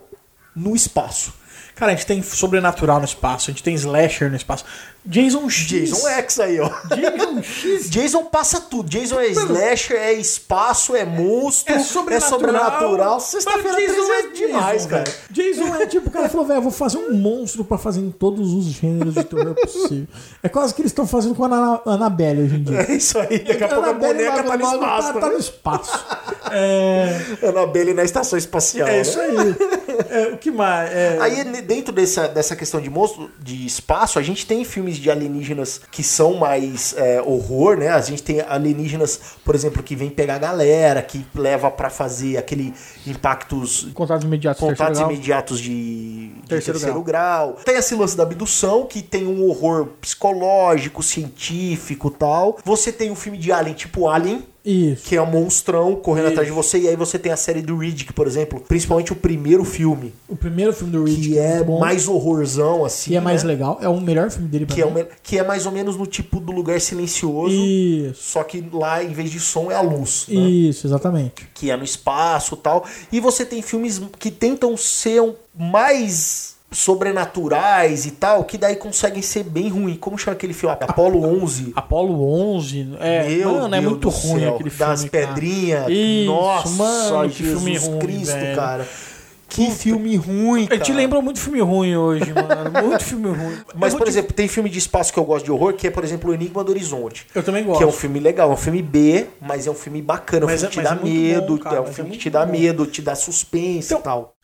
no 0.55 0.75
espaço. 0.75 1.33
Cara, 1.75 1.93
a 1.93 1.95
gente 1.95 2.05
tem 2.05 2.21
sobrenatural 2.21 2.99
no 2.99 3.05
espaço, 3.05 3.49
a 3.49 3.53
gente 3.53 3.63
tem 3.63 3.73
slasher 3.73 4.29
no 4.29 4.35
espaço. 4.35 4.65
Jason 5.05 5.49
X. 5.49 5.67
Jason 5.89 6.07
X 6.09 6.39
aí, 6.39 6.59
ó. 6.59 6.69
Jason 6.95 7.41
X. 7.43 7.89
Jason 7.89 8.23
passa 8.25 8.59
tudo. 8.61 8.89
Jason 8.89 9.19
é 9.19 9.27
slasher, 9.29 9.97
é 9.97 10.13
espaço, 10.13 10.95
é 10.95 11.05
monstro, 11.05 11.73
É 11.73 11.79
sobrenatural. 11.79 12.29
sobrenatural. 12.39 13.19
Sexta-feira 13.19 13.75
13 13.75 13.91
é 13.93 14.21
Jason 14.21 14.33
demais, 14.33 14.73
Jason, 14.83 14.89
cara. 14.89 15.03
Jason 15.31 15.75
é 15.75 15.85
tipo, 15.87 16.07
o 16.09 16.11
cara 16.11 16.29
falou, 16.29 16.45
velho, 16.45 16.61
vou 16.61 16.71
fazer 16.71 16.97
um 16.97 17.13
monstro 17.13 17.63
pra 17.63 17.77
fazer 17.77 18.01
em 18.01 18.11
todos 18.11 18.53
os 18.53 18.65
gêneros 18.65 19.13
de 19.15 19.23
terror 19.23 19.55
possível. 19.55 20.07
É 20.43 20.49
quase 20.49 20.73
que 20.73 20.81
eles 20.81 20.91
estão 20.91 21.07
fazendo 21.07 21.33
com 21.35 21.43
a 21.43 21.47
Ana- 21.47 21.81
Annabelle 21.85 22.43
hoje 22.43 22.55
em 22.55 22.63
dia. 22.63 22.79
É 22.89 22.93
isso 22.93 23.17
aí. 23.19 23.39
Daqui 23.39 23.63
a 23.63 23.67
pouco 23.67 23.89
a 23.89 23.93
boneca 23.93 24.43
tá 24.43 24.57
no 24.57 24.63
logo 24.63 24.75
espaço. 24.75 25.13
Tá, 25.13 25.19
tá 25.19 25.29
no 25.29 25.37
espaço. 25.37 26.05
É, 26.51 27.15
Annabelle 27.47 27.93
na 27.93 28.03
estação 28.03 28.37
espacial. 28.37 28.87
é 28.87 28.93
né? 28.93 29.01
isso 29.01 29.19
aí. 29.19 29.35
É, 30.09 30.27
o 30.33 30.37
que 30.37 30.49
mais? 30.49 30.89
É, 30.91 31.17
Aí, 31.21 31.43
dentro 31.61 31.93
dessa, 31.93 32.27
dessa 32.27 32.55
questão 32.55 32.81
de 32.81 32.89
monstro, 32.89 33.29
de 33.39 33.67
espaço, 33.67 34.17
a 34.17 34.21
gente 34.23 34.47
tem 34.47 34.63
filmes 34.89 34.97
de 34.97 35.11
alienígenas 35.11 35.81
que 35.91 36.03
são 36.03 36.33
mais 36.35 36.93
é, 36.97 37.21
horror, 37.21 37.77
né? 37.77 37.89
A 37.89 38.01
gente 38.01 38.23
tem 38.23 38.41
alienígenas, 38.41 39.19
por 39.45 39.53
exemplo, 39.53 39.83
que 39.83 39.95
vem 39.95 40.09
pegar 40.09 40.35
a 40.35 40.39
galera, 40.39 41.01
que 41.01 41.25
leva 41.35 41.69
pra 41.69 41.89
fazer 41.89 42.37
aquele 42.37 42.73
impactos 43.05 43.87
contatos 43.93 44.25
imediatos. 44.25 44.59
contatos 44.59 44.99
grau. 44.99 45.11
imediatos 45.11 45.59
de, 45.59 46.29
de 46.29 46.47
Terceiro 46.47 46.79
terceiro, 46.79 47.03
grau. 47.03 47.57
Tem 47.63 47.75
esse 47.75 47.95
lance 47.95 48.17
da 48.17 48.23
abdução, 48.23 48.85
que 48.85 49.01
tem 49.01 49.27
um 49.27 49.47
horror 49.47 49.87
psicológico, 50.01 51.03
científico 51.03 52.09
tal. 52.09 52.57
Você 52.65 52.91
tem 52.91 53.11
um 53.11 53.15
filme 53.15 53.37
de 53.37 53.51
Alien, 53.51 53.75
tipo 53.75 54.07
Alien, 54.07 54.45
Isso. 54.65 55.03
que 55.05 55.15
é 55.15 55.21
um 55.21 55.25
monstrão 55.25 55.95
correndo 55.95 56.25
Isso. 56.25 56.31
atrás 56.33 56.47
de 56.47 56.53
você. 56.53 56.79
E 56.79 56.87
aí 56.87 56.95
você 56.95 57.17
tem 57.17 57.31
a 57.31 57.37
série 57.37 57.61
do 57.61 57.77
Riddick, 57.77 58.13
por 58.13 58.27
exemplo. 58.27 58.59
Principalmente 58.67 59.11
o 59.13 59.15
primeiro 59.15 59.63
filme, 59.63 60.13
O 60.27 60.35
primeiro 60.35 60.73
filme 60.73 60.91
do 60.93 61.03
Rich, 61.03 61.29
que 61.29 61.37
é 61.37 61.63
bom, 61.63 61.79
mais 61.79 62.07
horrorzão, 62.07 62.83
assim. 62.85 63.11
que 63.11 63.17
é 63.17 63.21
mais 63.21 63.43
né? 63.43 63.49
legal. 63.49 63.77
É 63.81 63.87
o 63.89 63.99
melhor 63.99 64.29
filme 64.29 64.47
dele 64.47 64.65
pra 64.65 64.75
Que 64.75 64.81
é, 64.81 64.85
mim. 64.85 64.91
o 64.91 64.93
me- 64.95 65.05
que 65.23 65.37
é 65.37 65.43
mais 65.43 65.65
ou 65.65 65.71
menos 65.71 65.95
no 65.97 66.05
tipo 66.05 66.39
do 66.39 66.51
lugar 66.51 66.79
silencioso. 66.81 67.55
Isso. 67.55 68.21
Só 68.31 68.43
que 68.43 68.63
lá, 68.71 69.03
em 69.03 69.13
vez 69.13 69.31
de 69.31 69.39
som, 69.39 69.71
é 69.71 69.75
a 69.75 69.81
luz. 69.81 70.25
né? 70.27 70.35
Isso, 70.41 70.85
exatamente. 70.85 71.47
que 71.53 71.71
é 71.71 71.77
no 71.77 71.83
espaço 71.83 72.55
e 72.55 72.57
tal. 72.57 72.85
E 73.11 73.19
você 73.19 73.45
tem 73.45 73.61
filmes 73.61 74.01
que 74.19 74.29
tentam 74.31 74.75
ser 74.77 75.21
um- 75.21 75.35
mais 75.57 76.55
sobrenaturais 76.71 78.05
e 78.05 78.11
tal, 78.11 78.43
que 78.43 78.57
daí 78.57 78.75
conseguem 78.75 79.21
ser 79.21 79.43
bem 79.43 79.69
ruim. 79.69 79.95
Como 79.95 80.17
chama 80.17 80.35
aquele 80.35 80.53
filme? 80.53 80.75
Apolo 80.79 81.23
11. 81.43 81.73
Apolo 81.75 82.23
11. 82.55 82.95
É, 82.99 83.27
Meu 83.29 83.53
mano, 83.53 83.75
é 83.75 83.79
Deus 83.81 83.91
muito 83.91 84.09
do 84.09 84.09
ruim 84.09 84.39
céu, 84.41 84.55
aquele 84.55 84.69
filme. 84.69 84.91
Das 84.91 85.05
pedrinhas. 85.05 85.85
Nossa, 86.25 86.69
mano, 86.69 87.29
que 87.29 87.43
Jesus 87.43 87.63
filme 87.63 87.77
ruim, 87.77 87.99
Cristo, 87.99 88.33
velho. 88.33 88.55
cara. 88.55 88.87
Que 89.51 89.71
filme 89.71 90.15
ruim, 90.15 90.67
cara. 90.67 90.79
te 90.79 90.93
lembra 90.93 91.19
muito 91.23 91.39
filme 91.39 91.59
ruim 91.59 91.95
hoje, 91.97 92.31
mano. 92.33 92.69
Muito 92.87 93.03
filme 93.03 93.29
ruim. 93.29 93.57
Mas, 93.73 93.93
Eu 93.93 93.97
por 93.97 94.05
te- 94.05 94.11
exemplo, 94.11 94.31
tem 94.31 94.47
filme 94.47 94.69
de 94.69 94.77
espaço 94.77 95.11
que 95.11 95.17
eu 95.17 95.23
gosto 95.25 95.45
de 95.45 95.51
horror, 95.51 95.73
que 95.73 95.87
é, 95.87 95.89
por 95.89 96.03
exemplo, 96.03 96.29
O 96.29 96.33
Enigma 96.35 96.63
do 96.63 96.71
Horizonte. 96.71 97.25
Eu 97.33 97.41
também 97.41 97.63
gosto. 97.63 97.79
Que 97.79 97.83
é 97.83 97.87
um 97.87 97.91
filme 97.91 98.19
legal, 98.19 98.51
é 98.51 98.53
um 98.53 98.57
filme 98.57 98.79
B, 98.83 99.25
mas 99.41 99.65
é 99.65 99.71
um 99.71 99.73
filme 99.73 100.03
bacana, 100.03 100.43
é 100.43 100.45
um 100.45 100.49
Mas 100.51 100.59
filme 100.61 100.71
que 100.75 100.79
é- 100.79 100.83
te 100.83 100.85
mas 100.87 100.93
dá 100.93 101.01
é 101.01 101.03
muito 101.03 101.19
medo, 101.19 101.63
bom, 101.63 101.69
é 101.75 101.79
um 101.79 101.81
mas 101.81 101.89
é 101.89 101.93
filme 101.93 102.09
que 102.11 102.15
muito 102.15 102.21
te 102.21 102.29
dá 102.29 102.45
bom. 102.45 102.51
medo, 102.51 102.85
te 102.85 103.01
dá 103.01 103.15
suspense 103.15 103.87
Então- 103.87 103.99
e 103.99 104.03
tal. 104.03 104.35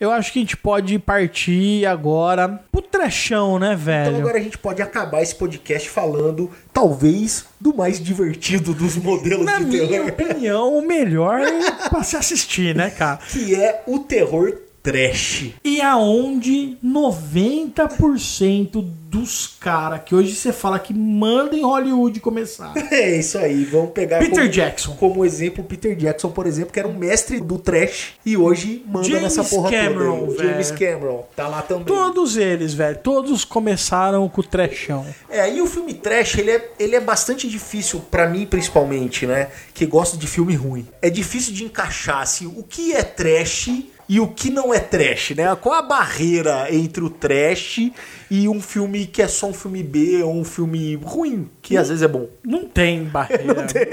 Eu 0.00 0.10
acho 0.10 0.32
que 0.32 0.38
a 0.38 0.42
gente 0.42 0.56
pode 0.56 0.98
partir 0.98 1.84
agora 1.84 2.48
pro 2.72 2.80
trechão, 2.80 3.58
né, 3.58 3.76
velho? 3.76 4.12
Então 4.12 4.20
agora 4.22 4.38
a 4.38 4.42
gente 4.42 4.56
pode 4.56 4.80
acabar 4.80 5.20
esse 5.20 5.34
podcast 5.34 5.90
falando, 5.90 6.50
talvez, 6.72 7.44
do 7.60 7.76
mais 7.76 8.02
divertido 8.02 8.72
dos 8.72 8.96
modelos 8.96 9.44
Na 9.44 9.58
de 9.58 9.66
minha 9.66 9.86
terror, 9.86 10.08
opinião, 10.08 10.78
o 10.78 10.86
melhor 10.86 11.40
é 11.40 11.88
pra 11.90 12.02
se 12.02 12.16
assistir, 12.16 12.74
né, 12.74 12.88
cara? 12.88 13.18
que 13.30 13.54
é 13.54 13.82
o 13.86 13.98
terror 13.98 14.56
trash. 14.82 15.50
E 15.62 15.82
aonde 15.82 16.78
90% 16.82 18.82
dos 19.10 19.56
caras 19.58 20.02
que 20.06 20.14
hoje 20.14 20.36
você 20.36 20.52
fala 20.52 20.78
que 20.78 20.94
manda 20.94 21.56
em 21.56 21.62
Hollywood 21.62 22.20
começar. 22.20 22.72
É 22.90 23.16
isso 23.16 23.38
aí, 23.38 23.64
vamos 23.64 23.90
pegar 23.92 24.18
Peter 24.18 24.34
como, 24.34 24.48
Jackson. 24.48 24.96
como 24.96 25.24
exemplo 25.24 25.64
Peter 25.64 25.96
Jackson, 25.96 26.30
por 26.30 26.46
exemplo, 26.46 26.72
que 26.72 26.78
era 26.78 26.88
um 26.88 26.96
mestre 26.96 27.40
do 27.40 27.58
trash 27.58 28.14
e 28.26 28.36
hoje 28.36 28.84
manda 28.86 29.06
James 29.06 29.22
nessa 29.22 29.44
porra 29.44 29.70
Cameron, 29.70 30.26
toda. 30.26 30.44
James. 30.44 30.70
Cameron, 30.70 31.26
tá 31.34 31.48
lá 31.48 31.62
também. 31.62 31.84
Todos 31.84 32.36
eles, 32.36 32.74
velho, 32.74 32.98
todos 32.98 33.44
começaram 33.44 34.28
com 34.28 34.40
o 34.40 34.44
trechão. 34.44 35.06
É, 35.28 35.52
e 35.52 35.62
o 35.62 35.66
filme 35.66 35.94
trash, 35.94 36.38
ele 36.38 36.50
é, 36.50 36.70
ele 36.78 36.96
é 36.96 37.00
bastante 37.00 37.48
difícil, 37.48 38.00
pra 38.10 38.28
mim 38.28 38.46
principalmente, 38.46 39.26
né? 39.26 39.48
Que 39.72 39.86
gosto 39.86 40.16
de 40.18 40.26
filme 40.26 40.54
ruim. 40.54 40.86
É 41.00 41.08
difícil 41.08 41.54
de 41.54 41.64
encaixar, 41.64 42.20
assim, 42.20 42.46
o 42.46 42.62
que 42.62 42.92
é 42.92 43.02
trash 43.02 43.70
e 44.10 44.18
o 44.18 44.26
que 44.26 44.50
não 44.50 44.74
é 44.74 44.80
trash, 44.80 45.36
né? 45.36 45.54
Qual 45.54 45.72
a 45.72 45.82
barreira 45.82 46.66
entre 46.74 47.04
o 47.04 47.08
trash 47.08 47.92
e 48.28 48.48
um 48.48 48.60
filme 48.60 49.06
que 49.06 49.22
é 49.22 49.28
só 49.28 49.46
um 49.46 49.54
filme 49.54 49.84
B 49.84 50.20
ou 50.24 50.34
um 50.34 50.42
filme 50.42 50.96
ruim, 50.96 51.48
que 51.62 51.76
às 51.76 51.90
vezes 51.90 52.02
é 52.02 52.08
bom? 52.08 52.26
Não 52.42 52.64
tem 52.64 53.04
barreira. 53.04 53.44
Não 53.54 53.66
tem. 53.68 53.86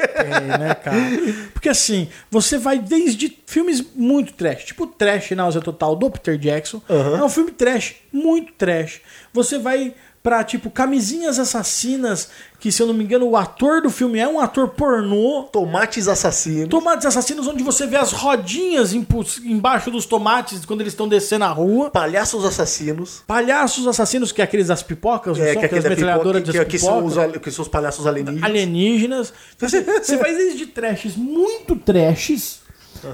né, 0.57 0.73
cara? 0.73 0.97
Porque 1.53 1.69
assim, 1.69 2.09
você 2.31 2.57
vai 2.57 2.79
desde 2.79 3.37
filmes 3.45 3.85
muito 3.93 4.33
trash, 4.33 4.65
tipo 4.65 4.87
Trash 4.87 5.29
Náusea 5.31 5.61
Total 5.61 5.95
do 5.95 6.09
Peter 6.09 6.35
Jackson. 6.35 6.81
É 6.89 7.23
um 7.23 7.29
filme 7.29 7.51
trash, 7.51 7.97
muito 8.11 8.53
trash. 8.53 9.01
Você 9.31 9.59
vai 9.59 9.93
pra, 10.23 10.43
tipo, 10.43 10.69
Camisinhas 10.69 11.39
Assassinas, 11.39 12.29
que 12.59 12.71
se 12.71 12.81
eu 12.81 12.87
não 12.87 12.93
me 12.93 13.03
engano 13.03 13.25
o 13.27 13.37
ator 13.37 13.81
do 13.81 13.89
filme 13.89 14.19
é 14.19 14.27
um 14.27 14.39
ator 14.39 14.69
pornô. 14.69 15.43
Tomates 15.51 16.07
assassinos. 16.07 16.67
Tomates 16.69 17.05
Assassinos, 17.05 17.47
onde 17.47 17.63
você 17.63 17.85
vê 17.87 17.95
as 17.97 18.11
rodinhas 18.11 18.93
embaixo 18.93 19.89
dos 19.91 20.05
tomates 20.05 20.65
quando 20.65 20.81
eles 20.81 20.93
estão 20.93 21.07
descendo 21.07 21.45
a 21.45 21.49
rua. 21.49 21.89
Palhaços 21.89 22.43
assassinos. 22.43 23.23
Palhaços 23.27 23.87
Assassinos, 23.87 24.31
que 24.31 24.41
é 24.41 24.43
aqueles 24.43 24.67
das 24.67 24.83
pipocas, 24.83 25.37
É, 25.39 25.53
são? 25.53 25.59
que 25.61 25.65
Aquelas 25.65 25.85
aquele 25.85 25.95
metralhadoras 26.01 26.41
pipoca, 26.43 26.65
que, 26.65 26.71
que 26.71 26.79
são 26.79 27.05
os, 27.05 27.13
que 27.41 27.51
são 27.51 27.63
os 27.63 27.69
palhaços 27.69 28.05
alienígenas. 28.07 28.43
alienígenas. 28.43 29.33
Você, 29.57 29.81
você 29.81 30.17
vai 30.17 30.35
desde 30.35 30.65
trashes 30.65 31.15
muito 31.15 31.75
trashes 31.75 32.59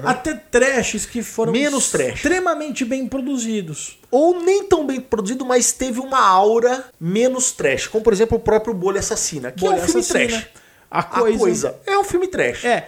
até 0.04 0.34
trashes 0.34 1.06
que 1.06 1.22
foram 1.22 1.52
Menos 1.52 1.90
trash. 1.90 2.14
extremamente 2.16 2.84
bem 2.84 3.06
produzidos. 3.06 3.98
Ou 4.10 4.40
nem 4.42 4.64
tão 4.64 4.86
bem 4.86 5.00
produzido, 5.00 5.44
mas 5.44 5.72
teve 5.72 6.00
uma 6.00 6.20
aura 6.20 6.84
menos 7.00 7.52
trash. 7.52 7.86
Como, 7.88 8.02
por 8.04 8.12
exemplo, 8.12 8.36
o 8.38 8.40
próprio 8.40 8.72
Bolha 8.74 9.00
Assassina, 9.00 9.50
que 9.50 9.64
é 9.64 9.68
Bolha 9.68 9.82
um 9.82 9.84
filme 9.84 10.00
Assassina. 10.00 10.28
trash. 10.28 10.46
A 10.90 11.02
coisa. 11.02 11.74
é 11.86 11.98
um 11.98 12.04
filme 12.04 12.28
trash. 12.28 12.64
É, 12.64 12.86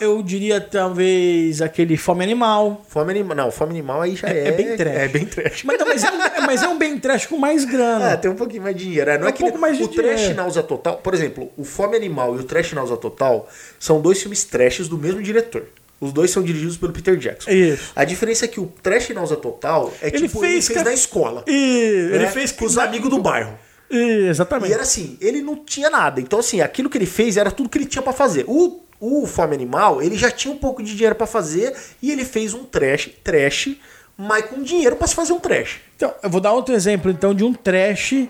eu 0.00 0.22
diria 0.22 0.60
talvez 0.60 1.62
aquele 1.62 1.96
Fome 1.96 2.22
Animal. 2.22 2.84
Fome 2.86 3.10
Animal. 3.12 3.34
Não, 3.34 3.50
Fome 3.50 3.70
Animal 3.70 4.02
aí 4.02 4.14
já 4.14 4.28
é. 4.28 4.48
É 4.48 4.52
bem 4.52 4.76
trash. 4.76 4.94
É 4.96 5.08
bem 5.08 5.24
trash. 5.24 5.64
Mas, 5.64 5.78
não, 5.78 5.86
mas, 5.86 6.04
é, 6.04 6.10
um, 6.12 6.22
é- 6.22 6.40
mas 6.46 6.62
é 6.62 6.68
um 6.68 6.76
bem 6.76 6.98
trash 6.98 7.24
com 7.24 7.38
mais 7.38 7.64
grana. 7.64 8.10
É, 8.10 8.16
tem 8.18 8.30
um 8.30 8.34
pouquinho 8.34 8.62
mais 8.62 8.76
de 8.76 8.84
dinheiro. 8.84 9.10
É, 9.10 9.16
não 9.16 9.26
É 9.26 9.30
é, 9.30 9.32
um 9.32 9.34
que 9.34 9.42
pouco 9.42 9.58
mais 9.58 9.78
de 9.78 9.84
o 9.84 9.88
Trash 9.88 10.16
dinheiro. 10.16 10.34
Náusea 10.36 10.62
Total, 10.62 10.98
por 10.98 11.14
exemplo, 11.14 11.50
o 11.56 11.64
Fome 11.64 11.96
Animal 11.96 12.36
e 12.36 12.40
o 12.40 12.44
Trash 12.44 12.72
Náusea 12.74 12.96
Total 12.98 13.48
são 13.80 14.02
dois 14.02 14.20
filmes 14.20 14.44
trashes 14.44 14.86
do 14.86 14.98
mesmo 14.98 15.22
diretor. 15.22 15.64
Os 16.00 16.12
dois 16.12 16.30
são 16.30 16.42
dirigidos 16.42 16.76
pelo 16.76 16.92
Peter 16.92 17.16
Jackson. 17.16 17.50
Isso. 17.50 17.92
A 17.96 18.04
diferença 18.04 18.44
é 18.44 18.48
que 18.48 18.60
o 18.60 18.66
Trash 18.82 19.08
Náusea 19.10 19.36
Total 19.36 19.92
é 20.02 20.08
Ele 20.08 20.28
tipo, 20.28 20.44
ele 20.44 20.52
fez 20.52 20.66
fez 20.66 20.78
ca- 20.78 20.84
na 20.84 20.92
escola. 20.92 21.42
E 21.46 22.10
ele 22.12 22.18
né? 22.24 22.30
fez 22.30 22.52
com 22.52 22.64
os 22.66 22.76
amigos 22.76 23.08
do 23.08 23.18
bairro. 23.18 23.58
E, 23.90 24.26
exatamente. 24.28 24.70
E 24.70 24.74
era 24.74 24.82
assim, 24.82 25.16
ele 25.20 25.40
não 25.40 25.56
tinha 25.64 25.88
nada. 25.88 26.20
Então, 26.20 26.38
assim, 26.40 26.60
aquilo 26.60 26.90
que 26.90 26.98
ele 26.98 27.06
fez 27.06 27.36
era 27.36 27.50
tudo 27.50 27.68
que 27.68 27.78
ele 27.78 27.86
tinha 27.86 28.02
pra 28.02 28.12
fazer. 28.12 28.44
O, 28.46 28.82
o 29.00 29.26
Fome 29.26 29.54
Animal, 29.54 30.02
ele 30.02 30.16
já 30.16 30.30
tinha 30.30 30.52
um 30.52 30.58
pouco 30.58 30.82
de 30.82 30.92
dinheiro 30.94 31.14
pra 31.14 31.26
fazer 31.26 31.74
e 32.02 32.10
ele 32.12 32.24
fez 32.24 32.52
um 32.52 32.64
trash, 32.64 33.08
trash, 33.24 33.70
mas 34.18 34.44
com 34.46 34.62
dinheiro 34.62 34.96
pra 34.96 35.06
se 35.06 35.14
fazer 35.14 35.32
um 35.32 35.40
trash. 35.40 35.76
Então, 35.96 36.12
eu 36.22 36.28
vou 36.28 36.40
dar 36.40 36.52
outro 36.52 36.74
exemplo 36.74 37.10
então 37.10 37.32
de 37.34 37.42
um 37.44 37.54
trash 37.54 38.26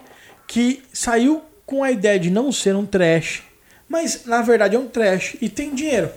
que 0.47 0.83
saiu 0.93 1.43
com 1.65 1.83
a 1.83 1.91
ideia 1.91 2.19
de 2.21 2.31
não 2.31 2.53
ser 2.53 2.77
um 2.77 2.87
trash, 2.87 3.43
mas 3.89 4.25
na 4.25 4.41
verdade 4.43 4.77
é 4.77 4.79
um 4.79 4.87
trash 4.87 5.37
e 5.41 5.49
tem 5.49 5.75
dinheiro. 5.75 6.11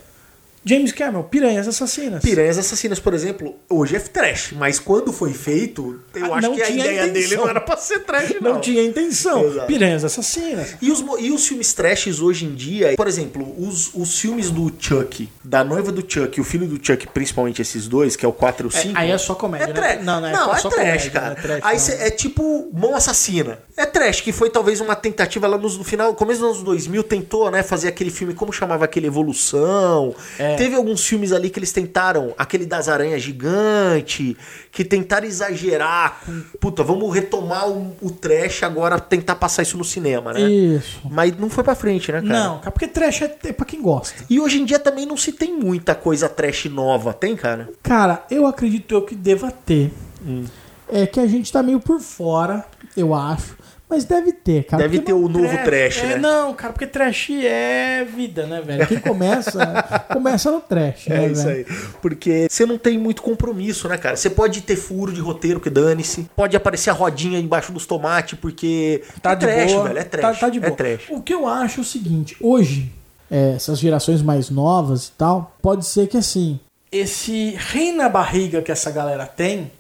James 0.70 0.91
Cameron, 0.91 1.24
Piranhas 1.24 1.67
Assassinas. 1.67 2.22
Piranhas 2.24 2.57
Assassinas, 2.59 2.99
por 2.99 3.13
exemplo, 3.15 3.55
hoje 3.67 3.95
é 3.95 3.99
trash, 3.99 4.51
mas 4.55 4.78
quando 4.80 5.11
foi 5.11 5.34
feito, 5.34 5.99
eu 6.13 6.32
Ah, 6.34 6.38
acho 6.38 6.51
que 6.51 6.61
a 6.61 6.70
ideia 6.70 6.91
intenção. 7.07 7.13
dele 7.13 7.36
não 7.38 7.49
era 7.49 7.59
pra 7.59 7.76
ser 7.76 7.99
trash, 8.01 8.36
não. 8.39 8.53
Não 8.53 8.61
tinha 8.61 8.84
intenção. 8.84 9.43
Exato. 9.45 9.65
Piranhas 9.65 10.03
Assassinas. 10.03 10.76
E 10.82 10.91
os, 10.91 11.03
e 11.20 11.32
os 11.32 11.47
filmes 11.47 11.74
trashes 11.74 12.20
hoje 12.22 12.45
em 12.45 12.53
dia, 12.53 12.93
por 12.95 13.07
exemplo, 13.07 13.55
os, 13.57 13.89
os 13.95 14.20
filmes 14.20 14.51
do 14.51 14.72
Chuck, 14.80 15.28
da 15.43 15.63
noiva 15.63 15.91
do 15.91 16.01
Chuck 16.07 16.38
e 16.38 16.41
o 16.41 16.43
filho 16.43 16.67
do 16.67 16.76
Chuck, 16.86 17.07
principalmente 17.07 17.61
esses 17.63 17.88
dois, 17.88 18.15
que 18.15 18.24
é 18.24 18.30
o 18.30 18.34
4 18.34 18.67
e 18.67 18.70
o 18.70 18.76
É, 18.76 18.82
5. 18.82 18.97
aí 18.99 19.09
é 19.11 19.17
só 19.17 19.34
comédia, 19.34 19.63
É 19.65 19.67
né? 19.67 19.74
trash. 19.74 20.05
Não, 20.05 20.22
não, 20.22 20.28
é 20.28 20.32
não, 20.32 20.53
é 20.53 20.57
só 20.59 20.70
trash, 20.70 20.84
comédia, 20.86 21.11
cara. 21.11 21.26
não 21.26 21.32
é 21.32 21.41
trash, 21.41 21.59
aí 21.63 21.80
cê- 21.80 21.97
é 22.07 22.11
tipo 22.11 22.70
Mão 22.74 22.95
Assassina. 22.95 23.57
É 23.76 23.86
trash, 23.88 24.22
que 24.22 24.32
foi 24.32 24.49
talvez 24.51 24.80
uma 24.82 24.95
tentativa 24.95 25.47
lá 25.47 25.57
nos- 25.57 25.78
no 25.78 25.84
final, 25.84 26.13
começo 26.13 26.41
dos 26.41 26.49
anos 26.51 26.63
2000, 26.63 27.03
tentou, 27.03 27.49
né, 27.49 27.63
fazer 27.63 27.88
aquele 27.88 28.11
filme, 28.11 28.34
como 28.36 28.53
chamava 28.53 28.86
aquele 28.86 29.07
Evolução. 29.07 30.13
É. 30.38 30.59
Teve 30.60 30.76
alguns 30.76 31.07
filmes 31.07 31.32
ali 31.32 31.49
que 31.49 31.57
eles 31.57 31.72
tentaram, 31.72 32.34
aquele 32.38 32.66
das 32.66 32.89
aranhas 32.89 33.22
gigante, 33.22 34.36
que 34.74 34.84
tentaram 34.84 35.26
exagerar 35.26 36.20
com, 36.26 36.41
puta, 36.60 36.84
vamos 36.84 37.16
retomar 37.16 37.70
o, 37.70 37.95
o 38.01 38.12
trash 38.12 38.64
agora, 38.64 38.99
tentar 38.99 39.36
passar 39.36 39.62
isso 39.62 39.78
no 39.78 39.86
cinema, 39.86 40.34
né? 40.34 40.41
Isso. 40.41 40.99
Mas 41.10 41.38
não 41.38 41.49
foi 41.49 41.64
pra 41.64 41.76
frente, 41.76 42.12
né, 42.12 42.22
cara? 42.22 42.43
Não, 42.43 42.60
cara, 42.60 42.72
porque 42.72 42.88
trash 42.88 43.22
é, 43.22 43.38
é 43.45 43.53
pra 43.53 43.66
quem 43.66 43.82
gosta. 43.82 44.26
E 44.30 44.38
hoje 44.38 44.60
em 44.60 44.66
dia 44.66 44.80
também 44.80 45.05
não 45.05 45.16
se 45.16 45.32
tem 45.32 45.57
muita 45.57 45.95
coisa 45.95 46.28
trash 46.28 46.66
nova, 46.66 47.14
tem, 47.14 47.38
cara? 47.38 47.70
Cara, 47.82 48.26
eu 48.30 48.45
acredito 48.45 48.93
eu 48.93 49.01
que 49.03 49.16
deva 49.16 49.49
ter. 49.51 49.93
Hum. 50.28 50.43
É 50.91 51.07
que 51.07 51.22
a 51.22 51.26
gente 51.26 51.53
tá 51.53 51.64
meio 51.64 51.80
por 51.80 52.01
fora, 52.01 52.66
eu 52.97 53.14
acho. 53.16 53.55
Mas 53.90 54.06
deve 54.06 54.32
ter, 54.32 54.66
cara. 54.66 54.84
Deve 54.84 55.00
ter 55.00 55.14
o 55.14 55.28
novo 55.28 55.58
trash, 55.64 56.04
é, 56.04 56.08
né? 56.10 56.18
Não, 56.18 56.54
cara, 56.54 56.72
porque 56.72 56.86
trash 56.86 57.32
é 57.44 58.06
vida, 58.06 58.46
né, 58.46 58.62
velho? 58.62 58.86
Quem 58.86 59.00
começa, 59.00 59.60
começa 60.14 60.52
no 60.52 60.62
trash, 60.62 61.08
né, 61.08 61.26
É 61.26 61.28
isso 61.32 61.44
velho? 61.44 61.66
aí. 61.68 61.78
Porque 62.00 62.48
você 62.50 62.68
não 62.68 62.78
tem 62.78 63.00
muito 63.00 63.24
compromisso, 63.24 63.88
né, 63.90 63.98
cara? 63.98 64.16
Você 64.16 64.30
pode 64.30 64.62
ter 64.62 64.76
furo 64.76 65.12
de 65.12 65.20
roteiro, 65.20 65.60
que 65.60 65.72
dane-se. 65.72 66.30
Pode 66.36 66.56
aparecer 66.56 66.92
a 66.92 66.94
rodinha 66.94 67.40
embaixo 67.40 67.72
dos 67.72 67.88
tomates, 67.88 68.38
porque. 68.40 69.04
Tá 69.24 69.32
é 69.32 69.36
de 69.36 69.46
trash, 69.48 69.72
boa. 69.74 69.84
velho. 69.86 70.00
É 70.00 70.04
trash. 70.04 70.40
Tá, 70.40 70.46
tá 70.46 70.50
de 70.50 70.60
boa. 70.60 70.72
É 70.72 70.76
trash. 70.76 71.02
O 71.10 71.22
que 71.22 71.34
eu 71.34 71.48
acho 71.48 71.80
é 71.80 71.82
o 71.82 71.86
seguinte, 71.86 72.38
hoje, 72.40 72.92
é, 73.32 73.54
essas 73.56 73.80
gerações 73.80 74.22
mais 74.22 74.52
novas 74.52 75.08
e 75.08 75.12
tal, 75.14 75.56
pode 75.64 75.86
ser 75.86 76.08
que 76.08 76.18
assim, 76.18 76.60
esse 76.92 77.56
rei 77.58 77.92
na 77.92 78.08
barriga 78.08 78.62
que 78.62 78.72
essa 78.72 78.92
galera 78.92 79.26
tem, 79.26 79.72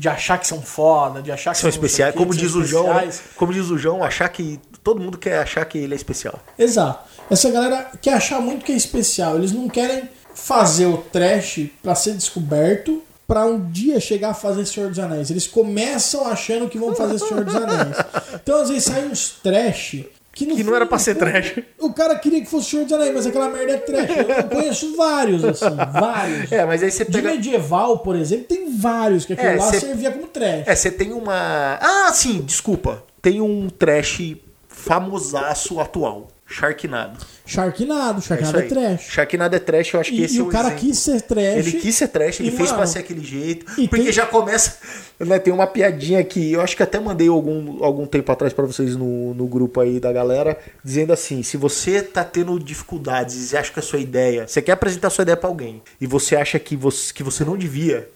de 0.00 0.08
achar 0.08 0.38
que 0.38 0.46
são 0.46 0.62
foda, 0.62 1.20
de 1.20 1.30
achar 1.30 1.52
que 1.52 1.58
São 1.58 1.70
sei 1.70 1.78
especiais. 1.78 2.14
Como 2.14 2.32
são 2.32 2.42
diz 2.42 2.54
o 2.54 2.64
João, 2.64 2.94
né? 2.94 3.10
como 3.36 3.52
diz 3.52 3.68
o 3.68 3.76
João, 3.76 4.02
achar 4.02 4.30
que. 4.30 4.58
Todo 4.82 4.98
mundo 4.98 5.18
quer 5.18 5.40
achar 5.40 5.62
que 5.66 5.76
ele 5.76 5.92
é 5.92 5.96
especial. 5.96 6.40
Exato. 6.58 7.06
Essa 7.30 7.50
galera 7.50 7.90
quer 8.00 8.14
achar 8.14 8.40
muito 8.40 8.64
que 8.64 8.72
é 8.72 8.74
especial. 8.74 9.36
Eles 9.36 9.52
não 9.52 9.68
querem 9.68 10.08
fazer 10.34 10.86
o 10.86 10.96
trash 10.96 11.66
pra 11.82 11.94
ser 11.94 12.14
descoberto 12.14 13.02
pra 13.28 13.44
um 13.44 13.70
dia 13.70 14.00
chegar 14.00 14.30
a 14.30 14.34
fazer 14.34 14.64
Senhor 14.64 14.88
dos 14.88 14.98
Anéis. 14.98 15.30
Eles 15.30 15.46
começam 15.46 16.26
achando 16.26 16.66
que 16.66 16.78
vão 16.78 16.94
fazer 16.94 17.18
Senhor 17.18 17.44
dos 17.44 17.54
Anéis. 17.54 17.96
Então 18.42 18.62
às 18.62 18.70
vezes 18.70 18.84
saem 18.84 19.08
uns 19.08 19.36
trash 19.42 20.04
que, 20.46 20.56
Que 20.56 20.64
não 20.64 20.74
era 20.74 20.84
pra 20.86 20.98
ser 20.98 21.14
trash. 21.16 21.58
O 21.78 21.92
cara 21.92 22.16
queria 22.16 22.40
que 22.40 22.46
fosse 22.50 22.70
Senhor 22.70 22.84
dos 22.84 22.92
Anéis, 22.92 23.12
mas 23.14 23.26
aquela 23.26 23.48
merda 23.48 23.72
é 23.72 23.76
trash. 23.78 24.10
Eu, 24.10 24.28
eu 24.28 24.44
conheço 24.50 24.96
vários, 24.96 25.44
assim, 25.44 25.76
vários. 26.00 26.50
É, 26.52 26.64
mas 26.64 26.82
aí 26.82 26.90
você 26.90 27.04
De 27.04 27.12
pega. 27.12 27.30
medieval, 27.30 27.98
por 27.98 28.16
exemplo, 28.16 28.44
tem 28.46 28.76
vários 28.76 29.24
que 29.24 29.32
aquilo 29.32 29.48
É, 29.48 29.56
lá 29.56 29.70
cê- 29.70 29.80
servia 29.80 30.10
como 30.12 30.26
trash. 30.26 30.62
É, 30.66 30.74
você 30.74 30.90
tem 30.90 31.12
uma. 31.12 31.78
Ah, 31.80 32.10
sim, 32.12 32.40
desculpa. 32.42 33.02
Tem 33.22 33.40
um 33.40 33.68
trash 33.68 34.36
famosaço 34.68 35.78
atual. 35.80 36.28
Sharknado. 36.46 37.18
Sharknado, 37.50 38.18
É 38.18 38.22
Sharknado 38.22 38.58
é, 38.58 38.62
aí. 38.62 38.68
trash. 38.68 39.00
Sharknado 39.10 39.56
é 39.56 39.58
trash, 39.58 39.94
eu 39.94 40.00
acho 40.00 40.10
que 40.10 40.20
E, 40.20 40.24
esse 40.24 40.36
e 40.36 40.38
é 40.38 40.42
o 40.42 40.46
cara 40.46 40.68
exemplo. 40.68 40.84
quis 40.86 40.98
ser 40.98 41.20
trash. 41.22 41.56
Ele 41.56 41.72
quis 41.72 41.94
ser 41.96 42.08
trash, 42.08 42.40
ele 42.40 42.48
E, 42.50 42.52
fez 42.52 42.68
pra 42.68 42.78
mano, 42.78 42.90
ser 42.90 42.98
aquele 43.00 43.24
jeito. 43.24 43.66
e 43.80 43.88
Porque 43.88 44.04
tem- 44.04 44.12
já 44.12 44.26
começa. 44.26 44.76
Né, 45.18 45.38
tem 45.38 45.52
uma 45.52 45.66
piadinha 45.66 46.22
que 46.24 46.52
eu 46.52 46.60
acho 46.60 46.76
que 46.76 46.82
até 46.82 46.98
mandei 47.00 47.28
algum, 47.28 47.84
algum 47.84 48.06
tempo 48.06 48.30
atrás 48.32 48.52
pra 48.52 48.64
vocês 48.64 48.96
no, 48.96 49.34
no 49.34 49.46
grupo 49.46 49.80
aí 49.80 49.98
da 50.00 50.12
galera, 50.12 50.56
dizendo 50.84 51.12
assim: 51.12 51.42
se 51.42 51.56
você 51.56 52.00
tá 52.02 52.24
tendo 52.24 52.58
dificuldades 52.58 53.52
e 53.52 53.56
acha 53.56 53.72
que 53.72 53.78
a 53.78 53.82
sua 53.82 53.98
ideia. 53.98 54.46
Você 54.48 54.62
quer 54.62 54.72
apresentar 54.72 55.08
a 55.08 55.10
sua 55.10 55.22
ideia 55.22 55.36
pra 55.36 55.48
alguém 55.50 55.82
e 56.00 56.06
você 56.06 56.36
acha 56.36 56.58
que 56.58 56.76
você, 56.76 57.12
que 57.12 57.22
você 57.22 57.44
não 57.44 57.56
devia, 57.56 58.08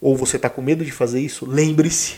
ou 0.00 0.16
você 0.16 0.38
tá 0.38 0.50
com 0.50 0.60
medo 0.60 0.84
de 0.84 0.90
fazer 0.90 1.20
isso, 1.20 1.46
lembre-se 1.48 2.16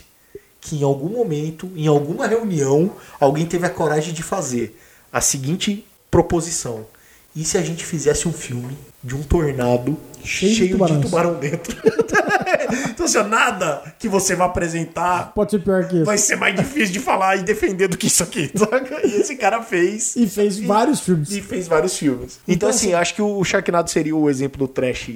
que 0.60 0.76
em 0.76 0.82
algum 0.82 1.10
momento, 1.10 1.70
em 1.76 1.86
alguma 1.86 2.26
reunião, 2.26 2.90
alguém 3.20 3.44
teve 3.44 3.66
a 3.66 3.70
coragem 3.70 4.14
de 4.14 4.22
fazer 4.22 4.74
a 5.12 5.20
seguinte 5.20 5.84
proposição. 6.14 6.86
E 7.34 7.44
se 7.44 7.58
a 7.58 7.62
gente 7.62 7.84
fizesse 7.84 8.28
um 8.28 8.32
filme 8.32 8.78
de 9.02 9.16
um 9.16 9.22
tornado 9.24 9.96
Cheio 10.22 10.54
cheio, 10.54 10.60
de 10.60 10.66
de, 10.68 10.72
tubarões. 10.78 11.00
tubarão 11.04 11.34
dentro? 11.34 11.76
então, 12.90 13.04
assim, 13.06 13.22
nada 13.24 13.92
que 13.98 14.08
você 14.08 14.36
vai 14.36 14.46
apresentar 14.46 15.32
Pode 15.34 15.50
ser 15.50 15.58
pior 15.58 15.88
que 15.88 15.96
isso. 15.96 16.04
vai 16.04 16.16
ser 16.16 16.36
mais 16.36 16.54
difícil 16.54 16.92
de 16.92 17.00
falar 17.00 17.36
e 17.36 17.42
defender 17.42 17.88
do 17.88 17.96
que 17.98 18.06
isso 18.06 18.22
aqui, 18.22 18.48
saca? 18.56 19.04
E 19.04 19.16
esse 19.20 19.34
cara 19.34 19.60
fez. 19.62 20.14
E 20.14 20.28
fez 20.28 20.60
vários 20.60 21.00
filmes. 21.00 21.30
E 21.32 21.42
fez 21.42 21.66
vários 21.66 21.98
filmes. 21.98 22.38
Então, 22.46 22.54
Então, 22.54 22.68
assim, 22.68 22.86
assim- 22.88 22.94
acho 22.94 23.14
que 23.16 23.22
o 23.22 23.42
Sharknado 23.42 23.90
seria 23.90 24.14
o 24.14 24.30
exemplo 24.30 24.58
do 24.64 24.68
trash, 24.72 25.10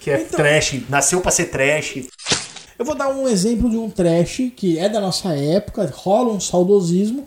que 0.00 0.10
é 0.12 0.20
Então- 0.22 0.36
trash, 0.38 0.80
nasceu 0.88 1.20
pra 1.20 1.32
ser 1.32 1.46
trash. 1.46 2.04
Eu 2.78 2.84
vou 2.84 2.94
dar 2.94 3.08
um 3.08 3.26
exemplo 3.28 3.68
de 3.68 3.76
um 3.76 3.90
trash 3.90 4.52
que 4.56 4.78
é 4.78 4.88
da 4.88 5.00
nossa 5.00 5.30
época, 5.34 5.92
rola 5.92 6.32
um 6.32 6.38
saudosismo, 6.40 7.24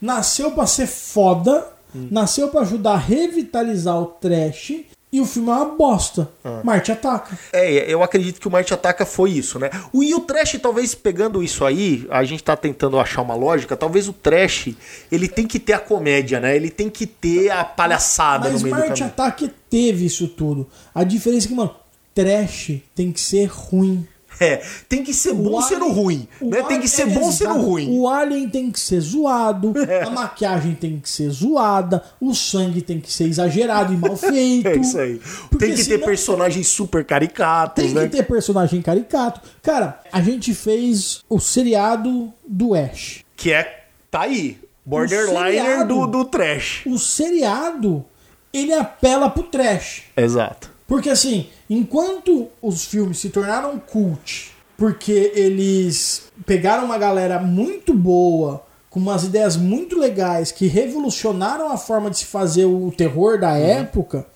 nasceu 0.00 0.52
pra 0.52 0.66
ser 0.66 0.86
foda, 0.86 1.66
nasceu 1.94 2.48
pra 2.48 2.62
ajudar 2.62 2.92
a 2.92 2.98
revitalizar 2.98 4.00
o 4.00 4.06
trash 4.06 4.84
e 5.10 5.20
o 5.20 5.24
filme 5.24 5.48
é 5.48 5.52
uma 5.52 5.64
bosta. 5.64 6.28
Marte 6.62 6.92
ataca. 6.92 7.38
É, 7.50 7.90
eu 7.90 8.02
acredito 8.02 8.38
que 8.38 8.46
o 8.46 8.50
Marte 8.50 8.74
Ataca 8.74 9.06
foi 9.06 9.30
isso, 9.30 9.58
né? 9.58 9.70
O, 9.90 10.02
e 10.02 10.14
o 10.14 10.20
Trash, 10.20 10.58
talvez 10.60 10.94
pegando 10.94 11.42
isso 11.42 11.64
aí, 11.64 12.06
a 12.10 12.24
gente 12.24 12.44
tá 12.44 12.54
tentando 12.54 12.98
achar 12.98 13.22
uma 13.22 13.34
lógica, 13.34 13.74
talvez 13.74 14.06
o 14.06 14.12
Trash, 14.12 14.74
ele 15.10 15.26
tem 15.26 15.46
que 15.46 15.58
ter 15.58 15.72
a 15.72 15.78
comédia, 15.78 16.38
né? 16.40 16.54
Ele 16.54 16.68
tem 16.68 16.90
que 16.90 17.06
ter 17.06 17.50
a 17.50 17.64
palhaçada 17.64 18.50
Mas 18.50 18.60
no 18.60 18.64
meio 18.64 18.74
do 18.74 18.78
Marte 18.80 19.00
caminho. 19.00 19.06
Ataque 19.06 19.50
teve 19.70 20.04
isso 20.04 20.28
tudo. 20.28 20.66
A 20.94 21.04
diferença 21.04 21.46
é 21.46 21.48
que, 21.48 21.54
mano, 21.54 21.74
trash 22.14 22.72
tem 22.94 23.10
que 23.10 23.20
ser 23.20 23.46
ruim. 23.46 24.06
É, 24.40 24.62
tem 24.88 25.02
que 25.02 25.12
ser 25.12 25.32
bom 25.34 25.56
O 25.58 25.62
sendo 25.62 25.86
Alien- 25.86 25.94
ruim, 26.00 26.28
o 26.40 26.50
né? 26.50 26.62
Tem 26.62 26.80
que 26.80 26.86
ser 26.88 27.02
é, 27.02 27.06
bom 27.06 27.32
sendo 27.32 27.54
ruim. 27.60 27.98
O 27.98 28.08
alien 28.08 28.48
tem 28.48 28.70
que 28.70 28.78
ser 28.78 29.00
zoado, 29.00 29.74
a 30.06 30.10
maquiagem 30.10 30.74
tem 30.76 31.00
que 31.00 31.10
ser 31.10 31.28
zoada, 31.30 32.02
o 32.20 32.32
sangue 32.34 32.80
tem 32.80 33.00
que 33.00 33.12
ser 33.12 33.24
exagerado 33.24 33.92
e 33.92 33.96
mal 33.96 34.14
feito. 34.16 34.68
É 34.68 34.76
isso 34.76 34.96
aí. 34.98 35.20
Tem 35.58 35.74
que 35.74 35.84
ter 35.84 35.98
personagens 36.04 36.68
super 36.68 37.04
caricatos, 37.04 37.82
Tem 37.84 37.92
né? 37.94 38.02
que 38.04 38.16
ter 38.16 38.22
personagem 38.22 38.80
caricato. 38.80 39.40
Cara, 39.62 40.00
a 40.12 40.20
gente 40.22 40.54
fez 40.54 41.22
o 41.28 41.40
seriado 41.40 42.32
do 42.46 42.74
Ash. 42.74 43.24
Que 43.36 43.52
é, 43.52 43.86
tá 44.10 44.20
aí, 44.22 44.58
borderliner 44.84 45.52
seriado- 45.64 45.94
do, 45.94 46.06
do 46.06 46.24
trash. 46.24 46.82
O 46.86 46.96
seriado, 46.98 48.04
ele 48.52 48.72
apela 48.72 49.28
pro 49.28 49.42
trash. 49.42 50.04
Exato. 50.16 50.70
Porque 50.88 51.10
assim, 51.10 51.46
enquanto 51.70 52.48
os 52.62 52.84
filmes 52.86 53.18
se 53.18 53.28
tornaram 53.28 53.78
cult, 53.78 54.50
porque 54.76 55.32
eles 55.34 56.22
pegaram 56.46 56.86
uma 56.86 56.96
galera 56.98 57.38
muito 57.38 57.92
boa, 57.92 58.64
com 58.88 58.98
umas 58.98 59.22
ideias 59.24 59.54
muito 59.56 59.98
legais, 59.98 60.50
que 60.50 60.66
revolucionaram 60.66 61.70
a 61.70 61.76
forma 61.76 62.08
de 62.10 62.18
se 62.18 62.24
fazer 62.24 62.64
o 62.64 62.90
terror 62.90 63.38
da 63.38 63.52
época, 63.56 64.26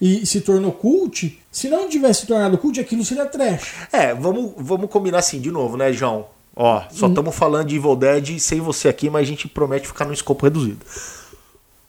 e 0.00 0.24
se 0.24 0.40
tornou 0.40 0.72
cult, 0.72 1.38
se 1.52 1.68
não 1.68 1.88
tivesse 1.88 2.20
se 2.22 2.26
tornado 2.26 2.56
cult, 2.56 2.80
aquilo 2.80 3.04
seria 3.04 3.26
trash. 3.26 3.74
É, 3.92 4.14
vamos, 4.14 4.52
vamos 4.56 4.88
combinar 4.90 5.18
assim 5.18 5.40
de 5.40 5.50
novo, 5.50 5.76
né, 5.76 5.92
João? 5.92 6.26
Ó, 6.56 6.82
só 6.90 7.06
Hum. 7.06 7.10
estamos 7.10 7.34
falando 7.36 7.68
de 7.68 7.76
Evil 7.76 7.94
Dead 7.96 8.38
sem 8.38 8.60
você 8.60 8.88
aqui, 8.88 9.10
mas 9.10 9.22
a 9.22 9.30
gente 9.30 9.46
promete 9.46 9.86
ficar 9.86 10.06
no 10.06 10.12
escopo 10.14 10.44
reduzido. 10.46 10.78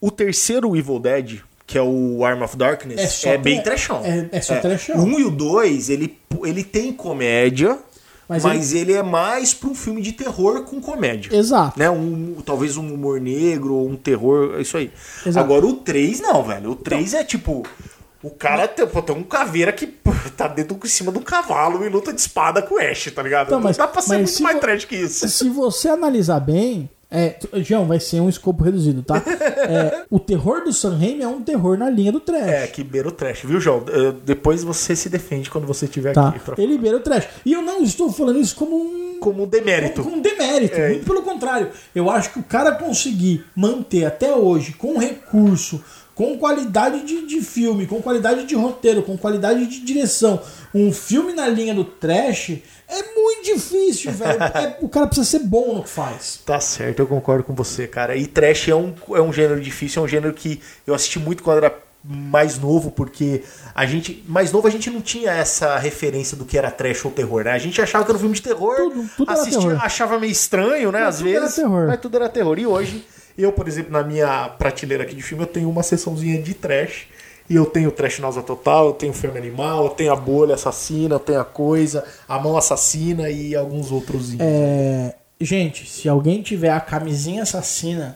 O 0.02 0.12
terceiro 0.12 0.76
Evil 0.76 1.00
Dead, 1.00 1.42
que 1.70 1.78
é 1.78 1.82
o 1.84 2.26
Arm 2.26 2.42
of 2.42 2.58
Darkness, 2.58 3.24
É 3.24 3.36
é, 3.36 3.38
bem 3.38 3.62
trashão. 3.62 4.02
é- 4.04 4.28
é 4.32 4.42
só 4.42 4.56
trashão. 4.60 4.98
O 4.98 5.04
um 5.04 5.20
e 5.20 5.24
o 5.24 5.30
dois, 5.30 5.88
ele, 5.88 6.18
ele 6.44 6.64
tem 6.64 6.92
comédia, 6.92 7.78
Mas 8.28 8.44
mas, 8.44 8.74
ele... 8.74 8.94
é 8.94 9.04
mais 9.04 9.54
para 9.54 9.70
um 9.70 9.76
filme 9.76 10.02
de 10.02 10.12
terror 10.14 10.64
com 10.64 10.82
comédia. 10.82 11.30
Exato. 11.36 11.78
Né? 11.78 11.88
Um, 11.88 12.38
talvez 12.44 12.76
um 12.76 12.92
humor 12.92 13.22
negro, 13.22 13.76
ou 13.76 13.88
um 13.88 13.96
terror, 13.96 14.56
é 14.58 14.62
isso 14.62 14.78
aí. 14.78 14.92
Exato. 15.24 15.44
Agora 15.46 15.64
o 15.68 15.74
3 15.76 16.20
não, 16.22 16.42
velho. 16.44 16.72
O 16.72 16.76
3 16.76 17.14
é 17.14 17.24
tipo. 17.24 17.64
O 18.24 18.32
cara 18.32 18.68
tem, 18.68 18.86
pô, 18.88 19.02
tem 19.04 19.16
um 19.16 19.22
caveira 19.24 19.72
que 19.72 19.86
pô, 19.88 20.12
tá 20.36 20.48
dentro 20.48 20.78
em 20.84 20.88
cima 20.88 21.12
de 21.12 21.20
um 21.20 21.22
cavalo 21.22 21.86
e 21.86 21.90
luta 21.90 22.12
de 22.12 22.20
espada 22.20 22.62
com 22.64 22.76
o 22.76 22.80
Ash, 22.80 23.12
tá 23.16 23.22
ligado? 23.24 23.48
Então, 23.48 23.60
não 23.60 23.64
mas- 23.66 23.78
dá 23.78 23.88
pra 23.88 24.02
ser 24.02 24.18
muito 24.18 24.42
mais 24.44 24.56
vo- 24.56 24.62
trash 24.62 24.86
que 24.86 24.96
isso. 24.96 25.30
Se 25.30 25.48
você 25.50 25.88
analisar 25.88 26.40
bem, 26.42 26.90
é, 27.12 27.38
João, 27.64 27.86
vai 27.88 28.00
ser 28.00 28.20
um 28.22 28.30
escopo 28.30 28.64
reduzido, 28.64 29.02
tá? 29.02 29.18
É, 29.26 30.04
o 30.12 30.20
terror 30.20 30.64
do 30.64 30.72
Sam 30.72 30.96
Raimi 30.98 31.24
é 31.24 31.28
um 31.28 31.42
terror 31.42 31.78
na 31.78 31.90
linha 31.90 32.12
do 32.12 32.20
trash. 32.20 32.48
É, 32.48 32.68
que 32.68 32.84
beira 32.84 33.08
o 33.08 33.12
trash, 33.12 33.42
viu, 33.44 33.60
João? 33.60 33.84
Eh, 33.88 34.14
Depois 34.24 34.64
você 34.64 34.96
se 34.96 35.10
defende 35.10 35.50
quando 35.50 35.66
você 35.66 35.86
estiver 35.86 36.14
Tá, 36.14 36.30
aqui. 36.30 36.40
pra- 36.40 36.56
ele 36.62 36.78
beira 36.78 36.98
o 36.98 37.00
trash. 37.00 37.28
E 37.46 37.54
eu 37.54 37.62
não 37.62 37.82
estou 37.84 38.12
falando 38.12 38.40
isso 38.40 38.56
como 38.56 38.76
um 38.76 39.18
Como 39.20 39.44
um 39.44 39.48
demérito. 39.48 40.04
como 40.04 40.18
um 40.18 40.22
demérito, 40.22 40.76
É. 40.76 40.90
muito 40.90 41.06
pelo 41.06 41.24
contrário. 41.24 41.70
Eu 41.96 42.10
acho 42.10 42.32
que 42.32 42.40
o 42.40 42.44
cara 42.44 42.72
conseguir 42.74 43.44
manter 43.56 44.06
até 44.06 44.34
hoje 44.34 44.74
com 44.74 44.98
recurso, 44.98 45.84
com 46.16 46.38
qualidade 46.38 47.06
de, 47.06 47.26
de 47.26 47.42
filme, 47.42 47.88
com 47.88 48.02
qualidade 48.02 48.46
de 48.46 48.54
roteiro, 48.54 49.02
com 49.04 49.18
qualidade 49.18 49.66
de 49.66 49.80
direção, 49.82 50.40
um 50.76 50.92
filme 50.94 51.34
na 51.34 51.48
linha 51.48 51.74
do 51.74 51.84
trash 51.84 52.60
é 52.90 53.04
muito 53.16 53.44
difícil, 53.54 54.12
velho. 54.12 54.42
É- 54.44 54.78
o 54.82 54.90
cara 54.90 55.08
precisa 55.08 55.26
ser 55.28 55.40
bom 55.40 55.76
no 55.76 55.84
que 55.84 55.90
faz. 55.90 56.40
Tá 56.46 56.60
certo, 56.60 57.00
eu 57.00 57.08
concordo 57.08 57.44
com 57.44 57.54
você, 57.54 57.88
cara. 57.88 58.16
E 58.16 58.26
trash 58.28 58.68
é 58.70 58.76
um, 58.76 58.94
é 59.14 59.22
um 59.22 59.32
gênero 59.32 59.62
difícil, 59.62 60.02
é 60.02 60.06
um 60.06 60.08
gênero 60.08 60.34
que 60.34 60.62
eu 60.86 60.94
assisti 60.94 61.20
muito 61.20 61.44
quando 61.44 61.58
era 61.58 61.76
mais 62.04 62.58
novo, 62.58 62.92
porque 62.92 63.44
a 63.76 63.86
gente. 63.86 64.24
Mais 64.28 64.52
novo 64.54 64.68
a 64.68 64.72
gente 64.72 64.90
não 64.90 65.02
tinha 65.02 65.32
essa 65.32 65.78
referência 65.78 66.38
do 66.38 66.46
que 66.46 66.58
era 66.58 66.72
trash 66.72 67.04
ou 67.04 67.12
terror, 67.12 67.44
né? 67.44 67.52
A 67.52 67.58
gente 67.58 67.82
achava 67.82 68.06
que 68.06 68.12
era 68.12 68.18
um 68.18 68.22
filme 68.22 68.36
de 68.36 68.42
terror, 68.42 68.76
Tudo- 68.78 69.10
tudo 69.18 69.32
assistia, 69.32 69.60
terror. 69.60 69.80
achava 69.86 70.18
meio 70.18 70.32
estranho, 70.32 70.92
né? 70.92 71.00
Mas 71.02 71.16
Às 71.16 71.22
vezes. 71.22 71.58
Mas 71.88 72.00
tudo 72.00 72.16
era 72.16 72.30
terror. 72.30 72.58
E 72.58 72.66
hoje, 72.66 73.06
eu, 73.38 73.52
por 73.52 73.68
exemplo, 73.68 73.92
na 73.92 74.02
minha 74.02 74.48
prateleira 74.58 75.04
aqui 75.04 75.14
de 75.14 75.22
filme, 75.22 75.44
eu 75.44 75.48
tenho 75.48 75.70
uma 75.70 75.84
seçãozinha 75.84 76.42
de 76.42 76.54
trash. 76.54 77.08
E 77.50 77.56
eu 77.56 77.66
tenho 77.66 77.92
Trash 77.92 78.20
Nausa 78.20 78.44
Total, 78.44 78.88
eu 78.88 78.94
tenho 78.94 79.12
Filme 79.12 79.38
Animal, 79.40 79.86
eu 79.86 79.90
tenho 79.90 80.14
a 80.14 80.16
Bolha 80.16 80.54
Assassina, 80.56 81.16
eu 81.16 81.20
tenho 81.20 81.40
a 81.40 81.46
Coisa, 81.46 82.04
a 82.28 82.38
Mão 82.38 82.56
Assassina 82.56 83.30
e 83.30 83.56
alguns 83.56 83.92
outros. 83.92 84.36
É, 84.40 85.16
gente, 85.42 85.90
se 85.90 86.08
alguém 86.08 86.42
tiver 86.44 86.70
a 86.70 86.80
camisinha 86.80 87.42
assassina, 87.42 88.16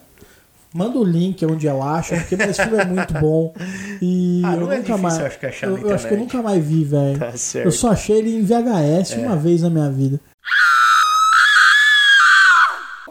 manda 0.71 0.99
o 0.99 1.03
link 1.03 1.43
onde 1.45 1.65
eu 1.65 1.81
acho, 1.81 2.13
porque 2.15 2.36
esse 2.36 2.61
filme 2.61 2.77
é 2.77 2.86
muito 2.86 3.13
bom. 3.15 3.53
E 4.01 4.41
Ah, 4.45 4.55
eu 4.55 4.57
é 4.57 4.59
nunca 4.59 4.75
difícil, 4.77 4.97
mais. 4.99 5.19
acho 5.19 5.39
que 5.39 5.45
eu, 5.65 5.77
eu 5.79 5.95
acho 5.95 6.07
que 6.07 6.13
eu 6.13 6.17
nunca 6.19 6.41
mais 6.43 6.63
vi, 6.63 6.84
velho. 6.84 7.17
Tá 7.19 7.31
certo. 7.36 7.65
eu 7.65 7.71
só 7.71 7.89
achei 7.91 8.17
ele 8.19 8.36
em 8.38 8.43
VHS 8.43 9.13
uma 9.17 9.36
vez 9.36 9.61
na 9.63 9.69
minha 9.71 9.89
vida. 9.89 10.19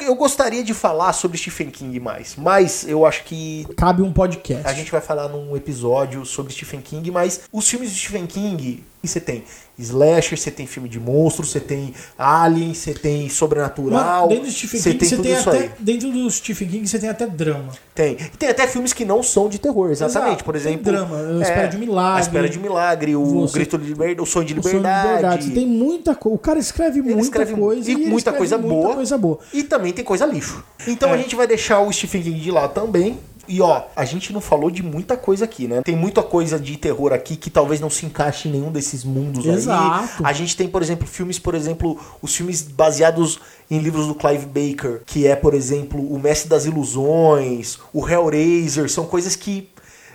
Eu 0.03 0.14
gostaria 0.14 0.62
de 0.64 0.74
falar 0.74 1.12
sobre 1.12 1.38
Stephen 1.38 1.70
King 1.70 1.98
mais, 2.00 2.34
mas 2.36 2.86
eu 2.86 3.07
acho 3.07 3.24
que 3.24 3.66
Cabe 3.76 4.03
um 4.03 4.12
podcast. 4.12 4.66
a 4.66 4.72
gente 4.72 4.90
vai 4.90 5.00
falar 5.00 5.28
num 5.28 5.57
episódio 5.57 6.24
sobre 6.26 6.53
Stephen 6.53 6.80
King, 6.80 7.11
mas 7.11 7.42
os 7.53 7.68
filmes 7.68 7.90
de 7.90 7.98
Stephen 7.98 8.26
King, 8.26 8.84
e 9.03 9.09
você 9.09 9.20
tem 9.20 9.44
slasher, 9.83 10.39
você 10.39 10.51
tem 10.51 10.66
filme 10.66 10.89
de 10.89 10.99
monstro, 11.01 11.45
você 11.45 11.61
tem 11.61 11.93
alien, 12.16 12.74
você 12.74 12.95
tem 12.95 13.28
sobrenatural, 13.28 14.22
Mano, 14.22 14.28
dentro 14.28 14.45
do 14.47 14.53
Stephen 14.53 14.80
King, 14.83 14.99
tem 14.99 15.09
você 15.09 15.16
tem 15.18 15.37
até. 15.37 15.70
Dentro 15.78 16.11
do 16.11 16.30
Stephen 16.30 16.68
King, 16.68 16.89
você 16.89 16.99
tem 16.99 17.09
até 17.09 17.26
drama. 17.26 17.70
Tem. 17.95 18.12
E 18.14 18.37
tem 18.37 18.49
até 18.49 18.66
filmes 18.66 18.93
que 18.93 19.05
não 19.05 19.22
são 19.22 19.49
de 19.49 19.59
terror, 19.59 19.91
exatamente. 19.91 20.28
Exato, 20.28 20.45
Por 20.45 20.53
tem 20.55 20.61
exemplo, 20.62 20.89
é, 20.89 20.93
drama, 20.93 21.16
A 21.39 21.43
Espera 21.43 21.68
de 21.68 21.76
um 21.76 21.80
Milagre. 21.80 22.16
A 22.18 22.20
Espera 22.20 22.49
de 22.49 22.59
um 22.59 22.62
Milagre, 22.62 23.16
o 23.16 23.24
Você- 23.43 23.55
Grito 23.55 23.78
de 23.78 23.89
Liberdade, 23.89 24.20
o 24.20 24.26
Sonho 24.26 24.47
de 24.47 24.59
O 24.59 24.62
Sonho 24.62 24.74
de 24.74 24.78
Liberdade. 24.78 25.12
Liberdade. 25.16 25.51
Tem 25.51 25.66
muita 25.66 26.14
coisa. 26.14 26.37
O 26.37 26.39
cara 26.39 26.59
escreve 26.59 27.01
Ele 27.01 27.09
muita 27.09 27.22
escreve 27.22 27.55
coisa 27.55 27.91
e 27.91 27.95
ele 27.95 28.07
muita 28.07 28.33
coisa 28.33 28.57
muita 28.59 28.74
boa. 28.74 28.95
coisa 28.95 29.18
boa. 29.18 29.39
E 29.53 29.62
também 29.62 29.93
tem 29.93 30.05
coisa 30.05 30.24
lixo. 30.24 30.64
Então 30.87 31.11
É. 31.11 31.14
a 31.14 31.16
gente 31.18 31.37
vai 31.37 31.47
deixar 31.47 31.80
o 31.80 31.93
Stephen 31.93 32.22
King 32.22 32.41
de 32.41 32.51
lado 32.51 32.72
também. 32.72 33.18
E 33.49 33.61
ó, 33.61 33.84
a 33.97 34.05
gente 34.05 34.32
não 34.32 34.40
falou 34.40 34.70
de 34.70 34.82
muita 34.82 35.16
coisa 35.16 35.45
aqui, 35.45 35.66
né? 35.66 35.82
Tem 35.82 35.97
muita 35.97 36.22
coisa 36.22 36.59
de 36.59 36.76
terror 36.76 37.12
aqui 37.12 37.36
que 37.36 37.51
talvez 37.51 37.80
não 37.80 37.90
se 37.90 38.07
encaixe 38.07 38.49
em 38.49 38.53
nenhum 38.53 38.70
desses 38.70 39.05
mundos 39.05 39.45
Exato. 39.45 40.22
aí. 40.22 40.24
A 40.24 40.32
gente 40.32 40.57
tem, 40.57 40.68
por 40.68 40.80
exemplo, 40.82 41.07
filmes, 41.07 41.38
por 41.38 41.55
exemplo, 41.55 41.99
os 42.20 42.34
filmes 42.34 42.62
baseados 42.62 43.40
em 43.70 43.78
livros 43.78 44.07
do 44.07 44.14
Clive 44.14 44.47
Baker, 44.47 45.03
que 45.05 45.26
é, 45.26 45.34
por 45.34 45.55
exemplo, 45.55 46.01
O 46.01 46.18
Mestre 46.18 46.49
das 46.49 46.66
Ilusões, 46.66 47.78
o 47.93 48.09
Hellraiser, 48.09 48.88
são 48.88 49.07
coisas 49.07 49.34
que 49.34 49.68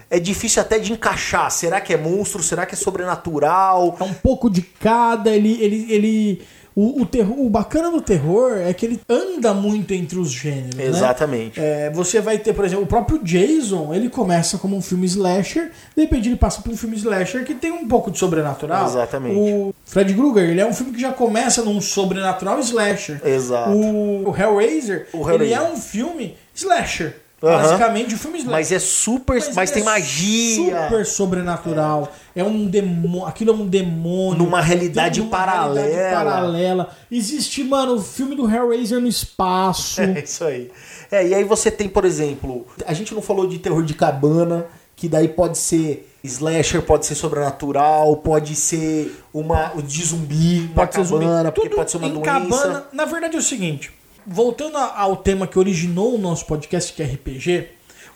é 0.09 0.19
difícil 0.19 0.61
até 0.61 0.79
de 0.79 0.93
encaixar. 0.93 1.51
Será 1.51 1.81
que 1.81 1.93
é 1.93 1.97
monstro? 1.97 2.41
Será 2.41 2.65
que 2.65 2.75
é 2.75 2.77
sobrenatural? 2.77 3.97
É 3.99 4.03
um 4.03 4.13
pouco 4.13 4.49
de 4.49 4.61
cada, 4.61 5.29
ele. 5.29 5.61
ele, 5.61 5.85
ele 5.89 6.41
o, 6.79 7.01
o, 7.01 7.05
terror, 7.07 7.39
o 7.39 7.49
bacana 7.49 7.89
do 7.89 7.99
terror 7.99 8.55
é 8.55 8.71
que 8.71 8.85
ele 8.85 9.01
anda 9.09 9.51
muito 9.51 9.95
entre 9.95 10.19
os 10.19 10.29
gêneros. 10.29 10.75
né? 10.75 10.85
Exatamente. 10.85 11.59
É, 11.59 11.89
você 11.89 12.21
vai 12.21 12.37
ter, 12.37 12.53
por 12.53 12.63
exemplo, 12.63 12.83
o 12.83 12.87
próprio 12.87 13.17
Jason, 13.23 13.95
ele 13.95 14.09
começa 14.09 14.59
como 14.59 14.77
um 14.77 14.81
filme 14.81 15.07
slasher, 15.07 15.71
de 15.95 16.03
repente 16.03 16.29
ele 16.29 16.35
passa 16.35 16.61
por 16.61 16.71
um 16.71 16.77
filme 16.77 16.95
slasher 16.95 17.43
que 17.43 17.55
tem 17.55 17.71
um 17.71 17.87
pouco 17.87 18.11
de 18.11 18.19
sobrenatural. 18.19 18.85
Exatamente. 18.85 19.35
O 19.35 19.73
Fred 19.85 20.13
Krueger, 20.13 20.51
ele 20.51 20.61
é 20.61 20.67
um 20.67 20.73
filme 20.73 20.93
que 20.93 21.01
já 21.01 21.11
começa 21.11 21.63
num 21.63 21.81
sobrenatural 21.81 22.59
slasher. 22.59 23.19
Exato. 23.25 23.71
O, 23.71 24.29
o 24.29 24.37
Hellraiser, 24.37 25.07
O 25.13 25.21
Hellraiser. 25.27 25.41
ele 25.41 25.53
é 25.53 25.61
um 25.63 25.77
filme 25.77 26.37
slasher. 26.53 27.15
Aham. 27.41 27.61
Basicamente, 27.61 28.15
um 28.15 28.17
filme. 28.17 28.43
Mas 28.45 28.71
é 28.71 28.79
super. 28.79 29.35
Mas, 29.53 29.69
ele 29.69 29.71
tem 29.71 29.81
é 29.83 29.85
magia. 29.85 30.55
Super 30.55 31.05
sobrenatural. 31.05 32.11
É 32.35 32.43
um 32.43 32.65
demônio. 32.65 33.25
Aquilo 33.27 33.51
é 33.51 33.53
um 33.53 33.67
demônio. 33.67 34.43
Numa 34.43 34.59
realidade 34.61 35.19
Numa 35.19 35.29
paralela. 35.31 35.79
realidade 35.81 36.15
paralela. 36.25 36.89
Existe, 37.11 37.63
mano, 37.63 37.95
o 37.95 38.01
filme 38.01 38.35
do 38.35 38.49
Hellraiser 38.49 38.99
no 38.99 39.07
espaço. 39.07 40.01
É 40.17 40.23
isso 40.23 40.43
aí. 40.43 40.71
É, 41.11 41.27
e 41.27 41.33
aí 41.35 41.43
você 41.43 41.69
tem, 41.69 41.87
por 41.87 42.05
exemplo, 42.05 42.65
a 42.85 42.93
gente 42.93 43.13
não 43.13 43.21
falou 43.21 43.45
de 43.47 43.59
terror 43.59 43.83
de 43.83 43.93
cabana, 43.93 44.65
que 44.95 45.07
daí 45.07 45.27
pode 45.27 45.57
ser 45.59 46.11
slasher, 46.23 46.81
pode 46.81 47.05
ser 47.05 47.13
sobrenatural, 47.15 48.17
pode 48.17 48.55
ser 48.55 49.15
uma 49.33 49.71
o 49.75 49.81
de 49.81 50.03
zumbi, 50.03 50.61
uma 50.61 50.73
pode 50.73 50.95
ser 50.95 51.03
zumbi. 51.03 51.25
cabana, 51.25 51.51
porque 51.51 51.69
Tudo 51.69 51.77
pode 51.77 51.91
ser 51.91 51.97
uma 51.97 52.09
doença. 52.09 52.25
cabana. 52.25 52.83
Na 52.91 53.05
verdade 53.05 53.35
é 53.35 53.39
o 53.39 53.43
seguinte, 53.43 53.91
voltando 54.27 54.77
ao 54.77 55.15
tema 55.15 55.47
que 55.47 55.57
originou 55.57 56.13
o 56.15 56.17
nosso 56.17 56.45
podcast, 56.45 56.91
que 56.93 57.01
é 57.01 57.05
RPG, 57.05 57.69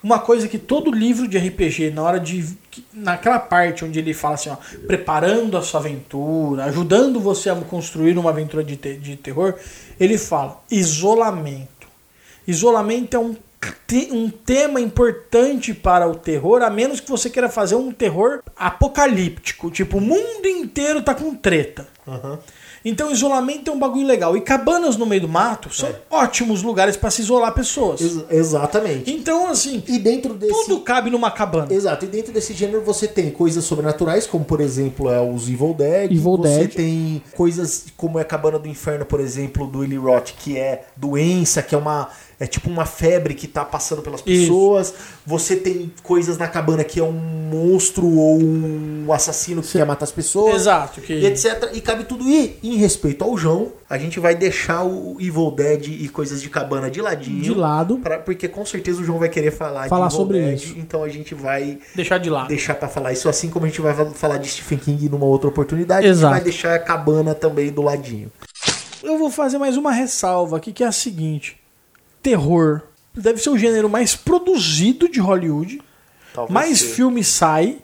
uma 0.04 0.20
coisa 0.20 0.48
que 0.48 0.58
todo 0.58 0.92
livro 0.92 1.28
de 1.28 1.38
RPG, 1.38 1.92
na 1.92 2.02
hora 2.04 2.20
de. 2.20 2.58
que- 2.72 2.84
naquela 2.94 3.40
parte 3.40 3.86
onde 3.86 4.00
ele 4.00 4.14
fala 4.14 4.34
assim, 4.36 4.50
ó, 4.50 4.58
preparando 4.88 5.56
a 5.58 5.62
sua 5.62 5.80
aventura, 5.80 6.66
ajudando 6.66 7.20
você 7.20 7.50
a 7.50 7.56
construir 7.56 8.18
uma 8.18 8.32
aventura 8.32 8.64
de, 8.64 8.76
te- 8.76 8.98
de 8.98 9.16
terror, 9.16 9.56
ele 10.00 10.18
fala 10.18 10.60
isolamento. 10.72 11.88
Isolamento 12.48 13.16
é 13.16 13.20
um, 13.20 13.36
um 14.12 14.30
tema 14.32 14.82
importante 14.82 15.72
para 15.74 16.08
o 16.10 16.16
terror, 16.16 16.64
a 16.64 16.70
menos 16.72 17.00
que 17.00 17.10
você 17.10 17.30
queira 17.30 17.48
fazer 17.48 17.76
um 17.76 17.92
terror 17.92 18.42
apocalíptico. 18.58 19.70
Tipo, 19.70 20.00
o 20.00 20.02
mundo 20.02 20.48
inteiro 20.48 21.04
tá 21.04 21.14
com 21.14 21.36
treta. 21.36 21.88
Então, 22.84 23.12
isolamento 23.12 23.70
é 23.70 23.74
um 23.74 23.80
bagulho 23.80 24.08
legal. 24.08 24.36
E 24.36 24.42
cabanas 24.42 24.98
no 24.98 25.06
meio 25.06 25.22
do 25.22 25.28
mato 25.28 25.74
são 25.74 25.90
ótimos 26.10 26.64
lugares 26.64 26.98
para 26.98 27.12
se 27.12 27.22
isolar 27.22 27.54
pessoas. 27.54 28.02
Ex- 28.02 28.24
exatamente. 28.30 29.12
Então, 29.12 29.48
assim, 29.48 29.84
E 29.88 30.00
dentro 30.00 30.34
desse. 30.34 30.52
tudo 30.66 30.80
cabe 30.82 31.10
numa 31.10 31.30
cabana. 31.32 31.72
Exato, 31.72 32.06
e 32.06 32.08
dentro 32.08 32.32
desse 32.34 32.54
gênero 32.54 32.82
você 32.82 33.08
tem 33.08 33.30
coisas 33.32 33.64
sobrenaturais, 33.64 34.26
como 34.26 34.44
por 34.46 34.60
exemplo 34.62 35.10
é 35.10 35.22
os 35.22 35.48
Evil 35.48 35.74
Dead. 35.74 36.12
Evil 36.12 36.38
você 36.38 36.60
Dead. 36.60 36.74
tem 36.74 37.24
coisas 37.36 37.86
como 37.96 38.18
é 38.18 38.24
a 38.24 38.26
Cabana 38.26 38.58
do 38.58 38.68
Inferno, 38.68 39.06
por 39.06 39.20
exemplo, 39.20 39.68
do 39.68 39.84
Eli 39.84 39.98
Roth, 39.98 40.32
que 40.38 40.58
é 40.58 40.86
doença, 40.98 41.62
que 41.62 41.76
é 41.76 41.78
uma. 41.78 42.10
É 42.42 42.48
tipo 42.48 42.72
uma 42.72 42.86
febre 42.88 43.36
que 43.36 43.46
tá 43.48 43.64
passando 43.64 44.02
pelas 44.02 44.22
Isso. 44.26 44.42
pessoas. 44.42 44.94
Você 45.28 45.56
tem 45.56 45.94
coisas 46.02 46.40
na 46.40 46.48
cabana 46.48 46.84
que 46.84 47.00
é 47.00 47.04
um 47.04 47.12
monstro 47.12 48.04
ou 48.18 48.42
um 48.42 49.14
assassino 49.14 49.62
que 49.62 49.72
quer 49.74 49.86
matar 49.86 50.06
as 50.06 50.12
pessoas. 50.12 50.56
Exato. 50.56 51.02
Que... 51.02 51.14
E 51.14 51.26
etc. 51.28 51.70
E 51.72 51.80
cabe 51.80 52.04
tudo. 52.06 52.28
E 52.28 52.58
em 52.64 52.78
respeito 52.78 53.24
ao 53.24 53.38
João, 53.38 53.72
a 53.88 53.96
gente 53.96 54.20
vai 54.20 54.34
deixar 54.34 54.84
o 54.84 55.18
Evil 55.20 55.52
Dead 55.52 55.88
e 55.90 56.10
coisas 56.10 56.42
de 56.42 56.50
cabana 56.50 56.90
de 56.90 57.00
ladinho. 57.00 57.44
De 57.44 57.54
lado. 57.54 57.98
pra- 58.00 58.18
porque 58.18 58.48
com 58.48 58.66
certeza 58.66 59.02
o 59.02 59.04
João 59.04 59.20
vai 59.20 59.30
querer 59.30 59.52
falar, 59.52 59.88
Falar 59.88 60.08
de 60.08 60.16
Evil 60.16 60.26
sobre 60.26 60.40
Dead, 60.42 60.56
isso. 60.64 60.76
Então 60.80 61.04
a 61.04 61.10
gente 61.10 61.36
vai 61.36 61.78
Deixar 61.96 62.18
de 62.18 62.30
lado. 62.32 62.48
deixar 62.48 62.74
pra 62.74 62.88
falar 62.88 63.14
isso, 63.14 63.30
assim 63.30 63.52
como 63.52 63.68
a 63.68 63.70
gente 63.70 63.82
vai 63.82 63.94
falar 64.16 64.38
de 64.38 64.48
Stephen 64.50 64.80
King 64.80 65.10
numa 65.10 65.26
outra 65.28 65.48
oportunidade, 65.48 66.08
Exato. 66.08 66.26
a 66.34 66.38
gente 66.38 66.44
vai 66.44 66.44
deixar 66.52 66.74
a 66.74 66.80
cabana 66.80 67.36
também 67.36 67.72
do 67.72 67.84
ladinho. 67.84 68.32
Eu 69.04 69.18
vou 69.20 69.30
fazer 69.30 69.58
mais 69.60 69.78
uma 69.78 69.92
ressalva 69.92 70.58
aqui, 70.58 70.72
que 70.72 70.84
é 70.84 70.88
a 70.88 70.92
seguinte: 70.92 71.58
terror 72.22 72.82
deve 73.14 73.40
ser 73.42 73.50
o 73.50 73.58
gênero 73.58 73.90
mais 73.90 74.16
produzido 74.16 75.10
de 75.10 75.20
Hollywood, 75.20 75.82
Talvez 76.34 76.54
mais 76.54 76.80
seja. 76.80 76.94
filme 76.96 77.24
sai 77.24 77.78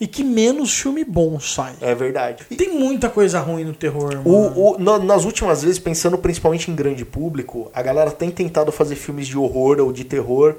e 0.00 0.06
que 0.06 0.22
menos 0.24 0.72
filme 0.78 1.04
bom 1.04 1.38
sai. 1.40 1.74
É 1.80 1.94
verdade. 1.94 2.44
Tem 2.56 2.72
muita 2.78 3.10
coisa 3.10 3.38
ruim 3.40 3.64
no 3.64 3.74
terror. 3.74 4.22
O, 4.24 4.74
o- 4.74 4.78
na- 4.78 4.98
nas 4.98 5.24
últimas 5.24 5.62
vezes, 5.62 5.78
pensando 5.78 6.16
principalmente 6.16 6.70
em 6.70 6.74
grande 6.74 7.04
público, 7.04 7.70
a 7.74 7.82
galera 7.82 8.10
tem 8.10 8.30
tentado 8.30 8.72
fazer 8.72 8.94
filmes 8.96 9.26
de 9.26 9.36
horror 9.36 9.78
ou 9.80 9.92
de 9.92 10.04
terror 10.04 10.56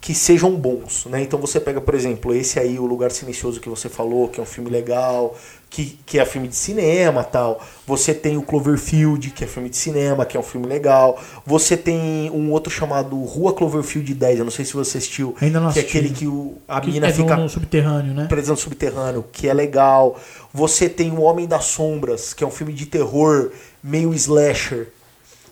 que 0.00 0.14
sejam 0.14 0.52
bons, 0.56 1.04
né? 1.06 1.22
Então 1.22 1.38
você 1.38 1.60
pega, 1.60 1.78
por 1.80 1.94
exemplo, 1.94 2.34
esse 2.34 2.58
aí, 2.58 2.78
O 2.78 2.86
Lugar 2.86 3.10
Silencioso 3.10 3.60
que 3.60 3.68
você 3.68 3.86
falou, 3.88 4.28
que 4.28 4.40
é 4.40 4.42
um 4.42 4.46
filme 4.46 4.70
legal, 4.70 5.36
que, 5.68 5.98
que 6.06 6.18
é 6.18 6.24
filme 6.24 6.48
de 6.48 6.56
cinema 6.56 7.22
tal. 7.22 7.60
Você 7.86 8.14
tem 8.14 8.38
o 8.38 8.42
Cloverfield, 8.42 9.30
que 9.30 9.44
é 9.44 9.46
filme 9.46 9.68
de 9.68 9.76
cinema, 9.76 10.24
que 10.24 10.38
é 10.38 10.40
um 10.40 10.42
filme 10.42 10.66
legal. 10.66 11.20
Você 11.44 11.76
tem 11.76 12.30
um 12.30 12.50
outro 12.50 12.72
chamado 12.72 13.14
Rua 13.24 13.52
Cloverfield 13.52 14.14
10, 14.14 14.38
eu 14.38 14.44
não 14.46 14.50
sei 14.50 14.64
se 14.64 14.72
você 14.72 14.96
assistiu. 14.96 15.36
Ainda 15.38 15.60
não 15.60 15.70
Que 15.70 15.80
é 15.80 15.82
assisti. 15.82 15.98
aquele 15.98 16.14
que 16.14 16.26
o, 16.26 16.54
a 16.66 16.80
Que 16.80 16.86
menina 16.86 17.08
é 17.08 17.12
fica 17.12 17.36
no 17.36 17.48
subterrâneo, 17.48 18.14
né? 18.14 18.24
preso 18.26 18.52
no 18.52 18.56
subterrâneo, 18.56 19.24
que 19.30 19.48
é 19.48 19.52
legal. 19.52 20.18
Você 20.52 20.88
tem 20.88 21.12
O 21.12 21.20
Homem 21.20 21.46
das 21.46 21.66
Sombras, 21.66 22.32
que 22.32 22.42
é 22.42 22.46
um 22.46 22.50
filme 22.50 22.72
de 22.72 22.86
terror 22.86 23.50
meio 23.84 24.14
slasher, 24.14 24.88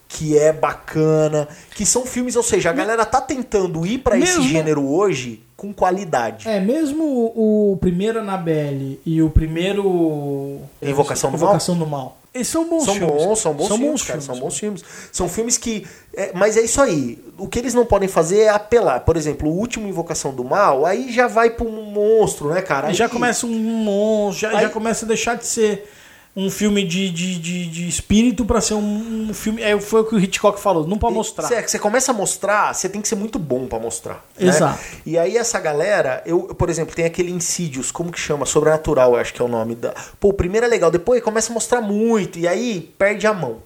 que 0.09 0.37
é 0.39 0.53
bacana. 0.53 1.47
Que 1.75 1.85
são 1.85 2.07
filmes, 2.07 2.35
ou 2.35 2.43
seja, 2.43 2.71
a 2.71 2.73
galera 2.73 3.05
tá 3.05 3.21
tentando 3.21 3.87
ir 3.87 3.99
pra 3.99 4.19
esse 4.19 4.43
gênero 4.43 4.85
hoje 4.89 5.43
com 5.57 5.73
qualidade. 5.73 6.49
É, 6.49 6.59
mesmo 6.61 7.05
o, 7.05 7.73
o 7.73 7.77
primeiro 7.77 8.19
Annabelle 8.21 8.99
e 9.05 9.21
o 9.23 9.29
primeiro. 9.31 10.61
Invocação 10.83 11.31
do 11.31 11.39
Mal? 11.39 11.49
Invocação 11.51 11.77
do 11.79 11.87
Mal. 11.87 12.17
Eles 12.35 12.47
são 12.47 12.69
bons 12.69 12.85
São 12.85 12.95
filmes. 12.95 13.11
bons, 13.25 13.39
são 13.41 13.55
bons 13.55 13.69
filmes, 13.77 14.03
cara, 14.03 14.21
são 14.21 14.39
bons 14.39 14.59
filmes. 14.59 14.85
São 15.11 15.29
filmes 15.29 15.57
que. 15.59 15.87
é, 16.15 16.31
mas 16.35 16.57
é 16.57 16.61
isso 16.63 16.81
aí. 16.81 17.19
O 17.39 17.49
que 17.49 17.59
eles 17.59 17.75
não 17.75 17.85
podem 17.87 18.09
fazer 18.09 18.41
é 18.43 18.49
apelar. 18.49 19.01
Por 19.01 19.17
exemplo, 19.17 19.49
o 19.49 19.53
último 19.57 19.89
Invocação 19.89 20.33
do 20.33 20.45
Mal, 20.45 20.85
aí 20.87 21.11
já 21.11 21.27
vai 21.27 21.51
pra 21.51 21.65
um 21.67 21.83
monstro, 21.91 22.51
né, 22.51 22.61
cara? 22.63 22.89
Aí 22.89 22.95
já 22.95 23.09
começa 23.09 23.47
um 23.47 23.51
monstro, 23.59 24.43
já, 24.43 24.57
Aí- 24.57 24.63
já 24.63 24.69
começa 24.69 25.05
a 25.05 25.09
deixar 25.09 25.37
de 25.37 25.47
ser 25.47 25.91
um 26.41 26.51
filme 26.51 26.84
de, 26.84 27.11
de, 27.11 27.36
de, 27.39 27.66
de 27.66 27.89
espírito 27.89 28.45
pra 28.45 28.61
ser 28.61 28.74
um, 28.74 29.28
um 29.30 29.34
filme. 29.34 29.61
É, 29.61 29.78
foi 29.80 30.03
o 30.03 30.05
que 30.05 30.14
o 30.14 30.20
Hitchcock 30.20 30.61
falou, 30.61 30.86
não 30.86 30.97
pode 30.97 31.14
mostrar. 31.14 31.49
Você, 31.49 31.66
você 31.66 31.78
começa 31.78 32.12
a 32.12 32.14
mostrar, 32.14 32.72
você 32.74 32.89
tem 32.89 33.01
que 33.03 33.09
ser 33.09 33.16
muito 33.16 33.39
bom 33.39 33.66
pra 33.66 33.78
mostrar. 33.80 34.24
né? 34.39 34.49
Exato. 34.49 34.78
E 35.05 35.18
aí 35.18 35.36
essa 35.36 35.59
galera, 35.59 36.22
eu, 36.24 36.43
por 36.55 36.70
exemplo, 36.70 36.95
tem 36.95 37.05
aquele 37.05 37.32
Insidious, 37.32 37.91
como 37.91 38.12
que 38.12 38.20
chama? 38.20 38.47
Sobrenatural, 38.47 39.14
eu 39.14 39.18
acho 39.20 39.34
que 39.34 39.43
é 39.43 39.45
o 39.45 39.49
nome 39.49 39.74
da. 39.74 39.93
Pô, 40.20 40.28
o 40.28 40.32
primeiro 40.32 40.64
é 40.64 40.68
legal, 40.68 40.91
depois 40.91 41.20
começa 41.22 41.51
a 41.51 41.55
mostrar 41.55 41.80
muito, 41.80 42.39
e 42.39 42.47
aí 42.47 42.95
perde 42.97 43.26
a 43.26 43.34
mão. 43.34 43.57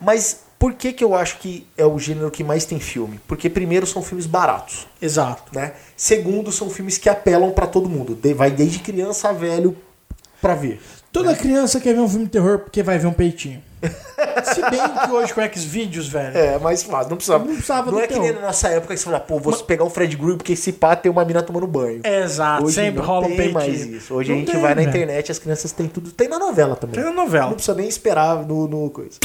Mas 0.00 0.40
por 0.58 0.72
que 0.74 0.92
que 0.92 1.02
eu 1.04 1.14
acho 1.14 1.38
que 1.38 1.66
é 1.76 1.84
o 1.84 1.98
gênero 1.98 2.30
que 2.30 2.42
mais 2.42 2.64
tem 2.64 2.78
filme? 2.80 3.20
Porque 3.28 3.50
primeiro 3.50 3.86
são 3.86 4.00
filmes 4.00 4.26
baratos, 4.26 4.86
Exato. 5.02 5.54
né? 5.54 5.72
Segundo, 5.96 6.50
são 6.50 6.70
filmes 6.70 6.96
que 6.96 7.08
apelam 7.10 7.50
pra 7.50 7.66
todo 7.66 7.88
mundo. 7.88 8.14
De- 8.14 8.32
Vai 8.32 8.50
desde 8.50 8.78
criança 8.78 9.28
a 9.28 9.32
velho 9.32 9.76
pra 10.40 10.54
ver. 10.54 10.80
Toda 11.12 11.34
criança 11.36 11.78
quer 11.78 11.92
ver 11.94 12.00
um 12.00 12.08
filme 12.08 12.24
de 12.24 12.30
terror 12.30 12.60
porque 12.60 12.82
vai 12.82 12.98
ver 12.98 13.06
um 13.06 13.12
peitinho. 13.12 13.62
Se 14.44 14.60
bem 14.70 14.80
que 14.80 15.10
hoje 15.12 15.34
com 15.34 15.40
Xvideos, 15.42 16.08
velho. 16.08 16.36
É, 16.38 16.58
mais 16.58 16.82
fácil, 16.84 17.10
não 17.10 17.16
precisava. 17.16 17.44
Não 17.44 17.52
precisava 17.52 17.90
Não 17.90 18.00
é 18.00 18.06
que 18.06 18.18
nem 18.18 18.32
na 18.32 18.40
nossa 18.42 18.68
época 18.68 18.94
que 18.94 19.00
você 19.00 19.04
fala, 19.04 19.20
pô, 19.20 19.38
vou 19.38 19.52
pegar 19.64 19.84
um 19.84 19.90
Fred 19.90 20.16
Krueger 20.16 20.36
porque 20.36 20.52
esse 20.52 20.72
pá 20.72 20.94
tem 20.94 21.10
uma 21.10 21.24
mina 21.24 21.42
tomando 21.42 21.66
banho. 21.66 22.00
Exato, 22.04 22.64
Hoje 22.64 22.76
sempre 22.76 23.02
rola 23.02 23.26
um 23.26 23.30
peitinho. 23.36 23.52
mais 23.54 23.80
isso. 23.80 24.14
Hoje 24.14 24.30
Não 24.30 24.36
a 24.36 24.40
gente 24.40 24.52
tem, 24.52 24.60
vai 24.60 24.70
na 24.70 24.82
velho. 24.82 24.88
internet, 24.88 25.32
as 25.32 25.38
crianças 25.38 25.72
têm 25.72 25.88
tudo. 25.88 26.12
Tem 26.12 26.28
na 26.28 26.38
novela 26.38 26.76
também. 26.76 26.94
Tem 26.94 27.04
na 27.04 27.12
novela. 27.12 27.46
Não 27.46 27.54
precisa 27.54 27.74
nem 27.74 27.88
esperar 27.88 28.46
no, 28.46 28.68
no 28.68 28.88
coisa. 28.90 29.18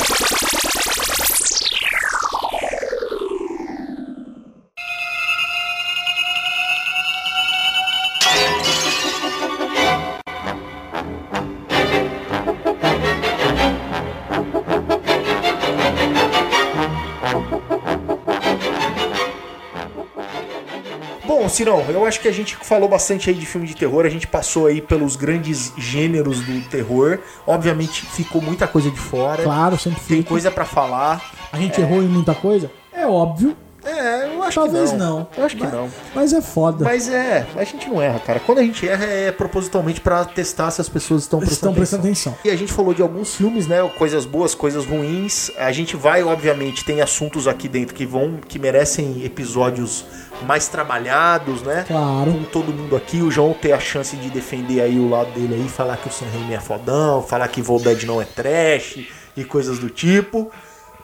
Cirão, 21.57 21.83
eu 21.89 22.05
acho 22.05 22.19
que 22.19 22.27
a 22.27 22.31
gente 22.31 22.55
falou 22.55 22.87
bastante 22.87 23.31
aí 23.31 23.35
de 23.35 23.45
filme 23.45 23.65
de 23.65 23.75
terror, 23.75 24.05
a 24.05 24.09
gente 24.09 24.27
passou 24.27 24.67
aí 24.67 24.79
pelos 24.79 25.15
grandes 25.15 25.73
gêneros 25.75 26.39
do 26.41 26.61
terror. 26.69 27.17
Obviamente 27.47 28.05
ficou 28.05 28.39
muita 28.39 28.67
coisa 28.67 28.91
de 28.91 28.99
fora. 28.99 29.41
Claro, 29.41 29.75
sempre 29.75 29.99
Tem 30.01 30.17
fica. 30.17 30.29
coisa 30.29 30.51
pra 30.51 30.65
falar. 30.65 31.19
A 31.51 31.57
gente 31.57 31.81
errou 31.81 32.03
em 32.03 32.07
muita 32.07 32.35
coisa? 32.35 32.69
É 32.93 33.07
óbvio. 33.07 33.57
É, 33.87 34.25
eu 34.33 34.43
acho 34.43 34.55
Talvez 34.59 34.91
que 34.91 34.97
não. 34.97 35.19
não. 35.19 35.27
Eu 35.37 35.45
acho 35.45 35.55
que 35.55 35.63
Mas- 35.63 35.71
não. 35.73 35.89
Mas 36.13 36.33
é 36.33 36.41
foda. 36.41 36.83
Mas 36.83 37.09
é, 37.09 37.45
a 37.55 37.63
gente 37.63 37.87
não 37.89 38.01
erra, 38.01 38.19
cara. 38.19 38.39
Quando 38.39 38.59
a 38.59 38.63
gente 38.63 38.87
erra 38.87 39.05
é 39.05 39.31
propositalmente 39.31 40.01
pra 40.01 40.25
testar 40.25 40.71
se 40.71 40.81
as 40.81 40.89
pessoas 40.89 41.23
estão 41.23 41.39
prestando, 41.39 41.55
estão 41.57 41.73
prestando 41.73 42.03
atenção. 42.03 42.33
atenção. 42.33 42.51
E 42.51 42.53
a 42.53 42.57
gente 42.57 42.73
falou 42.73 42.93
de 42.93 43.01
alguns 43.01 43.35
filmes, 43.35 43.65
né? 43.67 43.77
Coisas 43.97 44.25
boas, 44.25 44.53
coisas 44.53 44.85
ruins. 44.85 45.51
A 45.57 45.71
gente 45.71 45.95
vai, 45.95 46.23
obviamente, 46.23 46.83
tem 46.83 47.01
assuntos 47.01 47.47
aqui 47.47 47.67
dentro 47.67 47.95
que 47.95 48.05
vão, 48.05 48.37
que 48.47 48.59
merecem 48.59 49.23
episódios 49.23 50.05
mais 50.45 50.67
trabalhados, 50.67 51.61
né? 51.63 51.85
Claro. 51.87 52.31
Com 52.33 52.43
todo 52.43 52.73
mundo 52.73 52.95
aqui, 52.95 53.21
o 53.21 53.31
João 53.31 53.53
ter 53.53 53.71
a 53.71 53.79
chance 53.79 54.15
de 54.17 54.29
defender 54.29 54.81
aí 54.81 54.99
o 54.99 55.09
lado 55.09 55.31
dele 55.31 55.55
aí, 55.55 55.69
falar 55.69 55.97
que 55.97 56.07
o 56.07 56.11
Sam 56.11 56.25
Raimi 56.33 56.53
é 56.53 56.59
fodão, 56.59 57.21
falar 57.23 57.47
que 57.47 57.59
Evil 57.61 57.79
Dead 57.79 58.03
não 58.03 58.21
é 58.21 58.25
trash 58.25 58.99
e 59.35 59.43
coisas 59.43 59.79
do 59.79 59.89
tipo. 59.89 60.51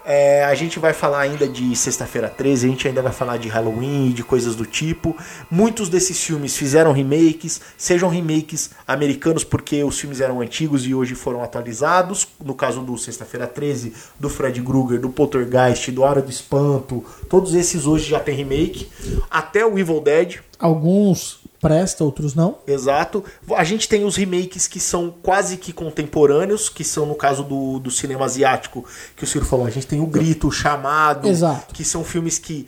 É, 0.05 0.43
a 0.43 0.53
gente 0.53 0.79
vai 0.79 0.91
falar 0.91 1.21
ainda 1.21 1.47
de 1.47 1.75
Sexta-feira 1.75 2.29
13, 2.29 2.65
a 2.65 2.69
gente 2.69 2.87
ainda 2.87 3.01
vai 3.01 3.11
falar 3.13 3.37
de 3.37 3.47
Halloween 3.47 4.11
de 4.11 4.23
coisas 4.23 4.55
do 4.55 4.65
tipo. 4.65 5.15
Muitos 5.49 5.87
desses 5.87 6.21
filmes 6.21 6.57
fizeram 6.57 6.91
remakes, 6.91 7.61
sejam 7.77 8.09
remakes 8.09 8.71
americanos 8.87 9.43
porque 9.43 9.83
os 9.83 9.99
filmes 9.99 10.19
eram 10.19 10.41
antigos 10.41 10.85
e 10.85 10.93
hoje 10.93 11.15
foram 11.15 11.41
atualizados. 11.41 12.27
No 12.43 12.53
caso 12.53 12.81
do 12.81 12.97
Sexta-feira 12.97 13.47
13, 13.47 13.93
do 14.19 14.29
Fred 14.29 14.61
Krueger, 14.61 14.99
do 14.99 15.09
Poltergeist, 15.09 15.91
do 15.91 16.01
Hora 16.01 16.21
do 16.21 16.29
Espanto, 16.29 17.03
todos 17.29 17.53
esses 17.55 17.85
hoje 17.85 18.09
já 18.09 18.19
tem 18.19 18.35
remake. 18.35 18.89
Até 19.29 19.65
o 19.65 19.79
Evil 19.79 20.01
Dead, 20.01 20.39
Alguns 20.63 21.42
presta, 21.63 22.03
outros 22.03 22.35
não. 22.35 22.57
Exato. 22.67 23.23
A 23.55 23.63
gente 23.63 23.87
tem 23.87 24.03
os 24.03 24.17
remakes 24.17 24.67
que 24.67 24.81
são 24.81 25.09
quase 25.23 25.55
que 25.55 25.71
contemporâneos, 25.71 26.67
que 26.67 26.83
são 26.83 27.05
no 27.05 27.15
caso 27.15 27.41
do, 27.41 27.79
do 27.79 27.89
cinema 27.89 28.25
asiático, 28.25 28.85
que 29.15 29.23
o 29.23 29.27
Ciro 29.27 29.45
falou. 29.45 29.65
A 29.65 29.69
gente 29.69 29.87
tem 29.87 30.01
o 30.01 30.05
Grito, 30.05 30.49
o 30.49 30.51
Chamado, 30.51 31.29
Exato. 31.29 31.73
que 31.73 31.85
são 31.85 32.03
filmes 32.03 32.37
que 32.37 32.67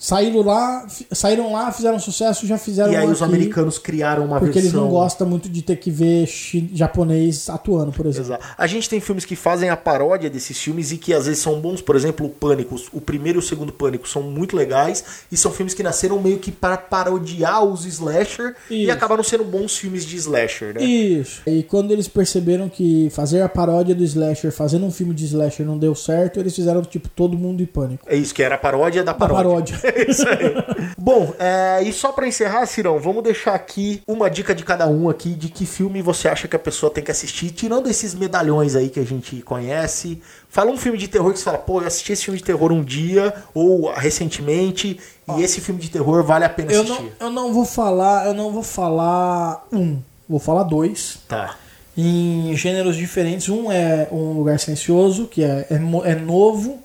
Saíram 0.00 0.42
lá, 0.42 0.86
saíram 1.10 1.52
lá, 1.52 1.72
fizeram 1.72 1.98
sucesso, 1.98 2.46
já 2.46 2.56
fizeram 2.56 2.92
E 2.92 2.96
aí 2.96 3.08
os 3.08 3.20
americanos 3.20 3.78
criaram 3.78 4.26
uma 4.26 4.38
Porque 4.38 4.52
versão. 4.60 4.62
eles 4.70 4.72
não 4.72 4.88
gostam 4.88 5.26
muito 5.26 5.48
de 5.48 5.60
ter 5.60 5.74
que 5.74 5.90
ver 5.90 6.24
japonês 6.72 7.50
atuando, 7.50 7.90
por 7.90 8.06
exemplo. 8.06 8.28
Exato. 8.34 8.46
A 8.56 8.66
gente 8.68 8.88
tem 8.88 9.00
filmes 9.00 9.24
que 9.24 9.34
fazem 9.34 9.70
a 9.70 9.76
paródia 9.76 10.30
desses 10.30 10.56
filmes 10.56 10.92
e 10.92 10.98
que 10.98 11.12
às 11.12 11.26
vezes 11.26 11.42
são 11.42 11.60
bons, 11.60 11.82
por 11.82 11.96
exemplo, 11.96 12.26
o 12.26 12.30
Pânico. 12.30 12.76
O 12.92 13.00
primeiro 13.00 13.38
e 13.38 13.40
o 13.40 13.42
segundo 13.42 13.72
Pânico 13.72 14.08
são 14.08 14.22
muito 14.22 14.56
legais 14.56 15.04
e 15.32 15.36
são 15.36 15.50
filmes 15.50 15.74
que 15.74 15.82
nasceram 15.82 16.20
meio 16.20 16.38
que 16.38 16.52
para 16.52 16.76
parodiar 16.76 17.64
os 17.64 17.84
slasher 17.84 18.54
e 18.70 18.84
Isso. 18.84 18.92
acabaram 18.92 19.24
sendo 19.24 19.42
bons 19.42 19.76
filmes 19.76 20.06
de 20.06 20.14
slasher, 20.16 20.74
né? 20.74 20.84
Isso. 20.84 21.42
E 21.44 21.64
quando 21.64 21.90
eles 21.90 22.06
perceberam 22.06 22.68
que 22.68 23.10
fazer 23.10 23.42
a 23.42 23.48
paródia 23.48 23.96
do 23.96 24.04
slasher, 24.04 24.52
fazendo 24.52 24.86
um 24.86 24.92
filme 24.92 25.12
de 25.12 25.24
slasher 25.24 25.66
não 25.66 25.76
deu 25.76 25.96
certo, 25.96 26.38
eles 26.38 26.54
fizeram 26.54 26.82
tipo 26.82 27.08
Todo 27.08 27.36
Mundo 27.36 27.64
em 27.64 27.66
Pânico. 27.66 28.06
É 28.08 28.14
isso, 28.16 28.32
que 28.32 28.44
era 28.44 28.54
a 28.54 28.58
paródia 28.58 29.02
da 29.02 29.12
paródia. 29.12 29.42
paródia. 29.44 29.87
É 29.94 30.10
isso 30.10 30.26
aí. 30.28 30.54
Bom, 30.98 31.32
é, 31.38 31.82
e 31.82 31.92
só 31.92 32.12
pra 32.12 32.26
encerrar, 32.26 32.66
Cirão, 32.66 32.98
vamos 32.98 33.22
deixar 33.22 33.54
aqui 33.54 34.02
uma 34.06 34.28
dica 34.28 34.54
de 34.54 34.64
cada 34.64 34.86
um 34.86 35.08
aqui 35.08 35.30
de 35.30 35.48
que 35.48 35.64
filme 35.64 36.02
você 36.02 36.28
acha 36.28 36.46
que 36.46 36.56
a 36.56 36.58
pessoa 36.58 36.92
tem 36.92 37.02
que 37.02 37.10
assistir, 37.10 37.50
tirando 37.50 37.88
esses 37.88 38.14
medalhões 38.14 38.76
aí 38.76 38.88
que 38.88 39.00
a 39.00 39.04
gente 39.04 39.40
conhece. 39.42 40.20
Fala 40.48 40.70
um 40.70 40.76
filme 40.76 40.98
de 40.98 41.08
terror 41.08 41.32
que 41.32 41.38
você 41.38 41.44
fala, 41.44 41.58
pô, 41.58 41.80
eu 41.80 41.86
assisti 41.86 42.12
esse 42.12 42.24
filme 42.24 42.38
de 42.38 42.44
terror 42.44 42.72
um 42.72 42.82
dia 42.82 43.32
ou 43.54 43.90
recentemente 43.92 44.98
e 45.36 45.42
esse 45.42 45.60
filme 45.60 45.80
de 45.80 45.90
terror 45.90 46.22
vale 46.24 46.44
a 46.44 46.48
pena 46.48 46.72
Eu 46.72 46.82
assistir. 46.82 47.02
não, 47.20 47.28
eu 47.28 47.30
não 47.30 47.52
vou 47.52 47.64
falar, 47.64 48.26
eu 48.26 48.34
não 48.34 48.50
vou 48.52 48.62
falar 48.62 49.66
um, 49.72 49.98
vou 50.28 50.38
falar 50.38 50.62
dois. 50.64 51.18
Tá. 51.28 51.56
Em 51.96 52.54
gêneros 52.56 52.94
diferentes. 52.96 53.48
Um 53.48 53.72
é 53.72 54.06
um 54.12 54.32
lugar 54.32 54.58
silencioso, 54.60 55.26
que 55.26 55.42
é, 55.42 55.66
é, 55.70 56.10
é 56.10 56.14
novo. 56.14 56.78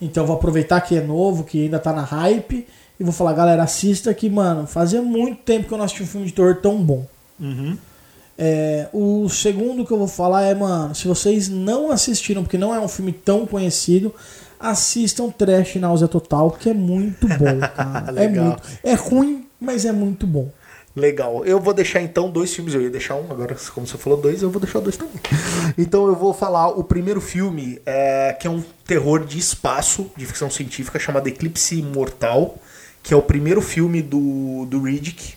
Então 0.00 0.26
vou 0.26 0.36
aproveitar 0.36 0.80
que 0.80 0.96
é 0.96 1.00
novo, 1.00 1.44
que 1.44 1.64
ainda 1.64 1.78
tá 1.78 1.92
na 1.92 2.02
hype. 2.02 2.66
E 2.98 3.02
vou 3.02 3.12
falar, 3.12 3.32
galera, 3.32 3.62
assista 3.62 4.12
que, 4.14 4.30
mano, 4.30 4.66
fazia 4.66 5.02
muito 5.02 5.38
tempo 5.42 5.66
que 5.66 5.74
eu 5.74 5.78
não 5.78 5.84
assisti 5.84 6.02
um 6.02 6.06
filme 6.06 6.26
de 6.26 6.32
terror 6.32 6.56
tão 6.60 6.82
bom. 6.82 7.06
É, 8.36 8.88
o 8.92 9.28
segundo 9.28 9.84
que 9.84 9.92
eu 9.92 9.98
vou 9.98 10.08
falar 10.08 10.42
é, 10.42 10.54
mano, 10.54 10.94
se 10.94 11.06
vocês 11.06 11.48
não 11.48 11.90
assistiram, 11.90 12.42
porque 12.42 12.58
não 12.58 12.74
é 12.74 12.80
um 12.80 12.88
filme 12.88 13.12
tão 13.12 13.46
conhecido, 13.46 14.12
assistam 14.58 15.30
Trash 15.30 15.76
Náusea 15.76 16.08
Total, 16.08 16.50
que 16.50 16.70
é 16.70 16.74
muito 16.74 17.28
bom, 17.28 17.60
cara. 17.74 18.24
é 18.24 18.28
muito. 18.28 18.62
É 18.82 18.94
ruim, 18.94 19.46
mas 19.60 19.84
é 19.84 19.92
muito 19.92 20.26
bom. 20.26 20.48
Legal. 20.96 21.44
Eu 21.44 21.58
vou 21.58 21.74
deixar 21.74 22.00
então 22.00 22.30
dois 22.30 22.54
filmes. 22.54 22.72
Eu 22.74 22.80
ia 22.82 22.90
deixar 22.90 23.16
um, 23.16 23.30
agora, 23.30 23.56
como 23.74 23.86
você 23.86 23.98
falou 23.98 24.20
dois, 24.20 24.42
eu 24.42 24.50
vou 24.50 24.60
deixar 24.60 24.78
dois 24.80 24.96
também. 24.96 25.14
Então 25.76 26.06
eu 26.06 26.14
vou 26.14 26.32
falar 26.32 26.68
o 26.68 26.84
primeiro 26.84 27.20
filme, 27.20 27.80
é, 27.84 28.36
que 28.38 28.46
é 28.46 28.50
um 28.50 28.62
terror 28.86 29.24
de 29.24 29.38
espaço, 29.38 30.10
de 30.16 30.24
ficção 30.24 30.48
científica, 30.48 30.98
chamado 30.98 31.26
Eclipse 31.26 31.82
Mortal, 31.82 32.56
que 33.02 33.12
é 33.12 33.16
o 33.16 33.22
primeiro 33.22 33.60
filme 33.60 34.00
do, 34.02 34.66
do 34.66 34.80
Riddick, 34.82 35.34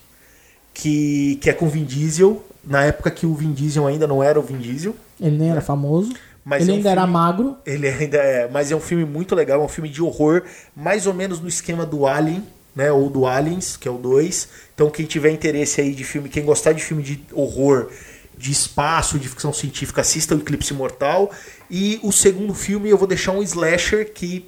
que, 0.74 1.38
que 1.42 1.50
é 1.50 1.54
com 1.54 1.68
Vin 1.68 1.86
Diesel, 1.86 2.44
na 2.64 2.84
época 2.84 3.10
que 3.10 3.26
o 3.26 3.34
Vin 3.34 3.52
Diesel 3.54 3.88
ainda 3.88 4.06
não 4.06 4.22
era 4.22 4.40
o 4.40 4.44
Vin 4.44 4.58
Diesel. 4.58 4.96
Ele 5.20 5.38
nem 5.38 5.50
era 5.50 5.62
famoso. 5.62 6.14
Mas 6.46 6.62
ele 6.62 6.72
é 6.72 6.74
um 6.74 6.78
ainda 6.78 6.90
era 6.92 7.02
filme- 7.02 7.14
magro. 7.14 7.58
Ele 7.66 7.88
ainda 7.90 8.18
é, 8.18 8.48
mas 8.50 8.72
é 8.72 8.76
um 8.76 8.80
filme 8.80 9.04
muito 9.06 9.34
legal, 9.36 9.60
é 9.62 9.64
um 9.66 9.68
filme 9.68 9.90
de 9.90 10.02
horror, 10.04 10.44
mais 10.76 11.08
ou 11.08 11.14
menos 11.14 11.40
no 11.42 11.48
esquema 11.48 11.86
do 11.86 12.06
Alien, 12.06 12.44
né, 12.78 12.92
ou 12.92 13.10
do 13.10 13.26
Aliens, 13.26 13.76
que 13.76 13.88
é 13.88 13.92
o 13.92 13.98
2. 13.98 14.48
Então 14.76 14.92
quem 14.92 15.04
tiver 15.04 15.32
interesse 15.32 15.82
aí 15.82 15.96
de 15.96 16.04
filme, 16.04 16.30
quem 16.30 16.46
gostar 16.46 16.74
de 16.74 16.84
filme 16.84 17.02
de 17.02 17.20
horror, 17.34 17.90
de 18.38 18.52
espaço, 18.52 19.18
de 19.18 19.28
ficção 19.28 19.52
científica, 19.52 20.02
assista 20.02 20.36
o 20.36 20.38
Eclipse 20.38 20.76
Mortal. 20.76 21.32
E 21.72 22.00
o 22.04 22.12
segundo 22.12 22.54
filme 22.54 22.88
eu 22.88 22.98
vou 22.98 23.08
deixar 23.08 23.32
um 23.32 23.42
slasher 23.42 24.14
que 24.14 24.46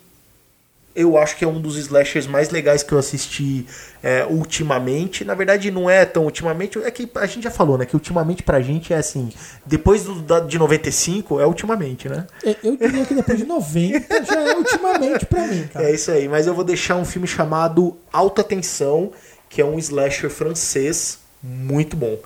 eu 1.00 1.18
acho 1.18 1.36
que 1.38 1.44
é 1.46 1.48
um 1.48 1.60
dos 1.62 1.78
slashers 1.78 2.28
mais 2.28 2.50
legais 2.50 2.84
que 2.84 2.92
eu 2.92 2.98
assisti 3.00 3.66
é, 4.04 4.26
ultimamente. 4.30 5.24
Na 5.24 5.34
verdade, 5.34 5.72
não 5.72 5.90
é 5.90 6.06
tão 6.06 6.26
ultimamente. 6.26 6.78
É 6.80 6.92
que 6.92 7.10
a 7.16 7.26
gente 7.26 7.44
já 7.44 7.52
falou, 7.52 7.78
né? 7.78 7.86
Que 7.86 7.96
ultimamente 7.96 8.44
pra 8.44 8.62
gente 8.62 8.94
é 8.94 8.98
assim. 8.98 9.30
Depois 9.66 10.04
do, 10.04 10.16
da, 10.22 10.40
de 10.40 10.58
95 10.60 11.40
é 11.40 11.46
ultimamente, 11.48 12.10
né? 12.10 12.28
Eu- 12.44 12.56
Eu 12.64 12.78
diria 12.78 13.06
que 13.06 13.14
depois 13.16 13.38
de 13.38 13.46
90 13.46 14.24
já 14.26 14.40
é 14.42 14.56
ultimamente 14.56 15.26
pra 15.26 15.48
mim, 15.48 15.68
cara. 15.72 15.90
É 15.90 15.94
isso 15.94 16.12
aí. 16.12 16.28
Mas 16.28 16.48
eu 16.48 16.54
vou 16.54 16.64
deixar 16.64 16.96
um 16.96 17.06
filme 17.06 17.28
chamado 17.28 17.98
Alta 18.12 18.44
Tensão, 18.44 19.12
que 19.50 19.62
é 19.62 19.66
um 19.66 19.80
slasher 19.80 20.30
francês 20.30 21.20
muito 21.42 21.96
bom. 21.96 22.18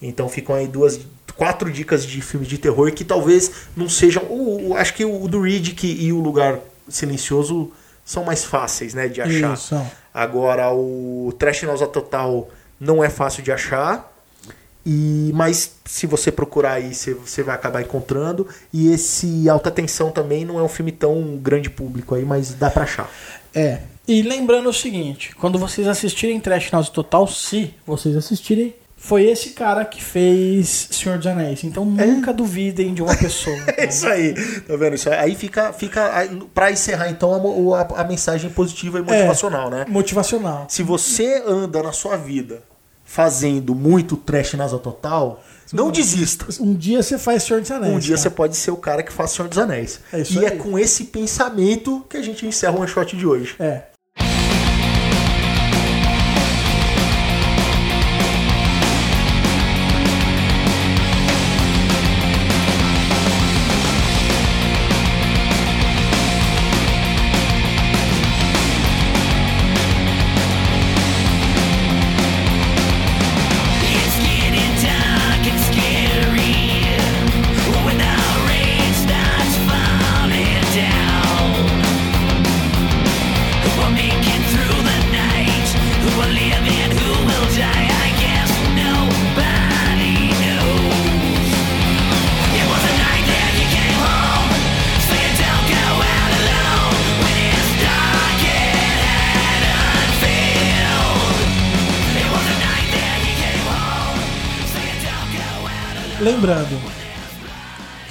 Então 0.00 0.28
ficam 0.28 0.54
aí 0.54 0.66
duas. 0.66 1.00
Quatro 1.36 1.70
dicas 1.72 2.04
de 2.04 2.20
filmes 2.20 2.48
de 2.48 2.58
terror 2.58 2.92
que 2.92 3.04
talvez 3.04 3.50
não 3.76 3.88
sejam. 3.88 4.22
O, 4.24 4.70
o- 4.70 4.76
acho 4.76 4.92
que 4.94 5.04
o 5.04 5.26
do 5.26 5.40
Riddick 5.40 5.86
e 5.86 6.12
o 6.12 6.20
Lugar 6.20 6.58
Silencioso 6.88 7.72
são 8.10 8.24
mais 8.24 8.44
fáceis, 8.44 8.92
né, 8.92 9.06
de 9.06 9.22
achar. 9.22 9.54
Isso. 9.54 9.80
Agora 10.12 10.72
o 10.72 11.32
Trash 11.38 11.62
Nausa 11.62 11.86
Total 11.86 12.48
não 12.80 13.04
é 13.04 13.08
fácil 13.08 13.40
de 13.40 13.52
achar. 13.52 14.12
E 14.84 15.30
mas 15.32 15.76
se 15.84 16.08
você 16.08 16.32
procurar 16.32 16.72
aí, 16.72 16.92
você, 16.92 17.42
vai 17.44 17.54
acabar 17.54 17.82
encontrando. 17.82 18.48
E 18.72 18.92
esse 18.92 19.48
Alta 19.48 19.70
Tensão 19.70 20.10
também 20.10 20.44
não 20.44 20.58
é 20.58 20.62
um 20.62 20.68
filme 20.68 20.90
tão 20.90 21.36
grande 21.36 21.70
público 21.70 22.16
aí, 22.16 22.24
mas 22.24 22.52
dá 22.52 22.68
pra 22.68 22.82
achar. 22.82 23.08
É. 23.54 23.78
E 24.08 24.22
lembrando 24.22 24.68
o 24.68 24.72
seguinte, 24.72 25.32
quando 25.36 25.56
vocês 25.56 25.86
assistirem 25.86 26.40
Trash 26.40 26.68
House 26.72 26.88
Total, 26.88 27.28
se 27.28 27.72
vocês 27.86 28.16
assistirem, 28.16 28.74
foi 29.02 29.24
esse 29.24 29.50
cara 29.50 29.82
que 29.86 30.04
fez 30.04 30.88
Senhor 30.90 31.16
dos 31.16 31.26
Anéis. 31.26 31.64
Então 31.64 31.86
nunca 31.86 32.34
duvidem 32.34 32.92
de 32.92 33.02
uma 33.02 33.16
pessoa. 33.16 33.56
É 33.80 33.86
isso 33.86 34.06
aí, 34.06 34.34
tá 34.60 34.76
vendo? 34.76 34.94
Isso 34.94 35.08
aí, 35.08 35.34
fica, 35.34 35.72
fica 35.72 36.28
pra 36.52 36.70
encerrar 36.70 37.08
então 37.08 37.32
a, 37.74 37.80
a, 37.80 38.02
a 38.02 38.04
mensagem 38.04 38.50
positiva 38.50 38.98
e 38.98 39.02
motivacional, 39.02 39.70
né? 39.70 39.86
Motivacional. 39.88 40.66
Se 40.68 40.82
você 40.82 41.42
anda 41.46 41.82
na 41.82 41.92
sua 41.92 42.16
vida 42.16 42.62
fazendo 43.02 43.74
muito 43.74 44.16
trash 44.16 44.52
nasa 44.52 44.78
total, 44.78 45.42
não 45.72 45.90
desista. 45.90 46.46
Um 46.60 46.74
dia 46.74 47.02
você 47.02 47.18
faz 47.18 47.42
Senhor 47.42 47.60
dos 47.60 47.70
Anéis. 47.70 47.94
Um 47.94 47.98
dia 47.98 48.10
cara. 48.10 48.22
você 48.22 48.30
pode 48.30 48.56
ser 48.56 48.70
o 48.70 48.76
cara 48.76 49.02
que 49.02 49.12
faz 49.12 49.30
Senhor 49.30 49.48
dos 49.48 49.58
Anéis. 49.58 50.00
É 50.12 50.20
isso 50.20 50.38
e 50.38 50.44
é 50.44 50.50
aí. 50.50 50.58
com 50.58 50.78
esse 50.78 51.04
pensamento 51.04 52.04
que 52.08 52.18
a 52.18 52.22
gente 52.22 52.46
encerra 52.46 52.74
o 52.74 52.80
one 52.80 52.88
shot 52.88 53.16
de 53.16 53.26
hoje. 53.26 53.56
É. 53.58 53.84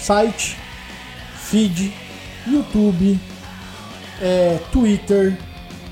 site, 0.09 0.57
feed, 1.35 1.93
YouTube, 2.47 3.19
é, 4.19 4.57
Twitter, 4.71 5.37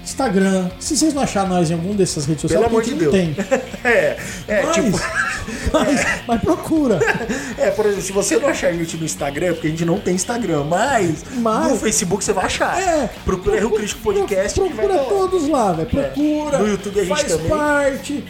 Instagram. 0.03 0.71
Se 0.79 0.97
vocês 0.97 1.13
não 1.13 1.21
acharem 1.21 1.49
nós 1.49 1.69
em 1.69 1.75
algum 1.75 1.95
dessas 1.95 2.25
redes 2.25 2.41
sociais, 2.41 2.59
Pelo 2.65 2.75
amor 2.75 2.83
de 2.83 2.95
Deus. 2.95 3.11
tem. 3.11 3.35
É, 3.83 4.17
é 4.47 4.63
Mas, 4.65 4.75
tipo. 4.75 4.99
mas, 5.71 6.05
mas 6.27 6.41
procura. 6.41 6.99
É, 7.59 7.69
por 7.71 7.85
exemplo, 7.85 8.03
se 8.03 8.11
você 8.11 8.37
não 8.37 8.49
achar 8.49 8.67
a 8.69 8.73
gente 8.73 8.97
no 8.97 9.05
Instagram, 9.05 9.53
porque 9.53 9.67
a 9.67 9.69
gente 9.69 9.85
não 9.85 9.99
tem 9.99 10.15
Instagram, 10.15 10.63
mas, 10.63 11.23
Mas- 11.37 11.71
no 11.71 11.77
Facebook 11.77 12.23
você 12.23 12.33
vai 12.33 12.45
achar. 12.45 12.79
É, 12.81 13.07
Procura 13.23 13.59
Rio 13.59 13.69
Crítico 13.69 14.01
Podcast. 14.01 14.59
Procura 14.59 14.95
lá. 14.95 15.03
todos 15.05 15.47
lá, 15.47 15.73
velho. 15.73 15.89
Procura. 15.89 16.57
No 16.57 16.67
YouTube 16.67 16.99
a 16.99 17.03
gente 17.03 17.09
faz 17.09 17.31
também. 17.31 17.49
parte. 17.49 18.23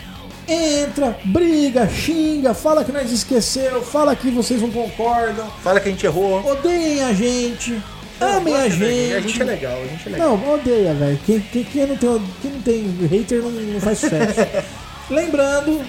Entra, 0.48 1.18
briga, 1.26 1.88
xinga, 1.90 2.54
fala 2.54 2.84
que 2.86 2.92
nós 2.92 3.12
esqueceu, 3.12 3.82
fala 3.82 4.16
que 4.16 4.30
vocês 4.32 4.62
não 4.62 4.72
concordam, 4.72 5.46
Fala 5.62 5.80
que 5.80 5.90
a 5.90 5.92
gente 5.92 6.06
errou. 6.06 6.46
odeiem 6.50 7.04
a 7.04 7.12
gente, 7.14 7.78
amem 8.22 8.56
a 8.56 8.70
gente. 8.70 9.14
A 9.14 9.20
gente 9.20 9.42
é 9.42 9.46
legal, 9.46 9.74
a 9.82 9.88
gente 9.88 10.08
é 10.08 10.12
legal. 10.12 10.38
Não, 10.38 10.54
odeia, 10.54 10.94
velho. 10.94 11.20
Quem, 11.26 11.40
quem, 11.42 11.64
quem 11.66 11.88
não 11.88 11.98
tem, 11.98 12.22
quem 12.42 12.52
não 12.52 12.62
tem 12.62 12.98
hater 13.12 13.42
não, 13.42 13.52
não 13.52 13.80
faz 13.82 13.98
sucesso. 14.00 14.40
Lembrando 15.12 15.82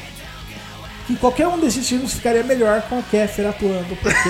que 1.06 1.16
qualquer 1.16 1.46
um 1.46 1.58
desses 1.58 1.88
filmes 1.88 2.12
ficaria 2.14 2.42
melhor 2.42 2.82
com 2.82 2.98
a 2.98 3.02
Kéfera 3.02 3.50
atuando, 3.50 3.96
porque 3.96 4.28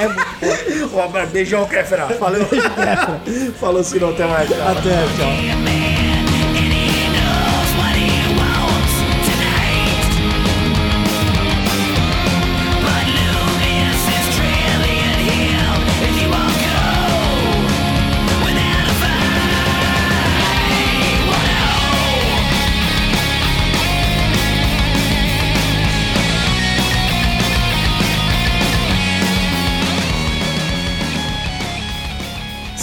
é 0.00 0.08
muito 0.08 0.88
bom. 0.88 1.10
Beijão, 1.30 1.66
Kéfera. 1.66 2.06
Valeu. 2.06 2.46
Falou, 3.58 3.82
Ciro, 3.84 4.10
até 4.10 4.26
mais. 4.26 4.48
cara. 4.48 4.70
Até, 4.70 4.90
tchau. 4.90 5.99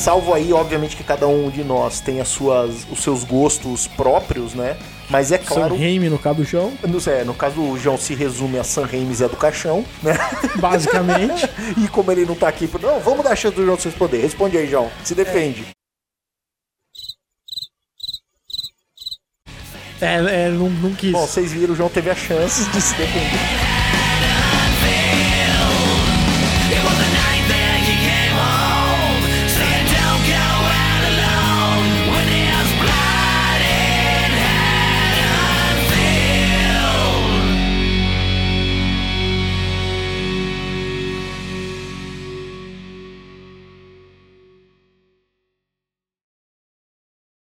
Salvo 0.08 0.34
aí, 0.34 0.54
obviamente, 0.54 0.96
que 0.96 1.04
cada 1.04 1.28
um 1.28 1.50
de 1.50 1.66
nós 1.66 2.00
tem 2.00 2.22
as 2.22 2.30
suas, 2.30 2.88
os 2.90 3.04
seus 3.04 3.26
gostos 3.26 3.88
próprios, 3.88 4.54
né? 4.54 4.78
Mas 5.10 5.34
é 5.34 5.38
claro. 5.38 5.76
Sam 5.76 5.82
Raimi 5.82 6.08
no 6.08 6.18
Cabo 6.18 6.46
João, 6.46 6.72
No, 6.82 6.98
é, 7.12 7.26
no 7.26 7.34
caso, 7.34 7.60
o 7.60 7.78
João 7.78 7.98
se 7.98 8.16
resume 8.16 8.58
a 8.58 8.64
San 8.64 8.86
Reis 8.86 9.20
é 9.20 9.28
do 9.28 9.36
caixão, 9.36 9.84
né? 10.02 10.14
basicamente. 10.56 11.50
E 11.84 11.90
como 11.90 12.10
ele 12.10 12.26
não 12.26 12.36
tá 12.36 12.48
aqui, 12.48 12.70
não, 12.82 13.02
vamos 13.02 13.22
dar 13.22 13.32
a 13.32 13.36
chance 13.36 13.58
do 13.58 13.66
João 13.66 13.78
se 13.78 13.90
responder. 13.90 14.22
Responde 14.22 14.58
aí, 14.58 14.66
João. 14.66 14.90
Se 15.04 15.14
defende. 15.14 15.66
é, 20.00 20.46
é, 20.46 20.50
não, 20.50 20.70
não 20.70 20.96
quis. 20.96 21.12
Bom, 21.12 21.28
vocês 21.28 21.52
viram, 21.52 21.74
o 21.74 21.76
João 21.76 21.90
teve 21.90 22.10
a 22.10 22.16
chance 22.16 22.64
de 22.70 22.82
se 22.82 22.96
defender. 22.96 23.57